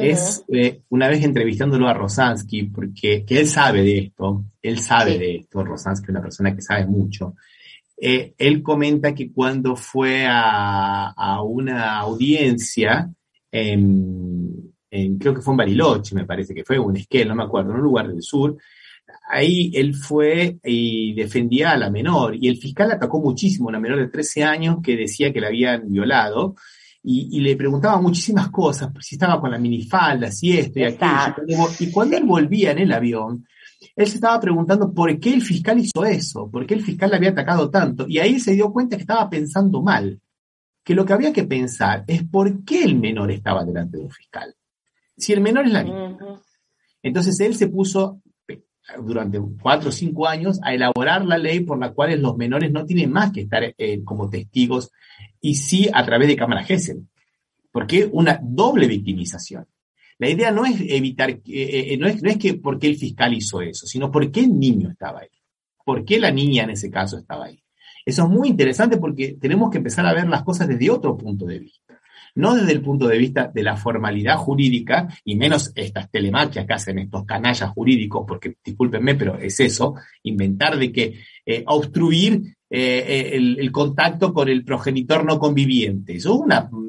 es 0.00 0.44
eh, 0.52 0.80
una 0.90 1.08
vez 1.08 1.22
entrevistándolo 1.24 1.88
a 1.88 1.94
Rosansky, 1.94 2.64
porque 2.64 3.24
que 3.26 3.40
él 3.40 3.46
sabe 3.46 3.82
de 3.82 3.98
esto, 3.98 4.44
él 4.62 4.78
sabe 4.78 5.12
Sí. 5.12 5.18
de 5.18 5.36
esto, 5.36 5.64
Rosansky 5.64 6.04
es 6.04 6.10
una 6.10 6.22
persona 6.22 6.54
que 6.54 6.62
sabe 6.62 6.86
mucho. 6.86 7.34
Eh, 7.96 8.34
él 8.38 8.62
comenta 8.62 9.14
que 9.14 9.30
cuando 9.30 9.76
fue 9.76 10.26
a, 10.28 11.10
a 11.10 11.42
una 11.42 11.98
audiencia 11.98 13.10
en, 13.50 14.72
en- 14.90 15.18
creo 15.18 15.34
que 15.34 15.40
fue 15.42 15.52
en 15.54 15.58
Bariloche, 15.58 16.14
me 16.14 16.24
parece 16.24 16.54
que 16.54 16.64
fue, 16.64 16.76
en 16.76 16.96
Esquel, 16.96 17.28
no 17.28 17.34
me 17.34 17.44
acuerdo, 17.44 17.70
en 17.70 17.76
un 17.76 17.82
lugar 17.82 18.08
del 18.08 18.22
sur, 18.22 18.56
ahí 19.28 19.70
él 19.74 19.94
fue 19.94 20.58
y 20.64 21.14
defendía 21.14 21.72
a 21.72 21.76
la 21.76 21.90
menor, 21.90 22.34
y 22.34 22.48
el 22.48 22.56
fiscal 22.56 22.90
atacó 22.90 23.20
muchísimo 23.20 23.68
a 23.68 23.70
una 23.70 23.80
menor 23.80 23.98
de 23.98 24.08
13 24.08 24.42
años 24.44 24.78
que 24.82 24.96
decía 24.96 25.32
que 25.32 25.40
la 25.40 25.48
habían 25.48 25.90
violado, 25.90 26.56
y, 27.02 27.36
y 27.38 27.40
le 27.40 27.56
preguntaba 27.56 28.00
muchísimas 28.00 28.48
cosas, 28.50 28.90
pues, 28.92 29.06
si 29.06 29.16
estaba 29.16 29.40
con 29.40 29.50
la 29.50 29.58
minifalda, 29.58 30.30
si 30.30 30.56
esto 30.56 30.78
y 30.78 30.84
aquello. 30.84 30.98
Y 31.80 31.90
cuando- 31.90 32.16
él 32.16 32.24
volvía 32.24 32.72
en 32.72 32.78
el 32.78 32.92
avión, 32.92 33.46
él 33.96 34.06
se 34.06 34.14
estaba 34.14 34.38
preguntando 34.40 34.92
por 34.94 35.18
qué 35.18 35.34
el 35.34 35.42
fiscal 35.42 35.78
hizo 35.80 36.04
eso, 36.04 36.48
por 36.50 36.64
qué 36.66 36.74
el 36.74 36.82
fiscal 36.82 37.10
le 37.10 37.16
había 37.16 37.30
atacado 37.30 37.68
tanto, 37.70 38.06
y 38.08 38.18
ahí 38.18 38.38
se 38.38 38.52
dio 38.54 38.72
cuenta 38.72 38.96
que 38.96 39.02
estaba 39.02 39.28
pensando 39.28 39.82
mal, 39.82 40.20
que 40.84 40.94
lo 40.94 41.04
que 41.04 41.12
había 41.12 41.32
que 41.32 41.44
pensar 41.44 42.04
es 42.06 42.22
por 42.24 42.64
qué 42.64 42.84
el 42.84 42.96
menor 42.98 43.30
estaba 43.30 43.64
delante 43.64 43.96
de 43.98 44.04
un 44.04 44.10
fiscal. 44.10 44.54
Si 45.16 45.32
el 45.32 45.40
menor 45.40 45.66
es 45.66 45.72
la 45.72 45.82
víctima. 45.82 46.40
Entonces 47.02 47.38
él 47.40 47.54
se 47.56 47.66
puso, 47.68 48.20
durante 49.04 49.40
cuatro 49.60 49.88
o 49.90 49.92
cinco 49.92 50.26
años 50.26 50.58
a 50.62 50.74
elaborar 50.74 51.24
la 51.24 51.38
ley 51.38 51.60
por 51.60 51.78
la 51.78 51.92
cual 51.92 52.20
los 52.20 52.36
menores 52.36 52.70
no 52.72 52.84
tienen 52.84 53.12
más 53.12 53.30
que 53.32 53.42
estar 53.42 53.62
eh, 53.76 54.02
como 54.04 54.28
testigos 54.28 54.90
y 55.42 55.56
sí 55.56 55.90
a 55.92 56.02
través 56.06 56.28
de 56.28 56.36
cámara 56.36 56.64
GESEL. 56.64 57.06
Porque 57.70 58.08
una 58.10 58.38
doble 58.42 58.86
victimización. 58.86 59.66
La 60.18 60.30
idea 60.30 60.50
no 60.50 60.64
es 60.64 60.80
evitar, 60.80 61.30
eh, 61.30 61.42
eh, 61.46 61.96
no, 61.98 62.06
es, 62.06 62.22
no 62.22 62.30
es 62.30 62.38
que 62.38 62.54
por 62.54 62.78
qué 62.78 62.86
el 62.86 62.96
fiscal 62.96 63.34
hizo 63.34 63.60
eso, 63.60 63.86
sino 63.86 64.10
por 64.10 64.30
qué 64.30 64.40
el 64.40 64.58
niño 64.58 64.90
estaba 64.90 65.20
ahí. 65.20 65.28
¿Por 65.84 66.04
qué 66.04 66.20
la 66.20 66.30
niña 66.30 66.64
en 66.64 66.70
ese 66.70 66.90
caso 66.90 67.18
estaba 67.18 67.46
ahí? 67.46 67.62
Eso 68.06 68.24
es 68.24 68.28
muy 68.28 68.48
interesante 68.48 68.96
porque 68.98 69.36
tenemos 69.40 69.70
que 69.70 69.78
empezar 69.78 70.06
a 70.06 70.14
ver 70.14 70.28
las 70.28 70.44
cosas 70.44 70.68
desde 70.68 70.90
otro 70.90 71.16
punto 71.16 71.44
de 71.44 71.58
vista 71.58 72.00
no 72.34 72.54
desde 72.54 72.72
el 72.72 72.82
punto 72.82 73.08
de 73.08 73.18
vista 73.18 73.50
de 73.52 73.62
la 73.62 73.76
formalidad 73.76 74.36
jurídica, 74.36 75.08
y 75.24 75.36
menos 75.36 75.72
estas 75.74 76.10
telemaquias 76.10 76.66
que 76.66 76.72
hacen 76.72 76.98
estos 76.98 77.24
canallas 77.24 77.70
jurídicos, 77.70 78.24
porque 78.26 78.56
discúlpenme, 78.64 79.14
pero 79.14 79.36
es 79.38 79.60
eso, 79.60 79.94
inventar 80.22 80.78
de 80.78 80.92
que 80.92 81.14
eh, 81.44 81.64
obstruir 81.66 82.56
eh, 82.70 83.04
eh, 83.06 83.36
el, 83.36 83.70
contacto 83.70 84.32
con 84.32 84.48
el 84.48 84.64
progenitor 84.64 85.24
no 85.24 85.38
conviviente. 85.38 86.16
Eso 86.16 86.44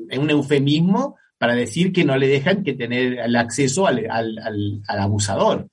es 0.09 0.17
un 0.17 0.29
eufemismo 0.29 1.17
para 1.37 1.55
decir 1.55 1.91
que 1.91 2.05
no 2.05 2.15
le 2.15 2.27
dejan 2.27 2.63
que 2.63 2.73
tener 2.73 3.19
el 3.19 3.35
acceso 3.35 3.85
al, 3.85 4.07
abusador. 4.87 5.67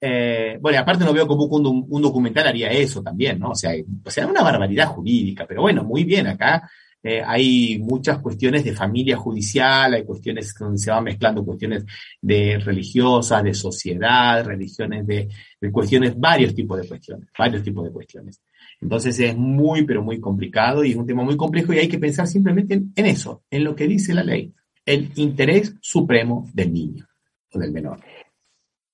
bueno, 0.00 0.78
aparte 0.80 1.04
no 1.04 1.12
veo 1.12 1.28
como 1.28 1.44
un, 1.44 1.86
un, 1.88 2.02
documental 2.02 2.48
haría 2.48 2.70
eso 2.70 3.02
también, 3.02 3.38
¿no? 3.38 3.50
O 3.50 3.54
sea, 3.54 3.72
o 4.04 4.10
sea, 4.10 4.26
una 4.26 4.42
barbaridad 4.42 4.88
jurídica, 4.88 5.46
pero 5.46 5.62
bueno, 5.62 5.84
muy 5.84 6.02
bien, 6.02 6.26
acá 6.26 6.68
eh, 7.02 7.22
hay 7.24 7.78
muchas 7.78 8.18
cuestiones 8.18 8.62
de 8.64 8.74
familia 8.74 9.16
judicial, 9.16 9.94
hay 9.94 10.04
cuestiones 10.04 10.54
donde 10.58 10.78
se 10.78 10.90
van 10.90 11.04
mezclando 11.04 11.44
cuestiones 11.44 11.84
de 12.20 12.58
religiosas, 12.58 13.42
de 13.42 13.54
sociedad, 13.54 14.44
religiones 14.44 15.06
de, 15.06 15.28
cuestiones, 15.72 16.18
varios 16.18 16.54
tipos 16.54 16.80
de 16.80 16.86
cuestiones, 16.86 17.28
varios 17.38 17.62
tipos 17.62 17.84
de 17.84 17.92
cuestiones. 17.92 18.42
Entonces 18.80 19.18
es 19.18 19.36
muy, 19.36 19.84
pero 19.84 20.02
muy 20.02 20.20
complicado 20.20 20.84
y 20.84 20.90
es 20.90 20.96
un 20.96 21.06
tema 21.06 21.22
muy 21.22 21.36
complejo 21.36 21.72
y 21.72 21.78
hay 21.78 21.88
que 21.88 21.98
pensar 21.98 22.26
simplemente 22.26 22.74
en, 22.74 22.92
en 22.94 23.06
eso, 23.06 23.44
en 23.50 23.64
lo 23.64 23.74
que 23.74 23.86
dice 23.86 24.12
la 24.12 24.22
ley, 24.22 24.52
el 24.84 25.10
interés 25.16 25.74
supremo 25.80 26.48
del 26.52 26.72
niño 26.72 27.06
o 27.52 27.58
del 27.58 27.72
menor. 27.72 28.00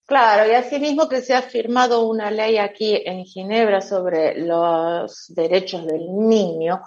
Claro, 0.07 0.48
y 0.48 0.54
asimismo 0.54 1.09
que 1.09 1.20
se 1.20 1.34
ha 1.34 1.42
firmado 1.42 2.09
una 2.09 2.30
ley 2.30 2.59
aquí 2.59 2.96
en 3.04 3.24
Ginebra 3.24 3.80
sobre 3.80 4.38
los 4.38 5.32
derechos 5.34 5.84
del 5.84 6.07
niño, 6.16 6.80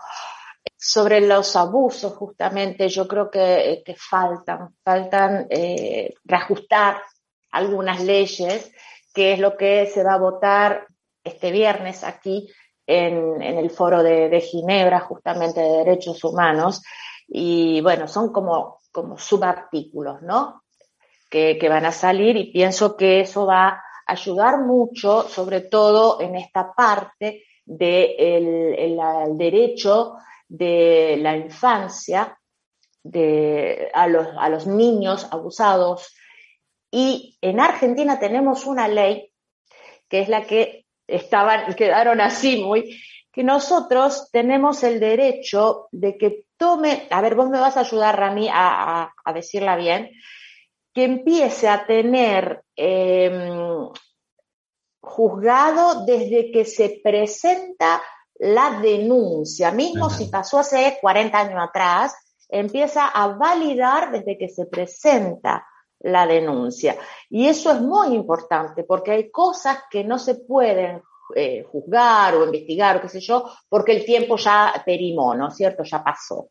sobre 0.89 1.21
los 1.21 1.55
abusos, 1.55 2.13
justamente, 2.13 2.89
yo 2.89 3.07
creo 3.07 3.29
que, 3.29 3.83
eh, 3.85 3.95
faltan, 3.95 4.75
faltan 4.83 5.45
eh, 5.51 6.15
reajustar 6.25 7.03
algunas 7.51 8.01
leyes, 8.01 8.71
que 9.13 9.33
es 9.33 9.39
lo 9.39 9.55
que 9.55 9.85
se 9.85 10.03
va 10.03 10.15
a 10.15 10.19
votar 10.19 10.87
este 11.23 11.51
viernes 11.51 12.03
aquí 12.03 12.49
en, 12.87 13.39
el 13.39 13.69
foro 13.69 14.01
de, 14.01 14.41
Ginebra, 14.41 15.01
justamente 15.01 15.61
de 15.61 15.77
derechos 15.85 16.23
humanos. 16.23 16.81
Y 17.27 17.81
bueno, 17.81 18.07
son 18.07 18.33
como, 18.33 18.79
como 18.91 19.15
subartículos, 19.19 20.23
¿no? 20.23 20.63
Que, 21.29 21.59
van 21.69 21.85
a 21.85 21.91
salir 21.91 22.35
y 22.35 22.51
pienso 22.51 22.97
que 22.97 23.19
eso 23.19 23.45
va 23.45 23.67
a 23.67 23.83
ayudar 24.07 24.61
mucho, 24.61 25.21
sobre 25.29 25.61
todo 25.61 26.19
en 26.19 26.35
esta 26.35 26.73
parte 26.73 27.43
del 27.63 27.77
de 27.77 28.15
el, 28.17 28.97
el 28.97 29.37
derecho 29.37 30.15
de 30.49 31.17
la 31.21 31.37
infancia, 31.37 32.37
de, 33.03 33.89
a, 33.93 34.07
los, 34.07 34.27
a 34.37 34.49
los 34.49 34.67
niños 34.67 35.27
abusados. 35.31 36.13
Y 36.91 37.37
en 37.41 37.61
Argentina 37.61 38.19
tenemos 38.19 38.65
una 38.65 38.87
ley 38.87 39.31
que 40.09 40.21
es 40.21 40.27
la 40.27 40.45
que 40.45 40.85
estaban, 41.07 41.73
quedaron 41.75 42.19
así 42.19 42.61
muy, 42.61 42.99
que 43.31 43.43
nosotros 43.43 44.29
tenemos 44.31 44.83
el 44.83 44.99
derecho 44.99 45.87
de 45.91 46.17
que 46.17 46.45
tome, 46.57 47.07
a 47.09 47.21
ver, 47.21 47.35
vos 47.35 47.49
me 47.49 47.59
vas 47.59 47.77
a 47.77 47.81
ayudar, 47.81 48.17
Rami, 48.17 48.49
a, 48.51 49.13
a, 49.23 49.33
decirla 49.33 49.75
bien, 49.75 50.11
que 50.93 51.03
empiece 51.03 51.69
a 51.69 51.85
tener 51.85 52.63
em, 52.75 53.87
juzgado 54.99 56.05
desde 56.05 56.51
que 56.51 56.65
se 56.65 56.99
presenta 57.03 58.01
la 58.39 58.79
denuncia, 58.81 59.71
mismo 59.71 60.09
si 60.09 60.25
pasó 60.25 60.59
hace 60.59 60.97
40 61.01 61.37
años 61.37 61.59
atrás, 61.61 62.15
empieza 62.47 63.07
a 63.07 63.27
validar 63.27 64.11
desde 64.11 64.37
que 64.37 64.49
se 64.49 64.65
presenta 64.65 65.67
la 65.99 66.25
denuncia. 66.25 66.97
Y 67.29 67.47
eso 67.47 67.71
es 67.71 67.81
muy 67.81 68.15
importante 68.15 68.83
porque 68.83 69.11
hay 69.11 69.29
cosas 69.29 69.79
que 69.89 70.03
no 70.03 70.17
se 70.17 70.35
pueden 70.35 71.01
eh, 71.35 71.63
juzgar 71.69 72.35
o 72.35 72.45
investigar 72.45 72.97
o 72.97 73.01
qué 73.01 73.09
sé 73.09 73.19
yo, 73.19 73.45
porque 73.67 73.91
el 73.91 74.05
tiempo 74.05 74.37
ya 74.37 74.73
perimó, 74.85 75.35
¿no 75.35 75.49
es 75.49 75.55
cierto? 75.55 75.83
Ya 75.83 76.03
pasó. 76.03 76.49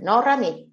¿No, 0.00 0.22
Rami? 0.22 0.69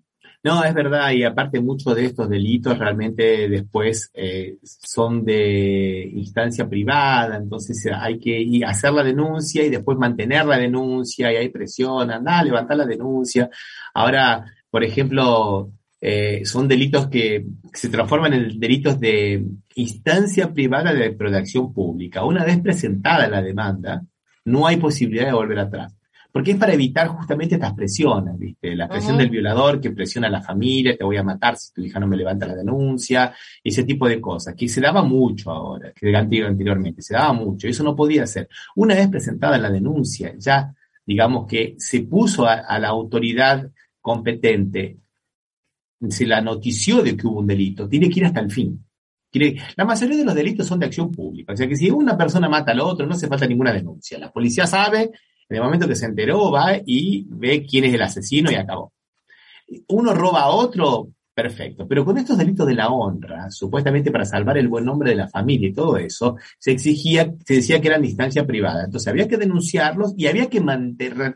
No, 0.48 0.64
es 0.64 0.74
verdad, 0.74 1.12
y 1.12 1.26
aparte 1.26 1.60
muchos 1.60 1.94
de 1.94 2.06
estos 2.06 2.30
delitos 2.30 2.80
realmente 2.80 3.50
después 3.50 4.10
eh, 4.14 4.56
son 4.64 5.26
de 5.26 6.10
instancia 6.14 6.70
privada, 6.70 7.36
entonces 7.36 7.86
hay 7.94 8.18
que 8.18 8.62
hacer 8.66 8.94
la 8.94 9.04
denuncia 9.04 9.66
y 9.66 9.70
después 9.70 9.98
mantener 9.98 10.46
la 10.46 10.58
denuncia 10.58 11.34
y 11.34 11.36
hay 11.36 11.50
presión, 11.50 12.10
anda, 12.12 12.42
levantar 12.44 12.78
la 12.78 12.86
denuncia. 12.86 13.50
Ahora, 13.94 14.46
por 14.70 14.86
ejemplo, 14.86 15.70
eh, 16.00 16.46
son 16.46 16.66
delitos 16.70 17.08
que 17.08 17.46
se 17.74 17.90
transforman 17.90 18.32
en 18.32 18.58
delitos 18.58 19.02
de 19.02 19.46
instancia 19.76 20.54
privada 20.54 20.94
de 20.94 21.12
protección 21.12 21.74
pública. 21.74 22.24
Una 22.24 22.46
vez 22.46 22.62
presentada 22.62 23.28
la 23.28 23.42
demanda, 23.42 24.02
no 24.46 24.66
hay 24.66 24.78
posibilidad 24.78 25.26
de 25.26 25.34
volver 25.34 25.60
atrás 25.60 25.94
porque 26.38 26.52
es 26.52 26.58
para 26.58 26.76
evitar 26.76 27.08
justamente 27.08 27.56
estas 27.56 27.74
presiones, 27.74 28.38
¿viste? 28.38 28.76
La 28.76 28.88
presión 28.88 29.18
del 29.18 29.32
violador 29.32 29.82
que 29.82 29.90
presiona 29.90 30.28
a 30.28 30.30
la 30.30 30.44
familia, 30.44 30.96
te 30.96 31.04
voy 31.04 31.18
a 31.18 31.24
matar 31.24 31.58
si 31.58 31.74
tu 31.74 31.82
hija 31.82 32.00
no 32.00 32.06
me 32.06 32.16
levanta 32.16 32.46
la 32.46 32.54
denuncia, 32.54 33.34
ese 33.64 33.84
tipo 33.86 34.08
de 34.08 34.22
cosas, 34.22 34.54
que 34.54 34.70
se 34.70 34.80
daba 34.80 35.02
mucho 35.02 35.50
ahora, 35.50 35.92
que 35.96 36.16
anteriormente, 36.16 37.02
se 37.02 37.16
daba 37.16 37.34
mucho, 37.34 37.68
eso 37.68 37.84
no 37.84 37.96
podía 37.96 38.28
ser. 38.28 38.50
Una 38.76 38.94
vez 38.94 39.08
presentada 39.08 39.58
la 39.58 39.72
denuncia, 39.72 40.36
ya 40.38 40.72
digamos 41.04 41.48
que 41.48 41.74
se 41.80 42.02
puso 42.02 42.46
a, 42.46 42.78
la 42.78 42.90
autoridad 42.90 43.72
competente, 44.00 45.00
se 46.08 46.28
la 46.28 46.40
notició 46.40 47.02
de 47.02 47.18
que 47.18 47.26
hubo 47.26 47.40
un 47.40 47.48
delito, 47.48 47.90
tiene 47.90 48.12
que 48.12 48.20
ir 48.20 48.28
hasta 48.28 48.42
el 48.42 48.52
fin. 48.52 48.86
La 49.76 49.86
mayoría 49.86 50.18
de 50.18 50.26
los 50.26 50.36
delitos 50.36 50.68
son 50.68 50.80
de 50.80 50.86
acción 50.86 51.12
pública, 51.12 51.54
o 51.54 51.58
sea 51.58 51.68
que 51.68 51.76
si 51.76 51.90
una 51.90 52.16
persona 52.16 52.48
mata 52.48 52.74
al 52.74 52.80
otro, 52.82 53.08
no 53.08 53.16
hace 53.16 53.28
falta 53.28 53.48
ninguna 53.48 53.74
denuncia. 53.74 54.20
La 54.20 54.32
policía 54.32 54.68
sabe, 54.68 55.10
en 55.50 55.58
el 55.58 55.64
momento 55.64 55.88
que 55.88 55.96
se 55.96 56.06
enteró, 56.06 56.52
va 56.52 56.78
y 56.86 57.26
ve 57.30 57.66
quién 57.66 57.86
es 57.86 57.94
el 57.94 58.02
asesino 58.02 58.52
y 58.52 58.56
acabó. 58.56 58.94
Uno 59.88 60.14
roba 60.14 60.42
a 60.42 60.50
otro, 60.50 61.10
perfecto. 61.34 61.88
Pero 61.88 62.04
con 62.04 62.18
estos 62.18 62.38
delitos 62.38 62.66
de 62.66 62.74
la 62.74 62.90
honra, 62.90 63.50
supuestamente 63.52 64.12
para 64.12 64.26
salvar 64.26 64.58
el 64.58 64.68
buen 64.68 64.86
nombre 64.86 65.12
de 65.12 65.18
la 65.18 65.28
familia 65.28 65.70
y 65.70 65.74
todo 65.74 65.98
eso, 65.98 66.36
se 66.58 66.72
exigía, 66.72 67.34
se 67.46 67.56
decía 67.56 67.80
que 67.80 67.88
eran 67.88 68.02
distancia 68.02 68.46
privada. 68.46 68.86
Entonces 68.86 69.08
había 69.08 69.28
que 69.28 69.38
denunciarlos 69.38 70.14
y 70.18 70.28
había 70.28 70.50
que 70.50 70.64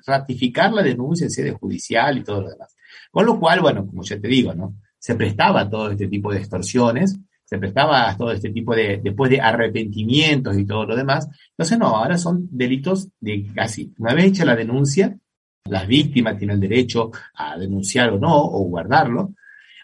ratificar 0.05 0.74
la 0.74 0.82
denuncia 0.82 1.26
en 1.26 1.32
sede 1.32 1.51
judicial 1.51 2.18
y 2.18 2.24
todo 2.24 2.41
lo 2.41 2.49
demás. 2.49 2.76
Con 3.12 3.26
lo 3.26 3.39
cual, 3.39 3.62
bueno, 3.62 3.86
como 3.86 4.03
ya 4.03 4.20
te 4.20 4.28
digo, 4.28 4.53
¿no? 4.53 4.76
Se 4.97 5.16
prestaba 5.16 5.70
todo 5.70 5.91
este 5.91 6.07
tipo 6.07 6.32
de 6.32 6.39
extorsiones 6.39 7.20
se 7.52 7.60
prestaba 7.60 8.16
todo 8.18 8.32
este 8.32 8.49
tipo 8.49 8.74
de, 8.74 9.02
después 9.04 9.30
de 9.30 9.41
arrepentimientos 9.41 10.58
y 10.58 10.66
todo 10.66 10.86
lo 10.86 10.95
demás. 10.95 11.28
Entonces, 11.49 11.78
no, 11.78 11.88
ahora 11.88 12.18
son 12.18 12.47
delitos 12.49 13.10
de 13.20 13.52
casi, 13.54 13.93
una 13.97 14.14
vez 14.14 14.28
hecha 14.28 14.45
la 14.45 14.56
denuncia, 14.56 15.18
las 15.66 15.86
víctimas 15.86 16.38
tienen 16.38 16.56
el 16.56 16.62
derecho 16.62 17.12
a 17.34 17.58
denunciar 17.58 18.12
o 18.12 18.20
no, 18.20 18.34
o 18.34 18.64
guardarlo. 18.64 19.34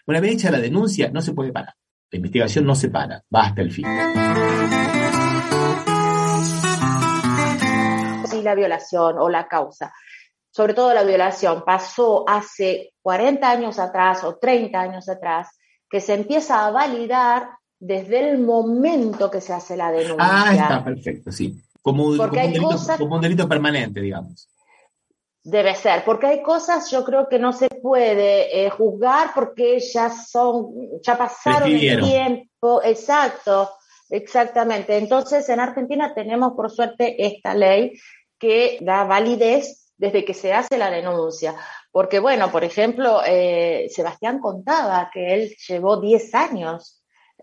Una 0.06 0.18
vez 0.18 0.32
hecha 0.32 0.50
la 0.50 0.60
denuncia, 0.60 1.10
no 1.12 1.20
se 1.20 1.34
puede 1.34 1.52
parar. 1.52 1.74
La 2.10 2.16
investigación 2.16 2.64
no 2.64 2.74
se 2.74 2.88
para, 2.88 3.22
va 3.34 3.42
hasta 3.42 3.60
el 3.60 3.70
fin. 3.70 3.84
Si 8.30 8.40
la 8.40 8.54
violación 8.54 9.18
o 9.18 9.28
la 9.28 9.46
causa, 9.46 9.92
sobre 10.50 10.72
todo 10.72 10.94
la 10.94 11.04
violación, 11.04 11.64
pasó 11.66 12.24
hace 12.26 12.94
40 13.02 13.50
años 13.50 13.78
atrás 13.78 14.24
o 14.24 14.38
30 14.38 14.80
años 14.80 15.06
atrás, 15.10 15.50
que 15.90 16.00
se 16.00 16.14
empieza 16.14 16.66
a 16.66 16.70
validar 16.70 17.57
desde 17.80 18.30
el 18.30 18.38
momento 18.38 19.30
que 19.30 19.40
se 19.40 19.52
hace 19.52 19.76
la 19.76 19.90
denuncia. 19.90 20.16
Ah, 20.18 20.52
está 20.52 20.84
perfecto, 20.84 21.30
sí. 21.30 21.60
Como, 21.80 22.06
un, 22.06 23.20
delito, 23.20 23.48
permanente, 23.48 24.00
digamos. 24.00 24.48
Debe 25.42 25.74
ser, 25.74 26.04
porque 26.04 26.26
hay 26.26 26.42
cosas 26.42 26.90
yo 26.90 27.04
creo 27.04 27.28
que 27.28 27.38
no 27.38 27.52
se 27.52 27.68
puede 27.68 28.66
eh, 28.66 28.68
juzgar 28.70 29.30
porque 29.34 29.78
ya 29.80 30.10
son, 30.10 30.74
ya 31.00 31.16
pasaron 31.16 31.70
el 31.70 32.02
tiempo, 32.02 32.82
exacto, 32.82 33.70
exactamente. 34.10 34.98
Entonces 34.98 35.48
en 35.48 35.60
Argentina 35.60 36.12
tenemos 36.14 36.52
por 36.54 36.70
suerte 36.70 37.24
esta 37.24 37.54
ley 37.54 37.94
que 38.38 38.78
da 38.82 39.04
validez 39.04 39.90
desde 39.96 40.24
que 40.24 40.34
se 40.34 40.52
hace 40.52 40.76
la 40.76 40.90
denuncia. 40.90 41.54
Porque 41.90 42.18
bueno, 42.18 42.50
por 42.50 42.64
ejemplo, 42.64 43.22
eh, 43.26 43.86
Sebastián 43.88 44.40
contaba 44.40 45.10
que 45.12 45.32
él 45.32 45.56
llevó 45.66 45.98
10 45.98 46.34
años 46.34 46.97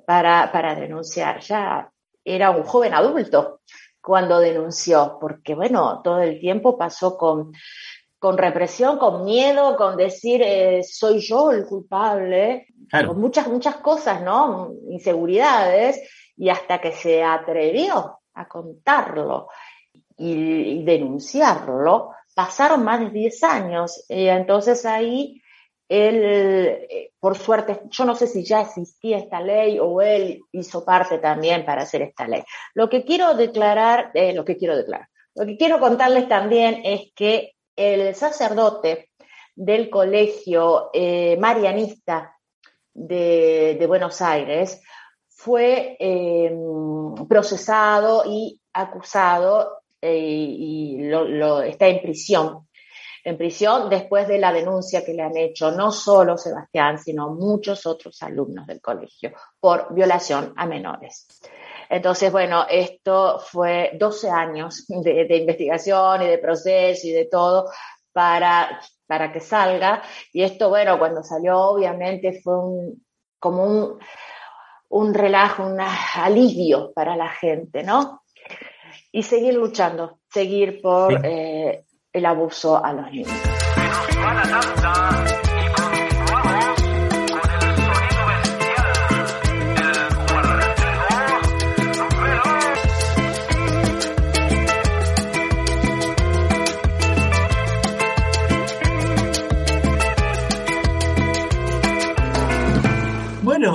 para, 0.05 0.51
para 0.51 0.75
denunciar. 0.75 1.39
Ya 1.41 1.91
era 2.23 2.51
un 2.51 2.63
joven 2.63 2.93
adulto 2.93 3.61
cuando 4.01 4.39
denunció, 4.39 5.17
porque 5.19 5.55
bueno, 5.55 6.01
todo 6.03 6.19
el 6.21 6.39
tiempo 6.39 6.77
pasó 6.77 7.17
con, 7.17 7.53
con 8.19 8.37
represión, 8.37 8.97
con 8.97 9.25
miedo, 9.25 9.75
con 9.75 9.97
decir 9.97 10.41
eh, 10.43 10.83
soy 10.83 11.19
yo 11.19 11.51
el 11.51 11.65
culpable, 11.65 12.67
con 12.91 13.19
muchas, 13.19 13.47
muchas 13.47 13.77
cosas, 13.77 14.21
¿no? 14.21 14.71
Inseguridades, 14.89 16.01
y 16.37 16.49
hasta 16.49 16.79
que 16.79 16.91
se 16.91 17.23
atrevió 17.23 18.19
a 18.33 18.47
contarlo 18.47 19.47
y, 20.17 20.83
denunciarlo, 20.83 22.11
pasaron 22.33 22.83
más 22.83 22.99
de 22.99 23.09
10 23.09 23.43
años. 23.43 24.05
Y 24.09 24.27
entonces 24.27 24.85
ahí 24.85 25.41
él, 25.87 26.21
eh, 26.23 27.11
por 27.19 27.37
suerte, 27.37 27.81
yo 27.89 28.05
no 28.05 28.15
sé 28.15 28.27
si 28.27 28.43
ya 28.43 28.61
existía 28.61 29.17
esta 29.17 29.39
ley 29.39 29.77
o 29.79 30.01
él 30.01 30.41
hizo 30.51 30.83
parte 30.83 31.19
también 31.19 31.65
para 31.65 31.83
hacer 31.83 32.01
esta 32.01 32.27
ley. 32.27 32.43
Lo 32.73 32.89
que 32.89 33.03
quiero 33.03 33.35
declarar, 33.35 34.11
eh, 34.13 34.33
lo 34.33 34.43
que 34.45 34.57
quiero 34.57 34.75
declarar, 34.75 35.07
lo 35.35 35.45
que 35.45 35.57
quiero 35.57 35.79
contarles 35.79 36.27
también 36.27 36.81
es 36.83 37.11
que 37.15 37.53
el 37.75 38.15
sacerdote 38.15 39.09
del 39.55 39.89
colegio 39.89 40.89
eh, 40.93 41.37
marianista 41.37 42.35
de, 42.93 43.83
Buenos 43.87 44.21
Aires 44.21 44.81
fue 45.27 45.97
procesado 47.27 48.23
y 48.25 48.59
acusado 48.73 49.81
y 50.01 50.97
lo, 51.01 51.61
está 51.61 51.87
en 51.87 52.01
prisión 52.01 52.64
en 53.25 53.37
prisión 53.37 53.89
después 53.89 54.27
de 54.27 54.37
la 54.37 54.53
denuncia 54.53 55.03
que 55.03 55.13
le 55.13 55.23
han 55.23 55.35
hecho 55.35 55.71
no 55.71 55.91
solo 55.91 56.37
Sebastián, 56.37 56.99
sino 56.99 57.31
muchos 57.31 57.87
otros 57.87 58.21
alumnos 58.21 58.67
del 58.67 58.79
colegio 58.79 59.31
por 59.59 59.91
violación 59.95 60.53
a 60.55 60.67
menores. 60.67 61.27
Entonces, 61.89 62.31
bueno, 62.31 62.67
esto 62.69 63.39
fue 63.39 63.91
12 63.99 64.29
años 64.29 64.85
de, 64.87 65.37
investigación 65.37 66.21
y 66.21 66.27
de 66.27 66.37
proceso 66.37 67.07
y 67.07 67.11
de 67.11 67.25
todo 67.25 67.71
para, 68.13 68.79
para 69.07 69.33
que 69.33 69.39
salga. 69.39 70.03
Y 70.31 70.43
esto, 70.43 70.69
bueno, 70.69 70.99
cuando 70.99 71.23
salió, 71.23 71.59
obviamente 71.59 72.41
fue 72.43 72.59
un, 72.59 73.05
como 73.39 73.63
un, 73.63 73.99
un 74.89 75.13
relajo, 75.15 75.65
un 75.65 75.79
alivio 75.79 76.93
para 76.93 77.15
la 77.15 77.29
gente, 77.29 77.81
¿no? 77.81 78.21
Y 79.11 79.23
seguir 79.23 79.55
luchando, 79.55 80.19
seguir 80.29 80.79
por 80.79 81.25
eh, 81.25 81.85
el 82.15 82.25
abuso 82.25 82.83
a 82.83 82.93
los 82.93 83.11
niños. 83.11 83.29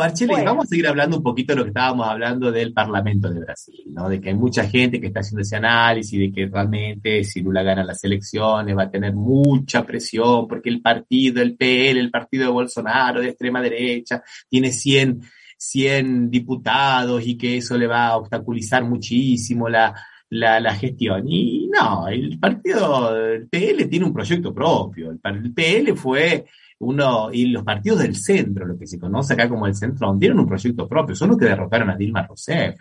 Bueno, 0.00 0.12
Marcheli, 0.12 0.44
vamos 0.46 0.64
a 0.64 0.68
seguir 0.68 0.86
hablando 0.86 1.18
un 1.18 1.22
poquito 1.22 1.52
de 1.52 1.58
lo 1.58 1.64
que 1.64 1.70
estábamos 1.70 2.08
hablando 2.08 2.50
del 2.50 2.72
Parlamento 2.72 3.28
de 3.28 3.40
Brasil, 3.40 3.84
¿no? 3.92 4.08
De 4.08 4.18
que 4.18 4.30
hay 4.30 4.34
mucha 4.34 4.66
gente 4.66 4.98
que 4.98 5.08
está 5.08 5.20
haciendo 5.20 5.42
ese 5.42 5.56
análisis, 5.56 6.18
de 6.18 6.32
que 6.32 6.46
realmente 6.46 7.22
si 7.22 7.42
Lula 7.42 7.62
gana 7.62 7.84
las 7.84 8.02
elecciones 8.02 8.74
va 8.74 8.84
a 8.84 8.90
tener 8.90 9.12
mucha 9.12 9.84
presión, 9.84 10.48
porque 10.48 10.70
el 10.70 10.80
partido, 10.80 11.42
el 11.42 11.54
PL, 11.54 12.00
el 12.00 12.10
partido 12.10 12.44
de 12.44 12.50
Bolsonaro, 12.50 13.20
de 13.20 13.28
extrema 13.28 13.60
derecha, 13.60 14.22
tiene 14.48 14.72
100, 14.72 15.20
100 15.58 16.30
diputados 16.30 17.26
y 17.26 17.36
que 17.36 17.58
eso 17.58 17.76
le 17.76 17.86
va 17.86 18.06
a 18.06 18.16
obstaculizar 18.16 18.82
muchísimo 18.84 19.68
la, 19.68 19.94
la, 20.30 20.60
la, 20.60 20.74
gestión. 20.74 21.24
Y 21.28 21.68
no, 21.68 22.08
el 22.08 22.38
partido, 22.38 23.14
el 23.14 23.48
PL 23.48 23.84
tiene 23.86 24.06
un 24.06 24.14
proyecto 24.14 24.54
propio. 24.54 25.10
El, 25.10 25.52
PL 25.52 25.94
fue 25.94 26.46
uno, 26.80 27.30
y 27.32 27.46
los 27.46 27.62
partidos 27.62 28.00
del 28.00 28.16
centro, 28.16 28.66
lo 28.66 28.78
que 28.78 28.86
se 28.86 28.98
conoce 28.98 29.34
acá 29.34 29.48
como 29.48 29.66
el 29.66 29.74
centro, 29.74 30.16
tienen 30.18 30.38
un 30.38 30.46
proyecto 30.46 30.88
propio, 30.88 31.14
son 31.14 31.28
los 31.30 31.38
que 31.38 31.44
derrocaron 31.44 31.90
a 31.90 31.96
Dilma 31.96 32.26
Rousseff, 32.26 32.80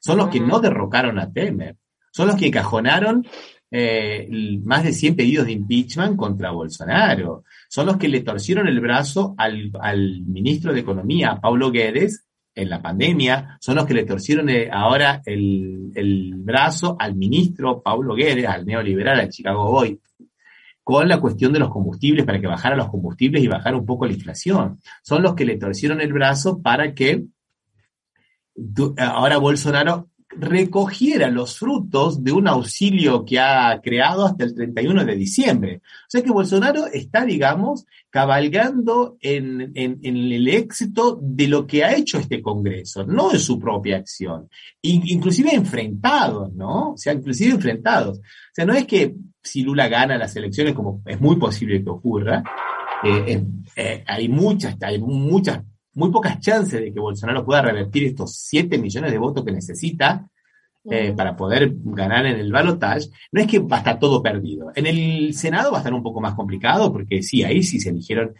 son 0.00 0.18
los 0.18 0.28
que 0.28 0.40
no 0.40 0.60
derrocaron 0.60 1.18
a 1.18 1.30
Temer, 1.30 1.76
son 2.12 2.28
los 2.28 2.36
que 2.36 2.46
encajonaron 2.46 3.26
eh, 3.72 4.28
más 4.64 4.84
de 4.84 4.92
100 4.92 5.16
pedidos 5.16 5.46
de 5.46 5.52
impeachment 5.52 6.16
contra 6.16 6.52
Bolsonaro, 6.52 7.44
son 7.68 7.86
los 7.86 7.96
que 7.96 8.08
le 8.08 8.20
torcieron 8.20 8.68
el 8.68 8.80
brazo 8.80 9.34
al, 9.36 9.72
al 9.80 10.22
ministro 10.22 10.72
de 10.72 10.80
Economía, 10.80 11.38
Paulo 11.40 11.72
Guedes, 11.72 12.24
en 12.54 12.68
la 12.68 12.82
pandemia, 12.82 13.58
son 13.60 13.76
los 13.76 13.86
que 13.86 13.94
le 13.94 14.04
torcieron 14.04 14.48
eh, 14.48 14.68
ahora 14.72 15.22
el, 15.24 15.92
el 15.94 16.34
brazo 16.36 16.96
al 16.98 17.16
ministro 17.16 17.82
Paulo 17.82 18.14
Guedes, 18.14 18.46
al 18.46 18.66
neoliberal, 18.66 19.20
al 19.20 19.28
Chicago 19.28 19.70
Boy, 19.70 20.00
con 20.90 21.08
la 21.08 21.20
cuestión 21.20 21.52
de 21.52 21.60
los 21.60 21.70
combustibles, 21.70 22.26
para 22.26 22.40
que 22.40 22.48
bajara 22.48 22.74
los 22.74 22.88
combustibles 22.88 23.44
y 23.44 23.46
bajara 23.46 23.76
un 23.76 23.86
poco 23.86 24.06
la 24.06 24.12
inflación. 24.12 24.80
Son 25.04 25.22
los 25.22 25.36
que 25.36 25.44
le 25.44 25.56
torcieron 25.56 26.00
el 26.00 26.12
brazo 26.12 26.60
para 26.60 26.96
que 26.96 27.26
ahora 28.98 29.38
Bolsonaro 29.38 30.08
recogiera 30.30 31.30
los 31.30 31.56
frutos 31.56 32.24
de 32.24 32.32
un 32.32 32.48
auxilio 32.48 33.24
que 33.24 33.38
ha 33.38 33.80
creado 33.80 34.26
hasta 34.26 34.42
el 34.42 34.52
31 34.56 35.04
de 35.04 35.14
diciembre. 35.14 35.76
O 35.84 36.08
sea 36.08 36.22
que 36.22 36.32
Bolsonaro 36.32 36.86
está, 36.86 37.24
digamos, 37.24 37.86
cabalgando 38.10 39.16
en, 39.20 39.70
el 39.76 40.48
éxito 40.48 41.20
de 41.22 41.46
lo 41.46 41.68
que 41.68 41.84
ha 41.84 41.94
hecho 41.94 42.18
este 42.18 42.42
Congreso, 42.42 43.06
no 43.06 43.30
de 43.30 43.38
su 43.38 43.60
propia 43.60 43.98
acción. 43.98 44.48
Inclusive 44.82 45.54
enfrentados, 45.54 46.52
¿no? 46.52 46.94
O 46.94 46.96
sea, 46.96 47.12
inclusive 47.12 47.52
enfrentados. 47.52 48.18
O 48.18 48.22
sea, 48.52 48.64
no 48.64 48.74
es 48.74 48.88
que 48.88 49.14
si 49.42 49.62
Lula 49.62 49.88
gana 49.88 50.18
las 50.18 50.34
elecciones, 50.36 50.74
como 50.74 51.02
es 51.06 51.20
muy 51.20 51.36
posible 51.36 51.82
que 51.82 51.90
ocurra, 51.90 52.42
eh, 53.04 53.42
eh, 53.76 54.04
hay 54.06 54.28
muchas, 54.28 54.76
hay 54.82 54.98
muchas 54.98 55.62
muy 55.94 56.10
pocas 56.10 56.38
chances 56.40 56.80
de 56.80 56.92
que 56.92 57.00
Bolsonaro 57.00 57.44
pueda 57.44 57.62
revertir 57.62 58.04
estos 58.04 58.36
7 58.36 58.78
millones 58.78 59.10
de 59.10 59.18
votos 59.18 59.44
que 59.44 59.52
necesita 59.52 60.28
eh, 60.84 61.12
para 61.12 61.36
poder 61.36 61.72
ganar 61.74 62.24
en 62.24 62.38
el 62.38 62.52
balotage, 62.52 63.10
no 63.32 63.40
es 63.42 63.46
que 63.46 63.58
va 63.58 63.76
a 63.76 63.78
estar 63.80 63.98
todo 63.98 64.22
perdido. 64.22 64.72
En 64.74 64.86
el 64.86 65.34
Senado 65.34 65.72
va 65.72 65.78
a 65.78 65.80
estar 65.80 65.92
un 65.92 66.02
poco 66.02 66.20
más 66.20 66.34
complicado 66.34 66.90
porque 66.92 67.22
sí, 67.22 67.42
ahí 67.42 67.62
sí 67.62 67.80
se 67.80 67.90
eligieron, 67.90 68.34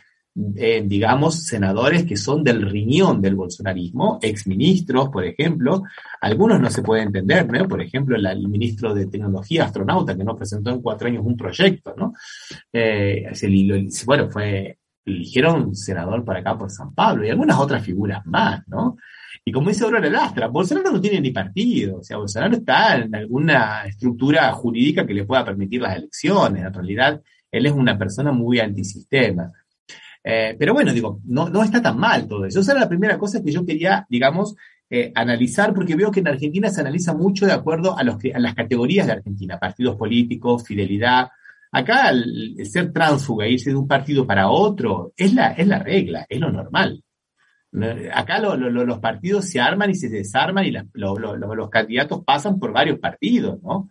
eh, 0.56 0.82
digamos, 0.86 1.44
senadores 1.44 2.04
que 2.04 2.16
son 2.16 2.44
del 2.44 2.62
riñón 2.62 3.20
del 3.20 3.34
bolsonarismo, 3.34 4.18
exministros, 4.22 5.08
por 5.08 5.24
ejemplo. 5.24 5.82
Algunos 6.20 6.60
no 6.60 6.70
se 6.70 6.82
puede 6.82 7.02
entender, 7.02 7.50
¿no? 7.50 7.66
Por 7.66 7.82
ejemplo, 7.82 8.16
el, 8.16 8.48
ministro 8.48 8.94
de 8.94 9.06
Tecnología, 9.06 9.64
astronauta, 9.64 10.16
que 10.16 10.24
no 10.24 10.36
presentó 10.36 10.70
en 10.70 10.82
cuatro 10.82 11.08
años 11.08 11.24
un 11.26 11.36
proyecto, 11.36 11.94
¿no? 11.96 12.12
Eh, 12.72 13.26
bueno, 14.06 14.30
fue 14.30 14.78
eligieron 15.04 15.74
senador 15.74 16.24
para 16.24 16.40
acá 16.40 16.56
por 16.56 16.70
San 16.70 16.94
Pablo 16.94 17.24
y 17.24 17.30
algunas 17.30 17.58
otras 17.58 17.82
figuras 17.84 18.24
más, 18.26 18.62
¿no? 18.68 18.96
Y 19.44 19.52
como 19.52 19.70
dice 19.70 19.84
Aurora 19.84 20.08
Lastra, 20.10 20.48
Bolsonaro 20.48 20.92
no 20.92 21.00
tiene 21.00 21.20
ni 21.20 21.30
partido, 21.30 21.98
o 21.98 22.02
sea, 22.02 22.18
Bolsonaro 22.18 22.56
está 22.56 22.96
en 22.96 23.14
alguna 23.14 23.84
estructura 23.86 24.52
jurídica 24.52 25.06
que 25.06 25.14
le 25.14 25.24
pueda 25.24 25.44
permitir 25.44 25.80
las 25.80 25.96
elecciones, 25.96 26.64
en 26.64 26.74
realidad 26.74 27.22
él 27.50 27.66
es 27.66 27.72
una 27.72 27.98
persona 27.98 28.32
muy 28.32 28.60
antisistema. 28.60 29.50
Eh, 30.22 30.54
pero 30.58 30.74
bueno, 30.74 30.92
digo, 30.92 31.20
no, 31.24 31.48
no 31.48 31.62
está 31.62 31.80
tan 31.80 31.98
mal 31.98 32.26
todo 32.28 32.44
eso. 32.44 32.60
Esa 32.60 32.72
era 32.72 32.82
la 32.82 32.88
primera 32.88 33.18
cosa 33.18 33.42
que 33.42 33.52
yo 33.52 33.64
quería, 33.64 34.06
digamos, 34.08 34.54
eh, 34.88 35.12
analizar, 35.14 35.72
porque 35.72 35.96
veo 35.96 36.10
que 36.10 36.20
en 36.20 36.28
Argentina 36.28 36.68
se 36.68 36.80
analiza 36.80 37.14
mucho 37.14 37.46
de 37.46 37.52
acuerdo 37.52 37.96
a, 37.96 38.02
los, 38.02 38.16
a 38.34 38.38
las 38.38 38.54
categorías 38.54 39.06
de 39.06 39.12
Argentina, 39.12 39.58
partidos 39.58 39.96
políticos, 39.96 40.64
fidelidad, 40.66 41.28
Acá 41.72 42.10
el, 42.10 42.66
ser 42.66 42.92
tránsfuga, 42.92 43.46
irse 43.46 43.70
de 43.70 43.76
un 43.76 43.86
partido 43.86 44.26
para 44.26 44.50
otro, 44.50 45.12
es 45.16 45.32
la, 45.32 45.52
es 45.52 45.66
la 45.66 45.78
regla, 45.78 46.26
es 46.28 46.40
lo 46.40 46.50
normal. 46.50 47.02
Acá 48.12 48.40
los 48.40 48.98
partidos 48.98 49.44
se 49.44 49.60
arman 49.60 49.90
y 49.90 49.94
se 49.94 50.08
desarman 50.08 50.66
y 50.66 50.72
los 50.94 51.70
candidatos 51.70 52.24
pasan 52.24 52.58
por 52.58 52.72
varios 52.72 52.98
partidos, 52.98 53.62
¿no? 53.62 53.88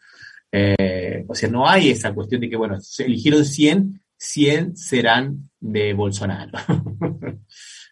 Eh, 0.51 1.23
o 1.27 1.36
sea, 1.36 1.49
no 1.49 1.69
hay 1.69 1.91
esa 1.91 2.13
cuestión 2.13 2.41
de 2.41 2.49
que, 2.49 2.57
bueno, 2.57 2.80
se 2.82 3.05
eligieron 3.05 3.45
100, 3.45 4.01
100 4.17 4.75
serán 4.75 5.48
de 5.60 5.93
Bolsonaro. 5.93 6.51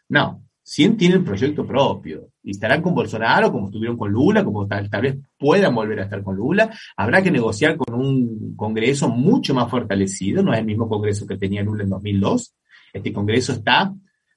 no, 0.09 0.43
100 0.68 0.97
tienen 0.97 1.24
proyecto 1.24 1.65
propio 1.65 2.32
y 2.43 2.51
estarán 2.51 2.82
con 2.82 2.93
Bolsonaro 2.93 3.53
como 3.53 3.68
estuvieron 3.68 3.97
con 3.97 4.11
Lula, 4.11 4.43
como 4.43 4.68
tal, 4.68 4.89
vez 5.01 5.18
puedan 5.38 5.74
volver 5.74 6.01
a 6.01 6.03
estar 6.03 6.22
con 6.22 6.36
Lula. 6.36 6.70
Habrá 6.97 7.22
que 7.22 7.32
negociar 7.32 7.78
con 7.78 7.95
un 7.95 8.53
Congreso 8.57 9.07
mucho 9.07 9.53
más 9.53 9.72
fortalecido, 9.72 10.43
no 10.43 10.53
es 10.53 10.59
el 10.59 10.65
mismo 10.65 10.89
Congreso 10.89 11.26
que 11.26 11.38
tenía 11.38 11.63
Lula 11.63 11.84
en 11.84 11.89
2002. 11.89 12.53
Este 12.91 13.13
Congreso 13.13 13.53
está, 13.53 13.93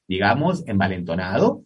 digamos, 0.07 0.63
envalentonado 0.69 1.65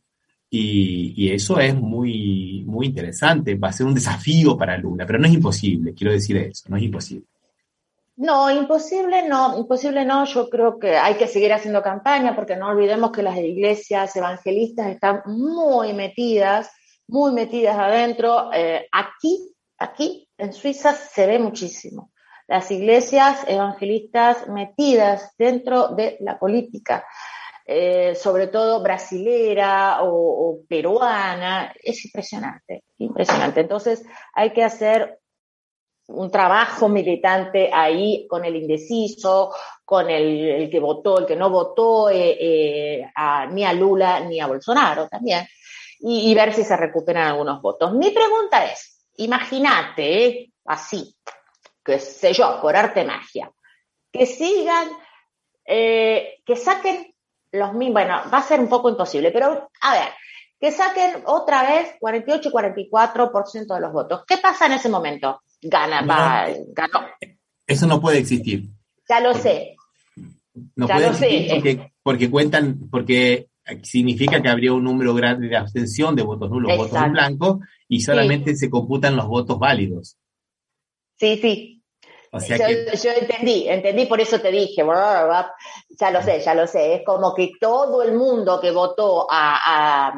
y, 0.49 1.12
y 1.15 1.29
eso 1.29 1.61
es 1.61 1.75
muy, 1.75 2.65
muy 2.67 2.87
interesante. 2.87 3.57
Va 3.57 3.69
a 3.69 3.73
ser 3.73 3.87
un 3.87 3.95
desafío 3.95 4.57
para 4.57 4.79
Lula, 4.79 5.05
pero 5.05 5.19
no 5.19 5.27
es 5.27 5.35
imposible, 5.35 5.93
quiero 5.93 6.12
decir 6.12 6.39
eso, 6.39 6.65
no 6.71 6.79
es 6.79 6.85
imposible. 6.85 7.27
No, 8.17 8.51
imposible 8.51 9.29
no, 9.29 9.59
imposible 9.59 10.05
no. 10.05 10.25
Yo 10.25 10.49
creo 10.49 10.79
que 10.79 10.97
hay 10.97 11.15
que 11.15 11.27
seguir 11.27 11.53
haciendo 11.53 11.83
campaña 11.83 12.35
porque 12.35 12.57
no 12.57 12.69
olvidemos 12.69 13.11
que 13.11 13.23
las 13.23 13.37
iglesias 13.37 14.15
evangelistas 14.15 14.89
están 14.89 15.23
muy 15.27 15.93
metidas 15.93 16.71
muy 17.07 17.33
metidas 17.33 17.79
adentro. 17.79 18.51
Eh, 18.53 18.87
aquí, 18.93 19.55
aquí 19.79 20.29
en 20.39 20.53
Suiza 20.53 20.93
se 20.93 21.27
ve 21.27 21.39
muchísimo. 21.39 22.11
Las 22.47 22.71
iglesias 22.71 23.45
evangelistas 23.47 24.49
metidas 24.49 25.33
dentro 25.39 25.89
de 25.89 26.19
la 26.21 26.39
política, 26.39 27.07
eh, 27.67 28.15
sobre 28.15 28.49
todo 28.49 28.83
brasilera 28.83 30.03
o, 30.03 30.11
o 30.11 30.61
peruana, 30.69 31.73
es 31.83 32.05
impresionante, 32.05 32.85
impresionante. 32.99 33.61
Entonces 33.61 34.05
hay 34.35 34.53
que 34.53 34.62
hacer 34.62 35.21
un 36.09 36.30
trabajo 36.30 36.88
militante 36.88 37.70
ahí 37.72 38.26
con 38.28 38.44
el 38.44 38.57
indeciso, 38.57 39.55
con 39.84 40.11
el, 40.11 40.68
que 40.70 40.80
votó, 40.80 41.18
el 41.18 41.26
que 41.26 41.36
no 41.36 41.50
votó 41.50 42.11
eh, 42.11 42.36
eh, 42.38 43.11
ni 43.50 43.64
a 43.64 43.72
Lula 43.72 44.20
ni 44.20 44.40
a 44.40 44.46
Bolsonaro 44.46 45.09
también, 45.09 45.46
y, 46.00 46.34
ver 46.34 46.52
si 46.52 46.64
se 46.64 46.76
recuperan 46.76 47.28
algunos 47.28 47.62
votos. 47.62 47.94
Mi 47.94 48.11
pregunta 48.11 48.64
es, 48.66 49.07
imagínate, 49.16 50.26
eh, 50.26 50.52
así, 50.66 51.16
qué 51.82 51.98
sé 51.98 52.34
yo, 52.34 52.59
por 52.61 52.76
arte 52.76 53.05
magia, 53.05 53.50
que 54.12 54.26
sigan, 54.26 54.90
que 55.64 56.57
saquen 56.57 57.14
los 57.52 57.72
mismos, 57.72 57.94
bueno, 57.94 58.22
va 58.32 58.38
a 58.38 58.42
ser 58.42 58.61
un 58.61 58.68
poco 58.68 58.90
imposible, 58.90 59.30
pero 59.30 59.70
a 59.80 59.92
ver, 59.92 60.09
que 60.61 60.70
saquen 60.72 61.22
otra 61.26 61.62
vez 61.62 61.94
48 62.00 62.48
y 62.48 62.52
44% 62.52 63.74
de 63.74 63.80
los 63.80 63.92
votos. 63.92 64.24
¿Qué 64.26 64.38
pasa 64.38 64.66
en 64.66 64.72
ese 64.72 64.88
momento? 64.88 65.42
Gana, 65.65 66.03
No. 66.03 66.09
va, 66.09 66.47
ganó. 66.69 67.07
Eso 67.67 67.87
no 67.87 68.01
puede 68.01 68.19
existir. 68.19 68.65
Ya 69.09 69.21
lo 69.21 69.35
sé. 69.35 69.77
No 70.77 70.87
Ya 70.87 70.95
puede 70.97 71.07
lo 71.09 71.15
sé. 71.15 71.27
existir 71.27 71.55
porque, 71.55 71.93
porque 72.03 72.31
cuentan, 72.31 72.89
porque 72.91 73.49
significa 73.83 74.43
que 74.43 74.49
habría 74.49 74.73
un 74.75 74.85
número 74.85 75.15
grande 75.15 75.49
de 75.49 75.57
abstención, 75.57 76.15
de 76.15 76.23
votos 76.23 76.51
nulos, 76.51 76.77
votos 76.77 77.03
en 77.03 77.12
blanco, 77.12 77.61
y 77.89 78.03
solamente 78.03 78.55
se 78.57 78.69
computan 78.69 79.17
los 79.17 79.27
votos 79.27 79.59
válidos. 79.59 80.19
Sí, 81.19 81.39
sí. 81.41 81.83
O 82.31 82.41
sea 82.41 82.59
yo, 82.59 82.67
que 82.67 82.97
yo 82.97 83.11
entendí, 83.12 83.69
entendí, 83.69 84.07
por 84.07 84.21
eso 84.21 84.41
te 84.41 84.51
dije, 84.51 84.83
ya 85.99 86.11
lo 86.11 86.21
sé, 86.23 86.41
ya 86.41 86.55
lo 86.55 86.67
sé. 86.67 86.97
Es 86.97 87.03
como 87.07 87.33
que 87.35 87.53
todo 87.61 88.03
el 88.03 88.15
mundo 88.15 88.61
que 88.61 88.73
votó 88.73 89.27
a, 89.31 90.09
a 90.09 90.15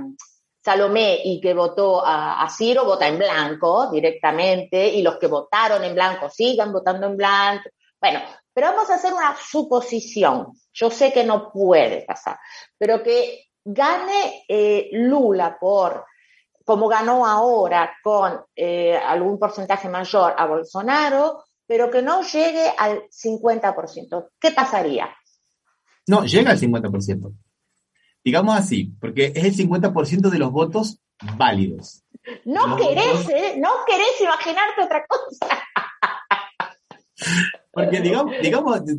Salomé 0.66 1.20
y 1.24 1.40
que 1.40 1.54
votó 1.54 2.02
a, 2.04 2.44
Ciro 2.50 2.84
vota 2.84 3.06
en 3.06 3.18
blanco 3.18 3.88
directamente 3.88 4.88
y 4.88 5.00
los 5.00 5.16
que 5.16 5.28
votaron 5.28 5.84
en 5.84 5.94
blanco 5.94 6.28
sigan 6.28 6.72
votando 6.72 7.06
en 7.06 7.16
blanco. 7.16 7.68
Bueno, 8.00 8.18
pero 8.52 8.72
vamos 8.72 8.90
a 8.90 8.96
hacer 8.96 9.12
una 9.14 9.36
suposición. 9.36 10.48
Yo 10.72 10.90
sé 10.90 11.12
que 11.12 11.22
no 11.22 11.52
puede 11.52 12.04
pasar, 12.04 12.36
pero 12.76 13.00
que 13.00 13.44
gane 13.64 14.44
eh, 14.48 14.88
Lula 14.90 15.56
por 15.56 16.04
como 16.64 16.88
ganó 16.88 17.24
ahora 17.24 17.96
con 18.02 18.40
eh, 18.56 18.96
algún 18.96 19.38
porcentaje 19.38 19.88
mayor 19.88 20.34
a 20.36 20.46
Bolsonaro, 20.46 21.44
pero 21.64 21.88
que 21.92 22.02
no 22.02 22.22
llegue 22.22 22.74
al 22.76 23.04
50%. 23.08 24.30
¿Qué 24.40 24.50
pasaría? 24.50 25.14
no, 26.08 26.24
llega 26.24 26.50
al 26.50 26.58
50%. 26.58 27.32
Digamos 28.26 28.56
así, 28.58 28.90
porque 29.00 29.26
es 29.36 29.44
el 29.44 29.54
50% 29.54 30.30
de 30.30 30.38
los 30.40 30.50
votos 30.50 30.98
válidos. 31.36 32.02
No 32.44 32.66
No, 32.66 32.76
querés. 32.76 33.28
¿eh? 33.28 33.54
No 33.56 33.70
querés 33.86 34.20
imaginarte 34.20 34.82
otra 34.82 35.06
cosa. 35.06 35.62
Porque 37.70 38.00
digamos, 38.00 38.34
digamos 38.42 38.84
te, 38.84 38.96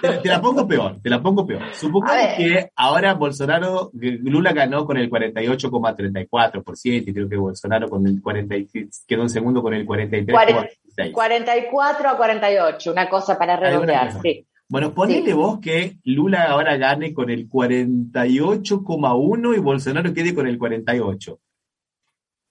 te- 0.00 0.18
te 0.18 0.28
la 0.28 0.40
pongo 0.40 0.66
peor, 0.68 1.00
te 1.02 1.10
la 1.10 1.20
pongo 1.20 1.44
peor. 1.44 1.74
Supongamos 1.74 2.36
que 2.36 2.70
ahora 2.76 3.14
Bolsonaro, 3.14 3.90
Lula 3.94 4.52
ganó 4.52 4.86
con 4.86 4.96
el 4.96 5.10
48,34% 5.10 7.04
y 7.08 7.12
creo 7.12 7.28
que 7.28 7.36
Bolsonaro 7.36 7.88
con 7.90 8.06
el 8.06 8.22
40, 8.22 8.56
y- 8.58 8.68
quedó 9.08 9.22
en 9.22 9.28
segundo 9.30 9.60
con 9.60 9.74
el 9.74 9.84
43,36%. 9.84 11.10
44 11.12 12.08
a 12.10 12.16
48, 12.16 12.92
una 12.92 13.08
cosa 13.08 13.36
para 13.36 13.56
redondear, 13.56 14.20
sí. 14.22 14.46
Bueno, 14.72 14.94
ponele 14.94 15.34
vos 15.34 15.58
que 15.60 15.98
Lula 16.04 16.44
ahora 16.44 16.78
gane 16.78 17.12
con 17.12 17.28
el 17.28 17.46
48,1 17.46 19.54
y 19.54 19.58
Bolsonaro 19.60 20.14
quede 20.14 20.34
con 20.34 20.46
el 20.46 20.56
48. 20.58 21.38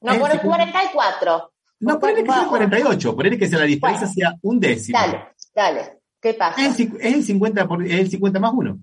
No, 0.01 0.19
por 0.19 0.29
el 0.29 0.35
el 0.37 0.41
44. 0.43 1.51
No, 1.79 1.99
ponele 1.99 2.23
que 2.23 2.31
sea 2.31 2.43
el 2.43 2.47
48, 2.47 3.15
ponele 3.15 3.37
que 3.39 3.47
sea 3.47 3.57
la 3.59 3.65
diferencia 3.65 4.05
Bueno. 4.07 4.13
sea 4.13 4.35
un 4.43 4.59
décimo. 4.59 4.99
Dale, 4.99 5.29
dale. 5.55 5.97
¿Qué 6.21 6.35
pasa? 6.35 6.61
Es 6.63 6.79
el, 6.79 6.91
ci- 6.91 6.97
es 7.01 7.13
el 7.15 7.23
50, 7.23 7.67
por- 7.67 7.83
es 7.83 7.99
el 7.99 8.09
50 8.11 8.39
más 8.39 8.51
1 8.53 8.77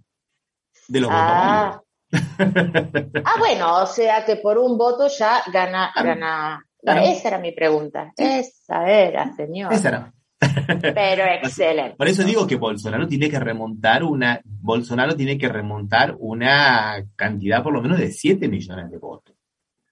de 0.88 1.00
los 1.00 1.10
Ah. 1.12 1.76
votos. 1.76 1.84
Ah, 3.24 3.34
bueno, 3.38 3.82
o 3.82 3.86
sea 3.86 4.24
que 4.24 4.34
por 4.36 4.58
un 4.58 4.76
voto 4.76 5.06
ya 5.06 5.42
gana, 5.52 5.92
Claro. 5.92 6.08
gana. 6.08 6.66
Claro. 6.82 7.02
Esa 7.02 7.28
era 7.28 7.38
mi 7.38 7.52
pregunta. 7.52 8.12
Esa 8.16 8.90
era, 8.90 9.32
señor. 9.36 9.72
Esa 9.72 9.88
era. 9.90 10.12
Pero 10.40 11.24
excelente. 11.42 11.96
Por 11.96 12.08
eso 12.08 12.24
digo 12.24 12.46
que 12.46 12.56
Bolsonaro 12.56 13.06
tiene 13.08 13.28
que 13.28 13.40
remontar 13.40 14.04
una, 14.04 14.40
Bolsonaro 14.44 15.16
tiene 15.16 15.36
que 15.38 15.48
remontar 15.48 16.16
una 16.18 17.04
cantidad 17.16 17.62
por 17.62 17.72
lo 17.72 17.82
menos 17.82 17.98
de 17.98 18.10
7 18.12 18.48
millones 18.48 18.90
de 18.90 18.98
votos. 18.98 19.34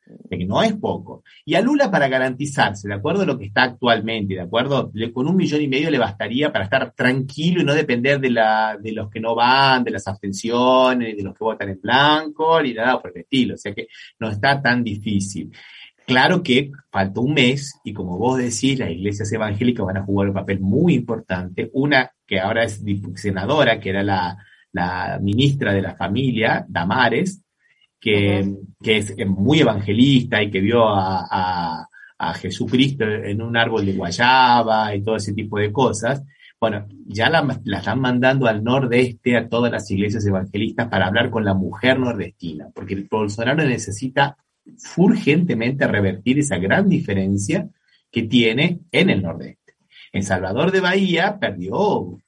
De 0.08 0.38
que 0.38 0.44
no 0.46 0.62
es 0.62 0.72
poco. 0.74 1.24
Y 1.44 1.56
a 1.56 1.60
Lula 1.60 1.90
para 1.90 2.06
garantizarse, 2.06 2.86
de 2.86 2.94
acuerdo 2.94 3.22
a 3.22 3.26
lo 3.26 3.36
que 3.36 3.46
está 3.46 3.64
actualmente, 3.64 4.34
de 4.34 4.40
acuerdo, 4.40 4.88
le- 4.94 5.12
con 5.12 5.26
un 5.26 5.34
millón 5.34 5.60
y 5.62 5.66
medio 5.66 5.90
le 5.90 5.98
bastaría 5.98 6.52
para 6.52 6.62
estar 6.66 6.92
tranquilo 6.92 7.60
y 7.60 7.64
no 7.64 7.74
depender 7.74 8.20
de, 8.20 8.30
la, 8.30 8.76
de 8.80 8.92
los 8.92 9.10
que 9.10 9.18
no 9.18 9.34
van, 9.34 9.82
de 9.82 9.90
las 9.90 10.06
abstenciones, 10.06 11.16
de 11.16 11.22
los 11.24 11.34
que 11.34 11.42
votan 11.42 11.70
en 11.70 11.80
blanco, 11.80 12.62
ni 12.62 12.72
nada 12.72 13.00
por 13.02 13.10
el 13.12 13.22
estilo. 13.22 13.54
O 13.54 13.58
sea 13.58 13.74
que 13.74 13.88
no 14.20 14.28
está 14.30 14.62
tan 14.62 14.84
difícil. 14.84 15.50
Claro 16.06 16.42
que 16.42 16.70
falta 16.92 17.20
un 17.20 17.34
mes 17.34 17.80
y 17.84 17.92
como 17.92 18.16
vos 18.16 18.38
decís, 18.38 18.78
las 18.78 18.90
iglesias 18.90 19.32
evangélicas 19.32 19.84
van 19.86 19.96
a 19.96 20.04
jugar 20.04 20.28
un 20.28 20.34
papel 20.34 20.60
muy 20.60 20.94
importante. 20.94 21.68
Una 21.72 22.10
que 22.24 22.38
ahora 22.38 22.62
es 22.64 22.80
senadora, 23.16 23.80
que 23.80 23.90
era 23.90 24.04
la, 24.04 24.36
la 24.72 25.18
ministra 25.20 25.72
de 25.72 25.82
la 25.82 25.96
familia, 25.96 26.64
Damares, 26.68 27.42
que, 28.00 28.54
que 28.80 28.98
es 28.98 29.16
muy 29.26 29.60
evangelista 29.60 30.40
y 30.42 30.50
que 30.50 30.60
vio 30.60 30.88
a, 30.88 31.26
a- 31.30 31.88
a 32.18 32.32
Jesucristo 32.34 33.04
en 33.04 33.42
un 33.42 33.56
árbol 33.58 33.84
de 33.84 33.92
guayaba 33.92 34.94
y 34.94 35.02
todo 35.02 35.16
ese 35.16 35.34
tipo 35.34 35.58
de 35.58 35.70
cosas. 35.72 36.22
Bueno, 36.58 36.86
ya 37.04 37.28
la, 37.28 37.46
la 37.64 37.78
están 37.78 38.00
mandando 38.00 38.46
al 38.46 38.64
nordeste 38.64 39.36
a 39.36 39.48
todas 39.48 39.70
las 39.70 39.90
iglesias 39.90 40.24
evangelistas 40.24 40.88
para 40.88 41.08
hablar 41.08 41.28
con 41.30 41.44
la 41.44 41.52
mujer 41.52 41.98
nordestina, 41.98 42.68
porque 42.74 42.94
el 42.94 43.06
Bolsonaro 43.10 43.62
necesita 43.64 44.36
urgentemente 44.96 45.86
revertir 45.86 46.38
esa 46.38 46.58
gran 46.58 46.88
diferencia 46.88 47.68
que 48.10 48.22
tiene 48.22 48.80
en 48.92 49.10
el 49.10 49.22
nordeste. 49.22 49.74
En 50.12 50.22
Salvador 50.22 50.72
de 50.72 50.80
Bahía 50.80 51.38
perdió 51.38 52.18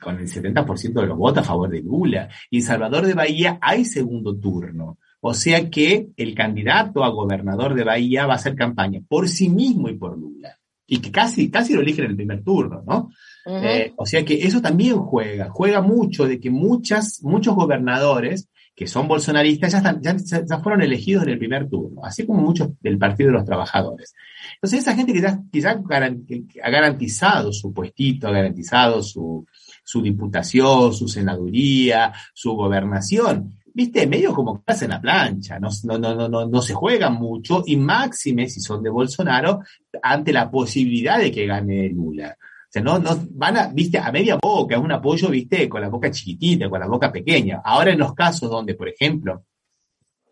con 0.00 0.18
el 0.18 0.28
70% 0.28 1.00
de 1.00 1.06
los 1.06 1.16
votos 1.16 1.42
a 1.42 1.46
favor 1.46 1.70
de 1.70 1.80
Lula. 1.80 2.28
Y 2.50 2.58
en 2.58 2.62
Salvador 2.62 3.06
de 3.06 3.14
Bahía 3.14 3.58
hay 3.60 3.84
segundo 3.84 4.36
turno. 4.36 4.98
O 5.20 5.34
sea 5.34 5.68
que 5.68 6.08
el 6.16 6.34
candidato 6.34 7.02
a 7.02 7.08
gobernador 7.08 7.74
de 7.74 7.84
Bahía 7.84 8.26
va 8.26 8.34
a 8.34 8.36
hacer 8.36 8.54
campaña 8.54 9.00
por 9.06 9.28
sí 9.28 9.48
mismo 9.48 9.88
y 9.88 9.94
por 9.94 10.18
Lula. 10.18 10.56
Y 10.86 11.00
que 11.00 11.10
casi, 11.10 11.50
casi 11.50 11.74
lo 11.74 11.82
eligen 11.82 12.04
en 12.04 12.10
el 12.12 12.16
primer 12.16 12.42
turno, 12.42 12.82
¿no? 12.86 13.10
Eh, 13.46 13.92
o 13.96 14.04
sea 14.04 14.24
que 14.24 14.34
eso 14.46 14.60
también 14.60 14.98
juega, 14.98 15.48
juega 15.50 15.80
mucho 15.80 16.26
de 16.26 16.38
que 16.38 16.50
muchas, 16.50 17.22
muchos 17.22 17.54
gobernadores 17.54 18.48
que 18.78 18.86
son 18.86 19.08
bolsonaristas 19.08 19.72
ya, 19.72 19.78
están, 19.78 20.00
ya, 20.00 20.58
fueron 20.60 20.82
elegidos 20.82 21.24
en 21.24 21.30
el 21.30 21.38
primer 21.38 21.68
turno, 21.68 22.04
así 22.04 22.24
como 22.24 22.42
muchos 22.42 22.70
del 22.80 22.96
Partido 22.96 23.30
de 23.30 23.38
los 23.38 23.44
Trabajadores. 23.44 24.14
Entonces 24.54 24.78
esa 24.78 24.94
gente 24.94 25.12
que 25.12 25.20
ya, 25.20 25.40
que 25.50 25.60
ya 25.60 25.70
ha 25.72 26.70
garantizado 26.70 27.52
su 27.52 27.72
puestito, 27.72 28.28
ha 28.28 28.30
garantizado 28.30 29.02
su, 29.02 29.44
su 29.82 30.00
diputación, 30.00 30.94
su 30.94 31.08
senaduría, 31.08 32.12
su 32.32 32.52
gobernación, 32.52 33.58
viste, 33.74 34.06
medio 34.06 34.32
como 34.32 34.54
que 34.54 34.72
hacen 34.72 34.90
la 34.90 35.00
plancha, 35.00 35.58
no, 35.58 35.70
no, 35.82 35.98
no, 35.98 36.28
no, 36.28 36.46
no 36.46 36.62
se 36.62 36.74
juegan 36.74 37.14
mucho 37.14 37.64
y 37.66 37.76
máxime 37.76 38.48
si 38.48 38.60
son 38.60 38.84
de 38.84 38.90
Bolsonaro 38.90 39.58
ante 40.00 40.32
la 40.32 40.48
posibilidad 40.48 41.18
de 41.18 41.32
que 41.32 41.46
gane 41.46 41.88
Lula. 41.88 42.38
No, 42.76 42.98
no, 42.98 43.18
van 43.30 43.56
a, 43.56 43.68
viste, 43.68 43.98
a 43.98 44.12
media 44.12 44.38
boca, 44.40 44.78
un 44.78 44.92
apoyo, 44.92 45.30
viste, 45.30 45.68
con 45.68 45.80
la 45.80 45.88
boca 45.88 46.10
chiquitita, 46.10 46.68
con 46.68 46.78
la 46.80 46.86
boca 46.86 47.10
pequeña. 47.10 47.62
Ahora 47.64 47.92
en 47.92 47.98
los 47.98 48.14
casos 48.14 48.50
donde, 48.50 48.74
por 48.74 48.88
ejemplo, 48.88 49.44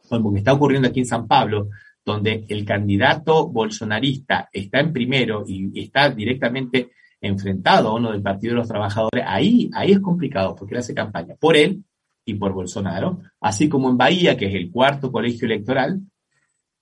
como 0.08 0.32
que 0.32 0.38
está 0.38 0.52
ocurriendo 0.52 0.88
aquí 0.88 1.00
en 1.00 1.06
San 1.06 1.26
Pablo, 1.26 1.70
donde 2.04 2.44
el 2.48 2.64
candidato 2.64 3.48
bolsonarista 3.48 4.48
está 4.52 4.80
en 4.80 4.92
primero 4.92 5.44
y 5.46 5.80
está 5.80 6.10
directamente 6.10 6.92
enfrentado 7.20 7.88
a 7.88 7.94
uno 7.94 8.12
del 8.12 8.22
Partido 8.22 8.52
de 8.52 8.58
los 8.58 8.68
Trabajadores, 8.68 9.24
ahí, 9.26 9.70
ahí 9.74 9.92
es 9.92 10.00
complicado 10.00 10.54
porque 10.54 10.74
él 10.74 10.80
hace 10.80 10.94
campaña 10.94 11.34
por 11.40 11.56
él 11.56 11.82
y 12.24 12.34
por 12.34 12.52
Bolsonaro, 12.52 13.20
así 13.40 13.68
como 13.68 13.88
en 13.88 13.96
Bahía, 13.96 14.36
que 14.36 14.46
es 14.46 14.54
el 14.54 14.70
cuarto 14.70 15.10
colegio 15.10 15.46
electoral, 15.46 16.00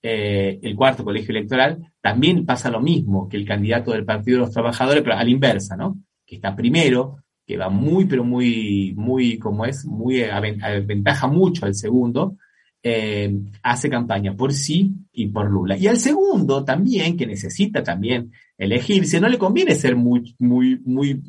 eh, 0.01 0.59
el 0.61 0.75
cuarto 0.75 1.03
colegio 1.03 1.31
electoral, 1.31 1.93
también 2.05 2.45
pasa 2.45 2.69
lo 2.69 2.79
mismo 2.81 3.27
que 3.27 3.35
el 3.35 3.47
candidato 3.47 3.89
del 3.91 4.05
Partido 4.05 4.37
de 4.37 4.45
los 4.45 4.51
Trabajadores, 4.51 5.01
pero 5.01 5.15
a 5.15 5.23
la 5.23 5.29
inversa, 5.31 5.75
¿no? 5.75 5.97
Que 6.23 6.35
está 6.35 6.55
primero, 6.55 7.17
que 7.47 7.57
va 7.57 7.69
muy, 7.69 8.05
pero 8.05 8.23
muy, 8.23 8.93
muy, 8.95 9.39
como 9.39 9.65
es, 9.65 9.85
muy, 9.87 10.17
aven- 10.21 10.63
aventaja 10.63 11.25
mucho 11.25 11.65
al 11.65 11.73
segundo, 11.73 12.37
eh, 12.83 13.33
hace 13.63 13.89
campaña 13.89 14.35
por 14.35 14.53
sí 14.53 14.91
y 15.13 15.25
por 15.29 15.49
Lula. 15.49 15.75
Y 15.77 15.87
al 15.87 15.97
segundo 15.97 16.63
también, 16.63 17.17
que 17.17 17.25
necesita 17.25 17.81
también 17.81 18.31
elegirse, 18.55 19.19
no 19.19 19.27
le 19.27 19.39
conviene 19.39 19.73
ser 19.73 19.95
muy, 19.95 20.35
muy, 20.37 20.79
muy 20.85 21.19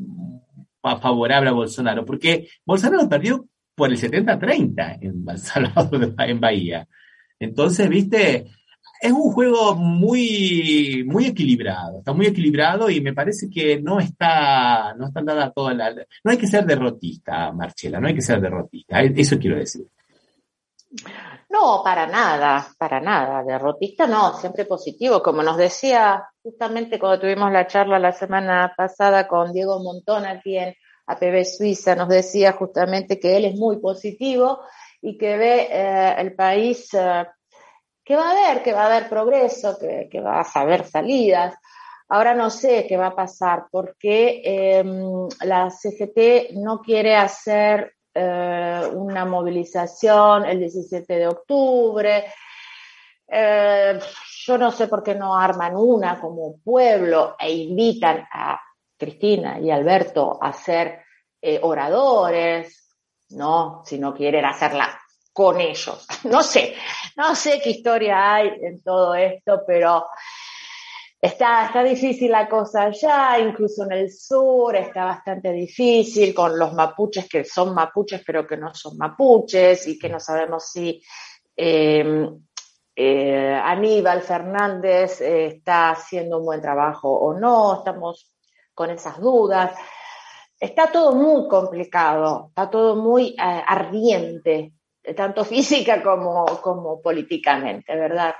favorable 0.82 1.48
a 1.48 1.52
Bolsonaro, 1.54 2.04
porque 2.04 2.48
Bolsonaro 2.66 3.08
perdió 3.08 3.46
por 3.74 3.90
el 3.90 3.96
70-30 3.98 4.98
en 5.00 5.38
Salvador, 5.38 6.14
en 6.18 6.38
Bahía. 6.40 6.86
Entonces, 7.40 7.88
viste, 7.88 8.44
es 9.00 9.12
un 9.12 9.32
juego 9.32 9.74
muy, 9.74 11.04
muy 11.06 11.26
equilibrado, 11.26 11.98
está 11.98 12.12
muy 12.12 12.26
equilibrado 12.26 12.90
y 12.90 13.00
me 13.00 13.12
parece 13.12 13.48
que 13.50 13.80
no 13.80 14.00
está, 14.00 14.94
no 14.94 15.06
está 15.08 15.22
dada 15.22 15.52
toda 15.52 15.74
la, 15.74 15.94
no 15.94 16.30
hay 16.30 16.38
que 16.38 16.46
ser 16.46 16.64
derrotista, 16.64 17.52
Marchela, 17.52 18.00
no 18.00 18.08
hay 18.08 18.14
que 18.14 18.22
ser 18.22 18.40
derrotista, 18.40 19.00
eso 19.02 19.38
quiero 19.38 19.56
decir. 19.56 19.86
No, 21.48 21.80
para 21.82 22.06
nada, 22.06 22.68
para 22.78 23.00
nada. 23.00 23.42
Derrotista 23.42 24.06
no, 24.06 24.34
siempre 24.34 24.64
positivo. 24.64 25.22
Como 25.22 25.42
nos 25.42 25.56
decía 25.56 26.28
justamente 26.42 26.98
cuando 26.98 27.20
tuvimos 27.20 27.50
la 27.52 27.66
charla 27.66 27.98
la 27.98 28.12
semana 28.12 28.74
pasada 28.76 29.26
con 29.26 29.52
Diego 29.52 29.82
Montón 29.82 30.26
aquí 30.26 30.58
en 30.58 30.74
APB 31.06 31.44
Suiza, 31.44 31.94
nos 31.94 32.08
decía 32.08 32.52
justamente 32.52 33.18
que 33.18 33.36
él 33.36 33.44
es 33.44 33.54
muy 33.54 33.78
positivo 33.78 34.60
y 35.00 35.16
que 35.16 35.36
ve 35.36 35.68
eh, 35.70 36.14
el 36.18 36.34
país 36.34 36.92
eh, 36.94 37.26
que 38.06 38.14
va 38.14 38.28
a 38.28 38.30
haber, 38.30 38.62
que 38.62 38.72
va 38.72 38.84
a 38.84 38.86
haber 38.86 39.08
progreso, 39.08 39.76
que, 39.76 40.20
va 40.20 40.40
a 40.40 40.60
haber 40.60 40.86
salidas. 40.86 41.56
Ahora 42.08 42.34
no 42.34 42.50
sé 42.50 42.86
qué 42.88 42.96
va 42.96 43.08
a 43.08 43.16
pasar 43.16 43.64
porque 43.68 44.40
em, 44.44 45.28
la 45.40 45.68
CGT 45.68 46.52
no 46.52 46.80
quiere 46.80 47.16
hacer 47.16 47.96
eh, 48.14 48.88
una 48.92 49.24
movilización 49.24 50.44
el 50.44 50.60
17 50.60 51.14
de 51.14 51.26
octubre. 51.26 52.32
Eh, 53.26 53.98
yo 54.44 54.56
no 54.56 54.70
sé 54.70 54.86
por 54.86 55.02
qué 55.02 55.16
no 55.16 55.36
arman 55.36 55.74
una 55.76 56.20
como 56.20 56.58
pueblo 56.58 57.34
e 57.36 57.52
invitan 57.52 58.24
a 58.32 58.60
Cristina 58.96 59.58
y 59.58 59.68
Alberto 59.72 60.38
a 60.40 60.52
ser 60.52 61.00
eh, 61.42 61.58
oradores, 61.60 62.96
¿no? 63.30 63.82
Si 63.84 63.98
no 63.98 64.14
quieren 64.14 64.44
hacerla 64.44 64.96
con 65.36 65.60
ellos. 65.60 66.06
No 66.24 66.42
sé, 66.42 66.74
no 67.14 67.34
sé 67.34 67.60
qué 67.62 67.70
historia 67.70 68.34
hay 68.34 68.48
en 68.62 68.82
todo 68.82 69.14
esto, 69.14 69.62
pero 69.66 70.06
Está, 71.18 71.66
está 71.66 71.82
difícil 71.82 72.30
la 72.30 72.46
cosa 72.46 72.82
allá, 72.82 73.38
incluso 73.40 73.84
en 73.84 73.92
el 73.92 74.12
sur 74.12 74.76
está 74.76 75.06
bastante 75.06 75.50
difícil 75.50 76.34
con 76.34 76.56
los 76.56 76.74
mapuches 76.74 77.26
que 77.26 77.42
son 77.42 77.74
mapuches 77.74 78.22
pero 78.24 78.46
que 78.46 78.58
no 78.58 78.72
son 78.74 78.98
mapuches 78.98 79.88
y 79.88 79.98
que 79.98 80.10
no 80.10 80.20
sabemos 80.20 80.70
si 80.70 81.02
em, 81.56 82.38
eh, 82.94 83.60
Aníbal 83.64 84.20
Fernández 84.20 85.22
eh, 85.22 85.46
está 85.46 85.90
haciendo 85.90 86.38
un 86.38 86.44
buen 86.44 86.60
trabajo 86.60 87.10
o 87.10 87.32
no, 87.34 87.78
estamos 87.78 88.30
con 88.74 88.90
esas 88.90 89.18
dudas. 89.18 89.72
Está 90.60 90.92
todo 90.92 91.12
muy 91.12 91.48
complicado, 91.48 92.48
está 92.50 92.70
todo 92.70 92.94
muy 92.94 93.30
eh, 93.30 93.62
ardiente 93.66 94.75
tanto 95.14 95.44
física 95.44 96.02
como, 96.02 96.44
como 96.62 97.00
políticamente, 97.00 97.94
¿verdad, 97.94 98.34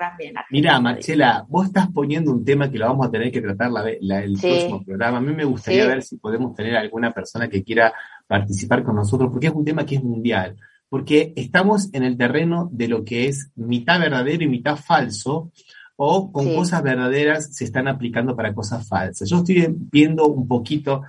Mira, 0.50 0.80
Marcela, 0.80 1.44
vos 1.48 1.66
estás 1.66 1.88
poniendo 1.92 2.32
un 2.32 2.44
tema 2.44 2.70
que 2.70 2.78
lo 2.78 2.86
vamos 2.86 3.06
a 3.06 3.10
tener 3.10 3.30
que 3.30 3.40
tratar 3.40 3.70
la, 3.70 3.88
el 3.88 4.38
próximo 4.40 4.84
programa. 4.84 5.18
A 5.18 5.20
mí 5.20 5.32
me 5.32 5.44
gustaría 5.44 5.86
ver 5.86 6.02
si 6.02 6.16
podemos 6.16 6.54
tener 6.54 6.76
alguna 6.76 7.12
persona 7.12 7.48
que 7.48 7.62
quiera 7.62 7.92
participar 8.26 8.82
con 8.82 8.96
nosotros, 8.96 9.30
porque 9.30 9.46
es 9.46 9.52
un 9.52 9.64
tema 9.64 9.86
que 9.86 9.96
es 9.96 10.02
mundial, 10.02 10.56
porque 10.88 11.32
estamos 11.36 11.92
en 11.92 12.02
el 12.02 12.16
terreno 12.16 12.68
de 12.72 12.88
lo 12.88 13.04
que 13.04 13.28
es 13.28 13.50
mitad 13.54 14.00
verdadero 14.00 14.42
y 14.42 14.48
mitad 14.48 14.76
falso, 14.76 15.52
o 15.96 16.30
con 16.30 16.54
cosas 16.54 16.82
verdaderas 16.82 17.54
se 17.54 17.64
están 17.64 17.88
aplicando 17.88 18.36
para 18.36 18.54
cosas 18.54 18.86
falsas. 18.86 19.28
Yo 19.30 19.38
estoy 19.38 19.66
viendo 19.68 20.26
un 20.26 20.46
poquito 20.46 21.02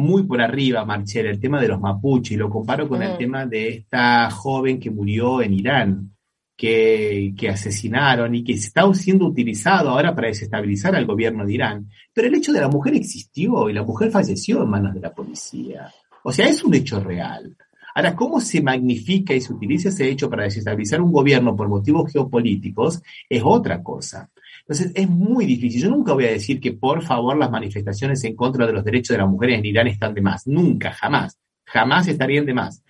muy 0.00 0.24
por 0.24 0.40
arriba, 0.40 0.84
Marchera, 0.84 1.30
el 1.30 1.38
tema 1.38 1.60
de 1.60 1.68
los 1.68 1.80
mapuches, 1.80 2.32
y 2.32 2.36
lo 2.36 2.50
comparo 2.50 2.88
con 2.88 3.02
el 3.02 3.16
tema 3.16 3.46
de 3.46 3.68
esta 3.68 4.30
joven 4.30 4.80
que 4.80 4.90
murió 4.90 5.42
en 5.42 5.54
Irán, 5.54 6.16
que, 6.56 7.32
que, 7.36 7.48
asesinaron 7.48 8.34
y 8.34 8.44
que 8.44 8.52
está 8.52 8.82
siendo 8.92 9.26
utilizado 9.26 9.90
ahora 9.90 10.14
para 10.14 10.28
desestabilizar 10.28 10.94
al 10.94 11.06
gobierno 11.06 11.46
de 11.46 11.54
Irán. 11.54 11.88
Pero 12.12 12.28
el 12.28 12.34
hecho 12.34 12.52
de 12.52 12.60
la 12.60 12.68
mujer 12.68 12.94
existió 12.94 13.70
y 13.70 13.72
la 13.72 13.82
mujer 13.82 14.10
falleció 14.10 14.62
en 14.62 14.68
manos 14.68 14.94
de 14.94 15.00
la 15.00 15.14
policía. 15.14 15.90
O 16.22 16.32
sea, 16.32 16.48
es 16.48 16.62
un 16.62 16.74
hecho 16.74 17.00
real. 17.00 17.56
Ahora, 17.94 18.14
¿cómo 18.14 18.40
se 18.40 18.62
magnifica 18.62 19.34
y 19.34 19.40
se 19.40 19.52
utiliza 19.52 19.88
ese 19.88 20.08
hecho 20.08 20.30
para 20.30 20.44
desestabilizar 20.44 21.00
un 21.00 21.12
gobierno 21.12 21.56
por 21.56 21.68
motivos 21.68 22.12
geopolíticos? 22.12 23.02
Es 23.28 23.42
otra 23.44 23.82
cosa. 23.82 24.30
Entonces 24.70 24.92
es 24.94 25.10
muy 25.10 25.46
difícil. 25.46 25.82
Yo 25.82 25.90
nunca 25.90 26.12
voy 26.12 26.26
a 26.26 26.30
decir 26.30 26.60
que 26.60 26.72
por 26.72 27.02
favor 27.02 27.36
las 27.36 27.50
manifestaciones 27.50 28.22
en 28.22 28.36
contra 28.36 28.68
de 28.68 28.72
los 28.72 28.84
derechos 28.84 29.16
de 29.16 29.18
las 29.18 29.28
mujeres 29.28 29.58
en 29.58 29.66
Irán 29.66 29.88
están 29.88 30.14
de 30.14 30.22
más. 30.22 30.46
Nunca, 30.46 30.92
jamás. 30.92 31.36
Jamás 31.64 32.06
estarían 32.06 32.46
de 32.46 32.54
más. 32.54 32.80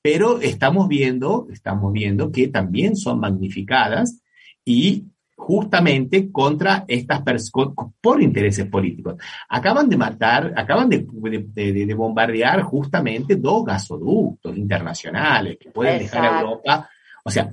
Pero 0.00 0.40
estamos 0.40 0.86
viendo, 0.86 1.48
estamos 1.50 1.92
viendo 1.92 2.30
que 2.30 2.46
también 2.46 2.94
son 2.94 3.18
magnificadas 3.18 4.22
y 4.64 5.06
justamente 5.34 6.30
contra 6.30 6.84
estas 6.86 7.22
personas, 7.22 7.74
por 8.00 8.22
intereses 8.22 8.66
políticos. 8.66 9.16
Acaban 9.48 9.88
de 9.88 9.96
matar, 9.96 10.54
acaban 10.56 10.88
de, 10.88 11.08
de, 11.52 11.94
bombardear 11.94 12.62
justamente 12.62 13.34
dos 13.34 13.64
gasoductos 13.64 14.56
internacionales 14.56 15.58
que 15.58 15.72
pueden 15.72 15.98
dejar 15.98 16.24
a 16.24 16.40
Europa 16.40 16.88
o 17.26 17.30
sea, 17.30 17.50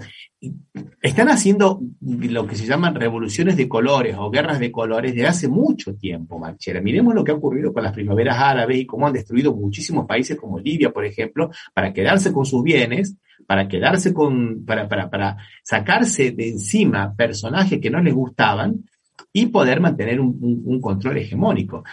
están 1.02 1.30
haciendo 1.30 1.80
lo 2.02 2.48
que 2.48 2.56
se 2.56 2.66
llaman 2.66 2.96
revoluciones 2.96 3.56
de 3.56 3.68
colores 3.68 4.16
o 4.18 4.30
guerras 4.30 4.60
de 4.60 4.72
colores 4.72 5.14
desde 5.14 5.28
hace 5.28 5.48
mucho 5.48 5.96
tiempo, 5.96 6.40
Marchera. 6.40 6.82
Miremos 6.82 7.14
lo 7.14 7.24
que 7.24 7.32
ha 7.32 7.36
ocurrido 7.36 7.74
con 7.74 7.84
las 7.84 7.94
primaveras 7.94 8.38
árabes 8.38 8.78
y 8.78 8.86
cómo 8.86 9.08
han 9.08 9.14
destruido 9.14 9.54
muchísimos 9.54 10.06
países 10.06 10.38
como 10.38 10.60
Libia, 10.60 10.92
por 10.92 11.06
ejemplo, 11.06 11.50
para 11.74 11.94
quedarse 11.94 12.34
con 12.34 12.46
sus 12.46 12.64
bienes, 12.64 13.16
para 13.46 13.68
quedarse 13.68 14.14
con, 14.14 14.66
para, 14.66 14.88
para, 14.88 15.10
para 15.10 15.38
sacarse 15.64 16.32
de 16.32 16.50
encima 16.50 17.14
personajes 17.16 17.80
que 17.80 17.90
no 17.90 18.02
les 18.02 18.14
gustaban 18.14 18.84
y 19.32 19.48
poder 19.48 19.80
mantener 19.80 20.20
un, 20.20 20.80
control 20.82 21.18
hegemónico. 21.18 21.84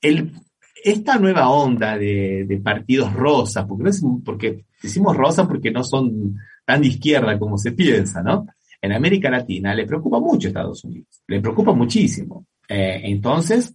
Esta 0.00 1.18
nueva 1.18 1.48
onda 1.48 1.96
de, 1.96 2.60
partidos 2.62 3.12
rosas, 3.12 3.64
porque, 3.66 3.90
porque 4.24 4.64
decimos 4.82 5.16
rosas 5.16 5.46
porque 5.46 5.70
no 5.70 5.82
son 5.82 6.36
tan 6.64 6.80
de 6.80 6.88
izquierda 6.88 7.38
como 7.38 7.58
se 7.58 7.72
piensa, 7.72 8.22
¿no? 8.22 8.46
En 8.80 8.92
América 8.92 9.30
Latina 9.30 9.74
le 9.74 9.86
preocupa 9.86 10.18
mucho 10.20 10.48
Estados 10.48 10.84
Unidos, 10.84 11.22
le 11.26 11.40
preocupa 11.40 11.72
muchísimo. 11.72 12.46
Eh, 12.68 13.00
entonces, 13.04 13.74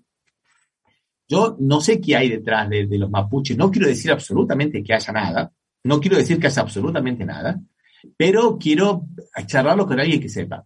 yo 1.28 1.58
no 1.60 1.82
sé 1.82 2.00
qué 2.02 2.16
hay 2.16 2.30
detrás 2.30 2.70
de, 2.70 2.88
los 2.92 3.10
mapuches, 3.10 3.58
no 3.58 3.72
quiero 3.72 3.88
decir 3.88 4.12
absolutamente 4.12 4.84
que 4.84 4.94
haya 4.94 5.14
nada, 5.14 5.52
no 5.84 6.00
quiero 6.00 6.18
decir 6.18 6.40
que 6.40 6.48
haya 6.48 6.62
absolutamente 6.62 7.26
nada, 7.26 7.60
pero 8.18 8.58
quiero 8.58 9.06
charlarlo 9.46 9.86
con 9.86 10.00
alguien 10.00 10.20
que 10.20 10.30
sepa. 10.30 10.64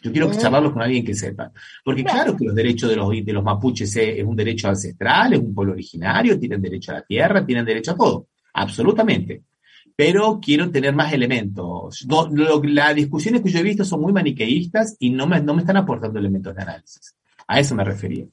Yo 0.00 0.12
quiero 0.12 0.30
charlarlo 0.30 0.72
con 0.72 0.82
alguien 0.82 1.04
que 1.04 1.14
sepa. 1.14 1.50
Porque 1.84 2.04
claro 2.04 2.36
que 2.36 2.44
los 2.44 2.54
derechos 2.54 2.88
de 2.88 2.96
los, 2.96 3.10
de 3.10 3.32
los 3.32 3.42
mapuches 3.42 3.96
es, 3.96 4.22
un 4.22 4.36
derecho 4.36 4.68
ancestral, 4.68 5.32
es 5.32 5.40
un 5.40 5.52
pueblo 5.52 5.72
originario, 5.72 6.38
tienen 6.38 6.62
derecho 6.62 6.92
a 6.92 6.96
la 6.96 7.02
tierra, 7.02 7.44
tienen 7.44 7.64
derecho 7.64 7.92
a 7.92 7.96
todo. 7.96 8.28
Absolutamente 8.54 9.42
pero 9.98 10.38
quiero 10.40 10.70
tener 10.70 10.94
más 10.94 11.12
elementos. 11.12 12.06
las 12.62 12.94
discusiones 12.94 13.42
que 13.42 13.50
yo 13.50 13.58
he 13.58 13.64
visto 13.64 13.84
son 13.84 14.00
muy 14.00 14.12
maniqueístas 14.12 14.94
y 15.00 15.10
no 15.10 15.26
me, 15.26 15.40
no 15.40 15.54
me 15.54 15.62
están 15.62 15.76
aportando 15.76 16.20
elementos 16.20 16.54
de 16.54 16.62
análisis. 16.62 17.16
A 17.48 17.58
eso 17.58 17.74
me 17.74 17.82
refería. 17.82 18.24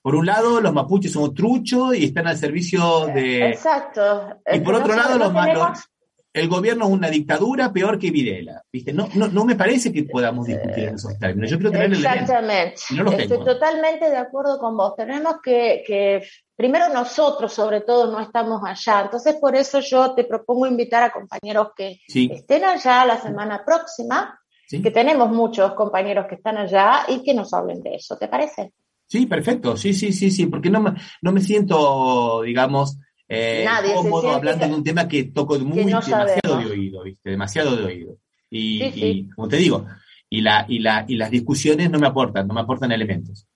Por 0.00 0.14
un 0.14 0.24
lado, 0.24 0.62
los 0.62 0.72
mapuches 0.72 1.12
son 1.12 1.34
truchos 1.34 1.94
y 1.94 2.06
están 2.06 2.26
al 2.26 2.38
servicio 2.38 3.08
de... 3.08 3.50
Exacto. 3.50 4.40
Y 4.50 4.60
por 4.60 4.76
otro 4.76 4.96
lado, 4.96 5.18
los, 5.18 5.30
tenemos 5.30 5.90
el 6.34 6.48
gobierno 6.48 6.86
es 6.86 6.90
una 6.90 7.08
dictadura 7.08 7.72
peor 7.72 7.96
que 7.96 8.10
Videla. 8.10 8.60
¿viste? 8.70 8.92
No, 8.92 9.08
no, 9.14 9.28
no 9.28 9.44
me 9.44 9.54
parece 9.54 9.92
que 9.92 10.02
podamos 10.02 10.46
discutir 10.46 10.88
en 10.88 10.96
esos 10.96 11.16
términos. 11.16 11.48
Yo 11.48 11.58
quiero 11.58 11.70
tener 11.70 11.92
Exactamente. 11.92 12.82
No 12.90 13.12
Estoy 13.12 13.44
totalmente 13.44 14.10
de 14.10 14.16
acuerdo 14.16 14.58
con 14.58 14.76
vos. 14.76 14.96
Tenemos 14.96 15.36
que, 15.40 15.84
que, 15.86 16.26
primero 16.56 16.88
nosotros, 16.88 17.52
sobre 17.52 17.82
todo, 17.82 18.10
no 18.10 18.18
estamos 18.18 18.60
allá. 18.64 19.02
Entonces, 19.02 19.36
por 19.36 19.54
eso 19.54 19.78
yo 19.78 20.12
te 20.16 20.24
propongo 20.24 20.66
invitar 20.66 21.04
a 21.04 21.12
compañeros 21.12 21.68
que 21.76 22.00
estén 22.08 22.64
allá 22.64 23.04
la 23.06 23.20
semana 23.20 23.64
próxima, 23.64 24.36
que 24.68 24.90
tenemos 24.90 25.30
muchos 25.30 25.72
compañeros 25.74 26.26
que 26.28 26.34
están 26.34 26.56
allá 26.56 27.04
y 27.06 27.22
que 27.22 27.32
nos 27.32 27.54
hablen 27.54 27.80
de 27.80 27.94
eso. 27.94 28.18
¿Te 28.18 28.26
parece? 28.26 28.72
Sí, 29.06 29.26
perfecto. 29.26 29.76
Sí, 29.76 29.94
sí, 29.94 30.12
sí, 30.12 30.32
sí. 30.32 30.46
Porque 30.46 30.68
no 30.68 30.80
me, 30.80 30.94
no 31.22 31.30
me 31.30 31.40
siento, 31.40 32.42
digamos, 32.42 32.98
eh, 33.28 33.66
cómodo 33.94 34.30
hablando 34.30 34.66
de 34.66 34.74
un 34.74 34.84
tema 34.84 35.08
que 35.08 35.24
toco 35.24 35.58
muy 35.58 35.84
demasiado 35.84 36.26
de 36.26 36.70
oído, 36.70 37.02
¿viste? 37.02 37.30
Demasiado 37.30 37.76
de 37.76 37.84
oído. 37.84 38.16
Y, 38.50 39.28
como 39.30 39.48
te 39.48 39.56
digo, 39.56 39.86
y, 40.30 40.40
la, 40.40 40.64
y, 40.68 40.78
la, 40.78 41.04
y 41.08 41.16
las 41.16 41.30
discusiones 41.30 41.90
no 41.90 41.98
me 41.98 42.06
aportan, 42.06 42.46
no 42.46 42.54
me 42.54 42.60
aportan 42.60 42.92
elementos. 42.92 43.46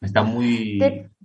Está 0.00 0.22
muy... 0.22 0.78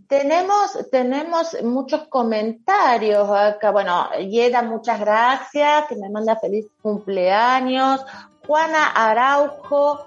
tenemos, 0.07 0.89
tenemos 0.91 1.55
muchos 1.63 2.07
comentarios 2.07 3.29
acá. 3.29 3.71
Bueno, 3.71 4.09
Yeda, 4.17 4.61
muchas 4.63 4.99
gracias, 4.99 5.85
que 5.87 5.95
me 5.95 6.09
manda 6.09 6.35
feliz 6.37 6.65
cumpleaños. 6.81 8.01
Juana 8.45 8.87
Araujo, 8.87 10.05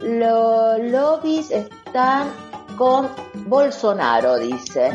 los 0.00 0.80
lobbies 0.80 1.50
están 1.50 2.28
con 2.76 3.08
Bolsonaro, 3.46 4.38
dice. 4.38 4.90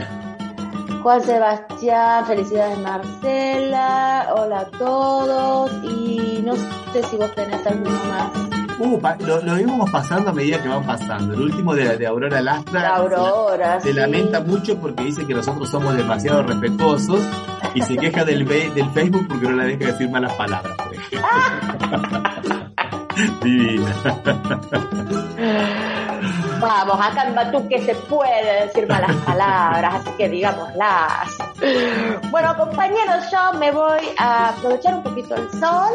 Juan 1.02 1.22
Sebastián, 1.24 2.26
felicidades 2.26 2.80
Marcela, 2.80 4.34
hola 4.36 4.60
a 4.62 4.66
todos 4.66 5.72
y 5.84 6.42
no 6.46 6.56
sé 6.56 7.04
si 7.10 7.16
vos 7.18 7.34
tenés 7.36 7.66
alguno 7.66 8.00
más. 8.10 8.32
Uh, 8.80 9.00
lo, 9.26 9.42
lo 9.42 9.60
íbamos 9.60 9.90
pasando 9.90 10.30
a 10.30 10.34
medida 10.34 10.62
que 10.62 10.70
van 10.70 10.86
pasando. 10.86 11.34
El 11.34 11.42
último 11.42 11.74
de, 11.74 11.98
de 11.98 12.06
Aurora 12.06 12.42
Lastra 12.42 12.82
La 12.82 12.96
Aurora, 12.98 13.80
se 13.80 13.90
sí. 13.90 13.94
lamenta 13.94 14.42
mucho 14.42 14.78
porque 14.78 15.04
dice 15.06 15.26
que 15.26 15.34
nosotros 15.34 15.70
somos 15.70 15.96
demasiado 15.98 16.44
respetuosos 16.44 17.22
y 17.74 17.82
se 17.82 17.98
queja 17.98 18.24
del, 18.24 18.46
del 18.46 18.90
Facebook 18.92 19.28
porque 19.28 19.48
no 19.48 19.56
la 19.56 19.64
deja 19.64 19.88
decir 19.88 20.10
malas 20.10 20.34
palabras, 20.34 20.76
por 20.78 20.94
ejemplo. 20.94 21.28
Divina. 23.42 23.96
Vamos, 26.60 26.98
acá 27.00 27.28
en 27.28 27.36
Batuque 27.36 27.82
se 27.82 27.94
puede 27.96 28.66
decir 28.66 28.88
malas 28.88 29.16
palabras, 29.26 29.96
así 29.96 30.10
que 30.18 30.30
digámoslas. 30.30 31.38
Bueno, 32.32 32.56
compañeros, 32.58 33.26
yo 33.32 33.54
me 33.60 33.72
voy 33.72 34.02
a 34.18 34.50
aprovechar 34.50 34.96
un 34.96 35.04
poquito 35.04 35.36
el 35.36 35.50
sol 35.52 35.92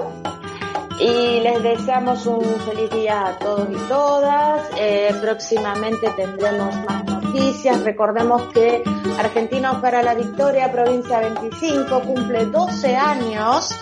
y 0.99 1.41
les 1.41 1.63
deseamos 1.63 2.27
un 2.27 2.45
feliz 2.45 2.91
día 2.91 3.29
a 3.29 3.39
todos 3.39 3.69
y 3.71 3.89
todas. 3.89 4.69
Eh, 4.77 5.15
próximamente 5.21 6.09
tendremos 6.17 6.75
más 6.87 7.05
noticias. 7.05 7.83
Recordemos 7.83 8.43
que 8.53 8.83
Argentinos 9.19 9.77
para 9.77 10.03
la 10.03 10.15
Victoria, 10.15 10.71
provincia 10.71 11.21
25, 11.21 12.01
cumple 12.03 12.47
12 12.47 12.97
años 12.97 13.75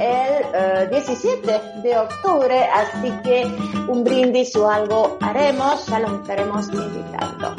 el 0.00 0.44
eh, 0.54 0.88
17 0.90 1.60
de 1.82 1.98
octubre, 1.98 2.64
así 2.74 3.10
que 3.22 3.44
un 3.88 4.04
brindis 4.04 4.54
o 4.56 4.68
algo 4.68 5.16
haremos, 5.20 5.86
ya 5.86 5.98
los 6.00 6.12
estaremos 6.20 6.68
invitando. 6.68 7.54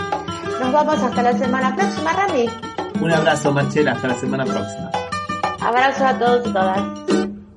Nos 0.60 0.72
vamos 0.72 1.02
hasta 1.02 1.24
la 1.24 1.34
semana 1.38 1.76
próxima, 1.76 2.14
Rami. 2.14 2.50
Un 3.02 3.12
abrazo, 3.12 3.52
Marcela. 3.52 3.92
Hasta 3.92 4.08
la 4.08 4.16
semana 4.16 4.44
próxima. 4.46 4.92
Abrazo 5.62 6.06
a 6.06 6.18
todos 6.18 6.48
y 6.48 6.54
todas. 6.54 6.82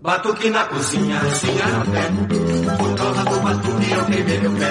Batuque 0.03 0.51
na 0.51 0.67
cozinha, 0.67 1.21
cozinha 1.21 1.67
no 1.67 1.85
pé. 1.93 2.77
Por 2.79 2.95
causa 2.97 3.25
do 3.25 3.41
batuque 3.41 3.91
eu 3.93 4.05
queimei 4.07 4.41
meu 4.41 4.53
pé. 4.53 4.71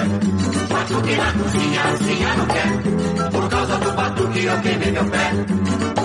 Batuque 0.68 1.16
na 1.16 1.32
cozinha, 1.32 1.82
cozinha 1.82 2.34
no 2.34 2.46
pé. 2.46 3.30
Por 3.30 3.48
causa 3.48 3.76
do 3.78 3.92
batuque 3.92 4.44
eu 4.44 4.60
queimei 4.60 4.90
meu 4.90 5.04
pé. 5.04 5.99